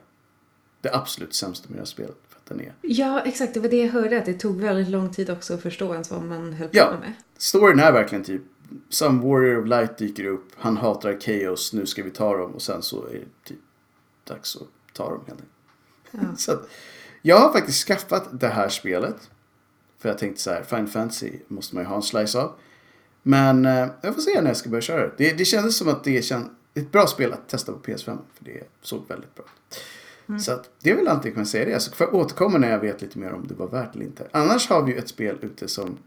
det 0.81 0.95
absolut 0.95 1.35
sämsta 1.35 1.69
med 1.69 1.77
det 1.77 1.81
här 1.81 1.87
spelet. 1.87 2.17
För 2.29 2.37
att 2.39 2.47
den 2.47 2.61
är 2.61 2.73
Ja, 2.83 3.21
exakt. 3.21 3.55
Det 3.55 3.61
var 3.61 3.69
det 3.69 3.77
jag 3.77 3.89
hörde. 3.93 4.19
Att 4.19 4.27
det 4.27 4.35
tog 4.35 4.61
väldigt 4.61 4.89
lång 4.89 5.13
tid 5.15 5.31
också 5.31 5.55
att 5.55 5.63
förstå 5.63 5.93
ens 5.93 6.11
vad 6.11 6.23
man 6.23 6.53
höll 6.53 6.69
på 6.69 6.77
Ja. 6.77 6.97
med. 7.01 7.13
Storyn 7.39 7.79
är 7.81 7.93
verkligen 7.93 8.25
typ 8.25 8.43
Some 8.89 9.23
Warrior 9.29 9.63
of 9.63 9.69
Light 9.69 9.99
dyker 9.99 10.25
upp, 10.25 10.49
han 10.57 10.77
hatar 10.77 11.21
Chaos, 11.21 11.73
nu 11.73 11.87
ska 11.87 12.03
vi 12.03 12.11
ta 12.11 12.37
dem 12.37 12.51
och 12.55 12.63
sen 12.63 12.83
så 12.83 13.07
är 13.07 13.13
det 13.15 13.45
typ 13.49 13.59
dags 14.25 14.57
att 14.57 14.63
ta 14.93 15.11
dem 15.11 15.25
helt. 15.27 15.43
Ja. 16.11 16.21
så 16.37 16.53
att, 16.53 16.69
jag 17.23 17.39
har 17.39 17.53
faktiskt 17.53 17.87
skaffat 17.87 18.29
det 18.33 18.49
här 18.49 18.69
spelet. 18.69 19.31
För 19.99 20.09
jag 20.09 20.19
tänkte 20.19 20.43
så 20.43 20.51
här, 20.51 20.63
Final 20.63 20.87
Fantasy 20.87 21.33
måste 21.49 21.75
man 21.75 21.85
ju 21.85 21.89
ha 21.89 21.97
en 21.97 22.03
slice 22.03 22.39
av. 22.39 22.53
Men 23.23 23.67
eh, 23.67 23.89
jag 24.01 24.15
får 24.15 24.23
se 24.23 24.41
när 24.41 24.49
jag 24.49 24.57
ska 24.57 24.69
börja 24.69 24.83
köra 24.83 25.11
det. 25.17 25.39
Det, 25.39 25.45
kändes 25.45 25.77
som 25.77 25.89
att 25.89 26.05
det 26.05 26.31
är 26.31 26.43
ett 26.75 26.93
bra 26.93 27.07
spel 27.07 27.33
att 27.33 27.49
testa 27.49 27.73
på 27.73 27.79
PS5. 27.79 28.19
För 28.35 28.45
det 28.45 28.63
såg 28.83 29.09
väldigt 29.09 29.35
bra 29.35 29.45
ut. 29.45 30.43
Så 30.43 30.53
att, 30.53 30.71
det 30.83 30.91
är 30.91 30.97
väl 30.97 31.09
allt 31.09 31.25
jag 31.25 31.35
kan 31.35 31.47
säga 31.47 31.65
det. 31.65 31.81
Så 31.81 31.93
får 31.93 32.07
jag 32.07 32.15
återkomma 32.15 32.59
när 32.59 32.71
jag 32.71 32.79
vet 32.79 33.03
lite 33.03 33.19
mer 33.19 33.33
om 33.33 33.47
det 33.47 33.55
var 33.55 33.69
värt 33.69 33.95
eller 33.95 34.05
inte. 34.05 34.29
Annars 34.33 34.69
har 34.69 34.83
vi 34.83 34.93
ju 34.93 34.99
ett 34.99 35.09
spel 35.09 35.39
ute 35.41 35.69
som 35.69 35.99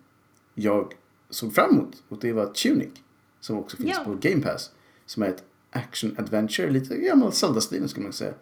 jag 0.54 0.94
såg 1.30 1.56
fram 1.56 1.72
emot. 1.72 2.04
Och 2.10 2.20
det 2.20 2.34
var 2.34 2.46
Tunic. 2.46 2.89
Som 3.39 3.58
också 3.58 3.78
finns 3.78 3.98
Ja. 3.98 4.04
på 4.04 4.17
Game 4.22 4.41
Pass. 4.41 4.72
Som 5.06 5.24
är 5.24 5.28
ett 5.28 5.44
action-adventure. 5.72 6.70
Lite 6.70 6.98
gammal 6.98 7.34
Zelda-stilen 7.34 7.89
skulle 7.89 8.04
man 8.04 8.13
säga. 8.13 8.34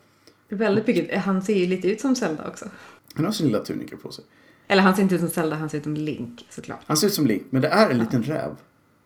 Väldigt 0.49 0.87
mycket. 0.87 1.21
Han 1.21 1.41
ser 1.41 1.55
ju 1.55 1.65
lite 1.65 1.87
ut 1.91 2.01
som 2.01 2.15
Zelda 2.15 2.47
också. 2.47 2.65
Han 3.13 3.25
har 3.25 3.31
sin 3.31 3.45
lilla 3.47 3.59
tunika 3.59 3.97
på 3.97 4.11
sig. 4.11 4.25
Eller 4.67 4.83
han 4.83 4.95
ser 4.95 5.03
inte 5.03 5.15
ut 5.15 5.21
som 5.21 5.29
Zelda, 5.29 5.55
han 5.55 5.69
ser 5.69 5.77
ut 5.77 5.83
som 5.83 5.93
Link 5.95 6.45
såklart. 6.49 6.79
Han 6.85 6.97
ser 6.97 7.07
ut 7.07 7.13
som 7.13 7.27
Link, 7.27 7.43
men 7.49 7.61
det 7.61 7.67
är 7.67 7.89
en 7.89 7.97
liten 7.97 8.23
räv. 8.23 8.55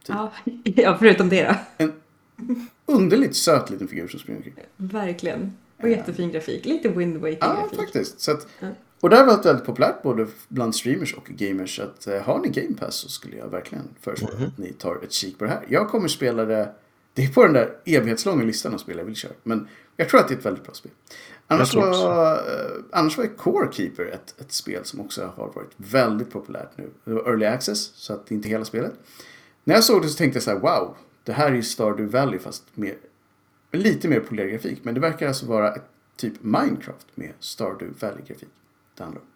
Ja, 0.08 0.32
ja 0.64 0.98
förutom 1.00 1.30
det 1.30 1.44
då. 1.44 1.56
En 1.78 1.94
underligt 2.86 3.36
söt 3.36 3.70
liten 3.70 3.88
figur 3.88 4.08
som 4.08 4.20
springer 4.20 4.38
omkring. 4.40 4.54
Verkligen. 4.78 5.58
Och 5.82 5.90
jättefin 5.90 6.32
grafik. 6.32 6.66
Lite 6.66 6.90
Wind 6.90 7.18
Waker 7.18 7.38
Ja, 7.42 7.56
grafik. 7.62 7.80
faktiskt. 7.80 8.20
Så 8.20 8.32
att, 8.32 8.48
Ja. 8.60 8.68
och 9.00 9.10
det 9.10 9.16
har 9.16 9.26
varit 9.26 9.46
väldigt 9.46 9.66
populärt 9.66 10.04
både 10.04 10.28
bland 10.48 10.76
streamers 10.76 11.14
och 11.14 11.26
gamers. 11.26 11.80
Att, 11.80 12.08
eh, 12.08 12.22
har 12.22 12.40
ni 12.40 12.50
Game 12.50 12.76
Pass 12.78 12.96
så 12.96 13.10
skulle 13.10 13.38
jag 13.38 13.48
verkligen 13.48 13.84
föreslå 14.02 14.28
att 14.28 14.58
ni 14.58 14.74
tar 14.74 15.00
ett 15.04 15.12
kik 15.12 15.38
på 15.40 15.46
det 15.46 15.52
här. 15.52 15.64
Jag 15.68 15.90
kommer 15.90 16.08
spela 16.08 16.46
det. 16.46 16.72
Det 17.14 17.24
är 17.24 17.28
på 17.34 17.44
den 17.44 17.54
där 17.54 17.70
evighetslånga 17.86 18.44
listan 18.44 18.74
av 18.74 18.78
spel 18.78 18.98
jag 18.98 19.06
vill 19.06 19.16
köra. 19.16 19.32
Men 19.44 19.68
jag 19.98 20.10
tror 20.10 20.20
att 20.20 20.28
det 20.28 20.34
är 20.34 20.38
ett 20.38 20.46
väldigt 20.46 20.64
bra 20.64 20.74
spel. 20.74 20.92
Annars 21.48 21.72
tror 21.72 21.82
var, 21.82 22.34
eh, 22.36 22.84
annars 22.92 23.18
var 23.18 23.38
Core 23.38 23.72
Keeper 23.72 24.06
ett, 24.06 24.42
ett 24.42 24.52
spel 24.52 24.86
som 24.86 25.00
också 25.00 25.34
har 25.36 25.48
varit 25.48 25.72
väldigt 25.78 26.32
populärt 26.32 26.78
nu. 26.78 26.90
Det 27.04 27.14
var 27.14 27.30
Early 27.30 27.46
Access, 27.46 27.80
så 27.80 28.14
att 28.14 28.28
det 28.28 28.34
är 28.34 28.36
inte 28.36 28.50
hela 28.50 28.66
spelet. 28.66 28.94
När 29.64 29.76
jag 29.76 29.84
såg 29.84 30.02
det 30.02 30.08
så 30.08 30.18
tänkte 30.18 30.38
jag 30.38 30.44
så 30.44 30.52
här, 30.52 30.60
wow, 30.60 30.98
det 31.24 31.34
här 31.34 31.52
är 31.52 31.56
ju 31.56 31.64
Stardew 31.64 32.20
Valley 32.20 32.40
fast 32.40 32.64
med 32.74 32.96
lite 33.72 34.08
mer 34.08 34.20
polerad 34.20 34.52
grafik. 34.52 34.80
Men 34.84 34.94
det 34.94 35.00
verkar 35.00 35.28
alltså 35.28 35.46
vara 35.46 35.76
ett 35.76 35.90
typ 36.16 36.34
Minecraft 36.44 37.08
med 37.16 37.34
Stardew 37.40 38.08
Valley-grafik. 38.08 38.50
Det 38.98 39.04
handlar 39.04 39.22
om. 39.22 39.28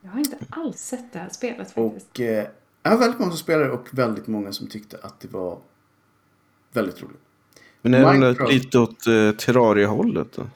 Jag 0.00 0.10
har 0.10 0.18
inte 0.18 0.36
alls 0.50 0.78
sett 0.78 1.12
det 1.12 1.18
här 1.18 1.28
spelet 1.28 1.70
faktiskt. 1.70 2.08
Och 2.10 2.20
eh, 2.20 2.46
jag 2.82 2.90
har 2.90 2.98
väldigt 2.98 3.18
många 3.18 3.30
som 3.30 3.38
spelar 3.38 3.68
och 3.68 3.88
väldigt 3.90 4.26
många 4.26 4.52
som 4.52 4.66
tyckte 4.66 4.98
att 5.02 5.20
det 5.20 5.28
var 5.32 5.58
väldigt 6.72 7.02
roligt. 7.02 7.20
Men 7.82 7.94
är 7.94 8.12
Minecraft. 8.12 8.52
lite 8.52 8.78
åt 8.78 9.06
eh, 9.06 9.32
Terraria-hållet 9.32 10.32
då? 10.32 10.46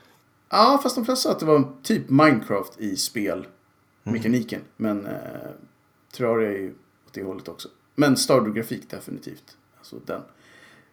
Ja, 0.49 0.81
fast 0.83 0.95
de 0.97 1.05
flesta 1.05 1.29
sa 1.29 1.33
att 1.35 1.41
det 1.41 1.47
var 1.47 1.73
typ 1.83 2.11
Minecraft 2.11 2.81
i 2.81 2.97
spelmekaniken. 2.97 4.61
Men 4.77 5.07
eh, 5.07 5.13
Terraria 6.17 6.49
är 6.49 6.59
ju 6.59 6.71
åt 7.07 7.13
det 7.13 7.23
hållet 7.23 7.49
också. 7.49 7.69
Men 7.95 8.17
Stardew-grafik 8.17 8.91
definitivt. 8.91 9.57
Alltså 9.79 9.97
den. 10.07 10.21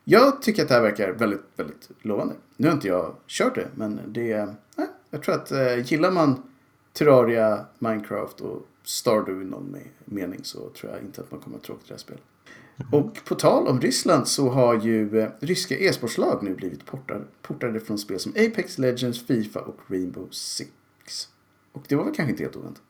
Jag 0.03 0.41
tycker 0.41 0.61
att 0.61 0.67
det 0.67 0.73
här 0.75 0.81
verkar 0.81 1.11
väldigt, 1.11 1.41
väldigt 1.55 1.89
lovande. 2.01 2.33
Nu 2.57 2.67
har 2.67 2.73
inte 2.73 2.87
jag 2.87 3.15
kört 3.27 3.55
det, 3.55 3.67
men 3.75 3.99
det. 4.07 4.55
Nej, 4.75 4.87
jag 5.09 5.23
tror 5.23 5.35
att 5.35 5.51
eh, 5.51 5.91
gillar 5.91 6.11
man 6.11 6.43
Terraria, 6.93 7.65
Minecraft 7.79 8.41
och 8.41 8.67
Stardew 8.83 9.41
i 9.41 9.49
någon 9.49 9.75
me- 9.75 9.87
mening 10.05 10.39
så 10.43 10.69
tror 10.69 10.91
jag 10.91 11.01
inte 11.01 11.21
att 11.21 11.31
man 11.31 11.39
kommer 11.39 11.57
att 11.57 11.63
tråkigt 11.63 11.87
det 11.87 11.93
här 11.93 11.99
spelet. 11.99 12.23
Och 12.91 13.25
på 13.25 13.35
tal 13.35 13.67
om 13.67 13.81
Ryssland 13.81 14.27
så 14.27 14.49
har 14.49 14.81
ju 14.81 15.19
eh, 15.19 15.29
ryska 15.39 15.77
e-sportslag 15.77 16.43
nu 16.43 16.55
blivit 16.55 16.85
portade, 16.85 17.23
portade 17.41 17.79
från 17.79 17.97
spel 17.97 18.19
som 18.19 18.31
Apex 18.31 18.77
Legends, 18.77 19.25
Fifa 19.25 19.59
och 19.59 19.79
Rainbow 19.87 20.27
Six. 20.31 20.71
Och 21.71 21.83
det 21.87 21.95
var 21.95 22.03
väl 22.03 22.15
kanske 22.15 22.31
inte 22.31 22.43
helt 22.43 22.55
oväntat. 22.55 22.83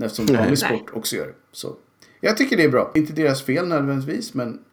Eftersom 0.00 0.36
vanlig 0.36 0.58
sport 0.58 0.90
också 0.92 1.16
gör 1.16 1.26
det. 1.26 1.34
Så 1.52 1.76
jag 2.20 2.36
tycker 2.36 2.56
det 2.56 2.64
är 2.64 2.68
bra. 2.68 2.92
Inte 2.94 3.12
deras 3.12 3.42
fel 3.42 3.68
nödvändigtvis, 3.68 4.34
men 4.34 4.64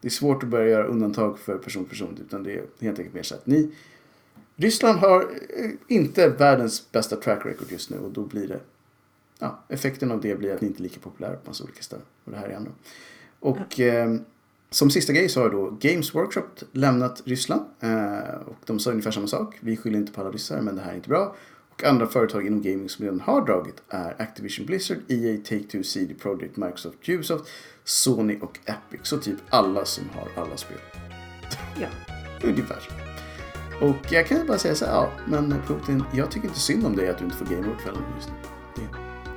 det 0.00 0.08
är 0.08 0.10
svårt 0.10 0.42
att 0.42 0.48
börja 0.48 0.70
göra 0.70 0.86
undantag 0.86 1.38
för 1.38 1.58
person 1.58 1.84
till 1.84 1.90
person. 1.90 2.18
Utan 2.20 2.42
det 2.42 2.52
är 2.52 2.64
helt 2.80 2.98
enkelt 2.98 3.14
mer 3.14 3.22
så 3.22 3.34
att 3.34 3.46
ni... 3.46 3.70
Ryssland 4.56 4.98
har 4.98 5.20
eh, 5.20 5.70
inte 5.88 6.28
världens 6.28 6.92
bästa 6.92 7.16
track 7.16 7.46
record 7.46 7.72
just 7.72 7.90
nu 7.90 7.98
och 7.98 8.10
då 8.10 8.22
blir 8.22 8.48
det... 8.48 8.60
Ja, 9.38 9.64
effekten 9.68 10.10
av 10.10 10.20
det 10.20 10.34
blir 10.34 10.54
att 10.54 10.60
ni 10.60 10.68
inte 10.68 10.80
är 10.80 10.82
lika 10.82 11.00
populära 11.00 11.36
på 11.36 11.50
massa 11.50 11.64
olika 11.64 11.82
ställen. 11.82 12.04
Och 12.24 12.30
det 12.30 12.38
här 12.38 12.48
är 12.48 12.52
ändå. 12.52 12.70
Och 13.40 13.80
eh, 13.80 14.14
som 14.70 14.90
sista 14.90 15.12
grej 15.12 15.28
så 15.28 15.40
har 15.40 15.50
då 15.50 15.70
Games 15.80 16.14
Workshop 16.14 16.48
lämnat 16.72 17.22
Ryssland. 17.24 17.62
Eh, 17.80 18.40
och 18.46 18.56
de 18.66 18.80
sa 18.80 18.90
ungefär 18.90 19.10
samma 19.10 19.26
sak. 19.26 19.56
Vi 19.60 19.76
skyller 19.76 19.98
inte 19.98 20.12
på 20.12 20.20
alla 20.20 20.30
ryssar 20.30 20.60
men 20.60 20.76
det 20.76 20.82
här 20.82 20.90
är 20.92 20.96
inte 20.96 21.08
bra. 21.08 21.36
Och 21.70 21.84
andra 21.84 22.06
företag 22.06 22.46
inom 22.46 22.62
gaming 22.62 22.88
som 22.88 23.04
redan 23.04 23.20
har 23.20 23.46
dragit 23.46 23.82
är 23.88 24.22
Activision 24.22 24.66
Blizzard, 24.66 24.98
EA, 25.08 25.36
Take-Two, 25.36 25.82
CD 25.82 26.14
Projekt, 26.14 26.56
Microsoft, 26.56 27.08
Ubisoft, 27.08 27.44
Sony 27.84 28.38
och 28.40 28.58
Epic. 28.64 29.00
Så 29.02 29.18
typ 29.18 29.36
alla 29.50 29.84
som 29.84 30.04
har 30.14 30.42
alla 30.42 30.56
spel. 30.56 30.78
Ja. 31.80 31.88
Ungefär. 32.48 32.88
Och 33.80 34.12
jag 34.12 34.26
kan 34.26 34.46
bara 34.46 34.58
säga 34.58 34.74
så 34.74 34.84
här, 34.84 34.92
ja, 34.92 35.10
men 35.26 35.54
Putin, 35.66 36.04
jag 36.14 36.30
tycker 36.30 36.48
inte 36.48 36.60
synd 36.60 36.86
om 36.86 36.96
dig 36.96 37.08
att 37.08 37.18
du 37.18 37.24
inte 37.24 37.36
får 37.36 37.44
game 37.46 37.66
over 37.66 37.78
kvällen 37.82 38.02
just 38.16 38.28
nu. 38.28 38.34
Det, 38.76 38.88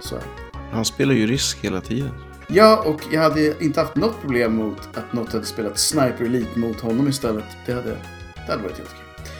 så 0.01 0.15
är 0.15 0.19
det. 0.19 0.57
Han 0.71 0.85
spelar 0.85 1.13
ju 1.13 1.27
risk 1.27 1.57
hela 1.57 1.81
tiden. 1.81 2.32
Ja, 2.47 2.83
och 2.85 3.01
jag 3.11 3.21
hade 3.21 3.63
inte 3.63 3.79
haft 3.81 3.95
något 3.95 4.21
problem 4.21 4.55
mot 4.55 4.89
att 4.97 5.13
något 5.13 5.33
hade 5.33 5.45
spelat 5.45 5.77
Sniper 5.79 6.25
Elite 6.25 6.59
mot 6.59 6.79
honom 6.81 7.07
istället. 7.07 7.43
Det 7.65 7.73
hade, 7.73 7.89
det 8.35 8.51
hade 8.51 8.63
varit 8.63 8.77
helt 8.77 8.89
okej. 8.93 9.33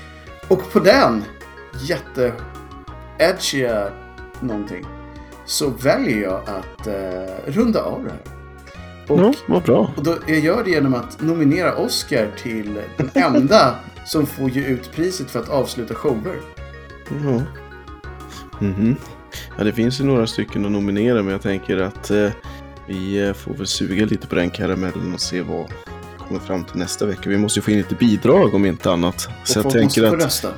Och 0.48 0.72
på 0.72 0.80
den 0.80 1.24
jätte 1.82 2.34
edgiga 3.20 3.90
någonting 4.40 4.86
så 5.46 5.70
väljer 5.70 6.22
jag 6.22 6.42
att 6.50 6.88
eh, 6.88 7.52
runda 7.54 7.82
av 7.84 8.04
det 8.04 8.10
här. 8.10 8.20
Och, 9.08 9.20
Ja, 9.20 9.34
vad 9.48 9.64
bra. 9.64 9.92
och 9.98 10.04
då, 10.04 10.16
jag 10.28 10.40
gör 10.40 10.64
det 10.64 10.70
genom 10.70 10.94
att 10.94 11.22
nominera 11.22 11.76
Oscar 11.76 12.32
till 12.38 12.80
den 12.98 13.10
enda 13.36 13.76
som 14.06 14.26
får 14.26 14.50
ge 14.50 14.66
ut 14.66 14.92
priset 14.92 15.32
för 15.32 15.40
att 15.40 15.50
avsluta 15.50 15.94
shower. 15.96 16.36
Ja. 17.24 17.42
Mhm. 18.60 18.96
ja, 19.58 19.64
det 19.64 19.74
finns 19.74 20.00
ju 20.02 20.04
några 20.06 20.28
stycken 20.28 20.66
att 20.66 20.72
nominera, 20.72 21.24
men 21.24 21.32
jag 21.32 21.42
tänker 21.42 21.78
att 21.78 22.12
eh, 22.12 22.30
vi 22.88 23.28
eh, 23.28 23.34
får 23.34 23.54
väl 23.54 23.68
suga 23.68 24.06
lite 24.06 24.28
på 24.28 24.36
den 24.36 24.50
karamellen 24.50 25.14
och 25.14 25.20
se 25.22 25.42
vad 25.42 25.70
vi 25.70 26.28
kommer 26.28 26.40
fram 26.40 26.64
till 26.64 26.76
nästa 26.80 27.06
vecka. 27.06 27.30
Vi 27.30 27.38
måste 27.38 27.60
ju 27.60 27.64
få 27.64 27.72
in 27.72 27.78
lite 27.78 27.96
bidrag 27.96 28.54
om 28.54 28.66
inte 28.66 28.92
annat. 28.92 29.20
Så 29.22 29.30
Och 29.30 29.56
jag 29.56 29.64
folk 29.64 29.74
tänker 29.76 30.04
att 30.04 30.14
rösta. 30.14 30.50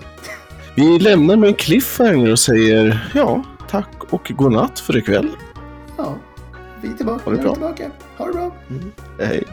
vi 0.75 0.99
lämnar 0.99 1.35
med 1.35 1.47
en 1.47 1.53
cliffhanger 1.55 2.31
och 2.31 2.39
säger 2.39 3.11
ja, 3.15 3.43
tack 3.69 3.89
och 4.09 4.31
godnatt 4.35 4.79
för 4.79 4.97
ikväll. 4.97 5.29
Ja, 5.97 6.15
vi 6.81 6.87
är 6.87 6.93
tillbaka. 6.93 7.21
Ha 7.25 7.31
det 7.31 7.41
bra. 7.41 7.53
tillbaka. 7.53 7.91
Ha 8.17 8.25
det 8.27 8.33
bra. 8.33 8.55
Hej. 9.19 9.43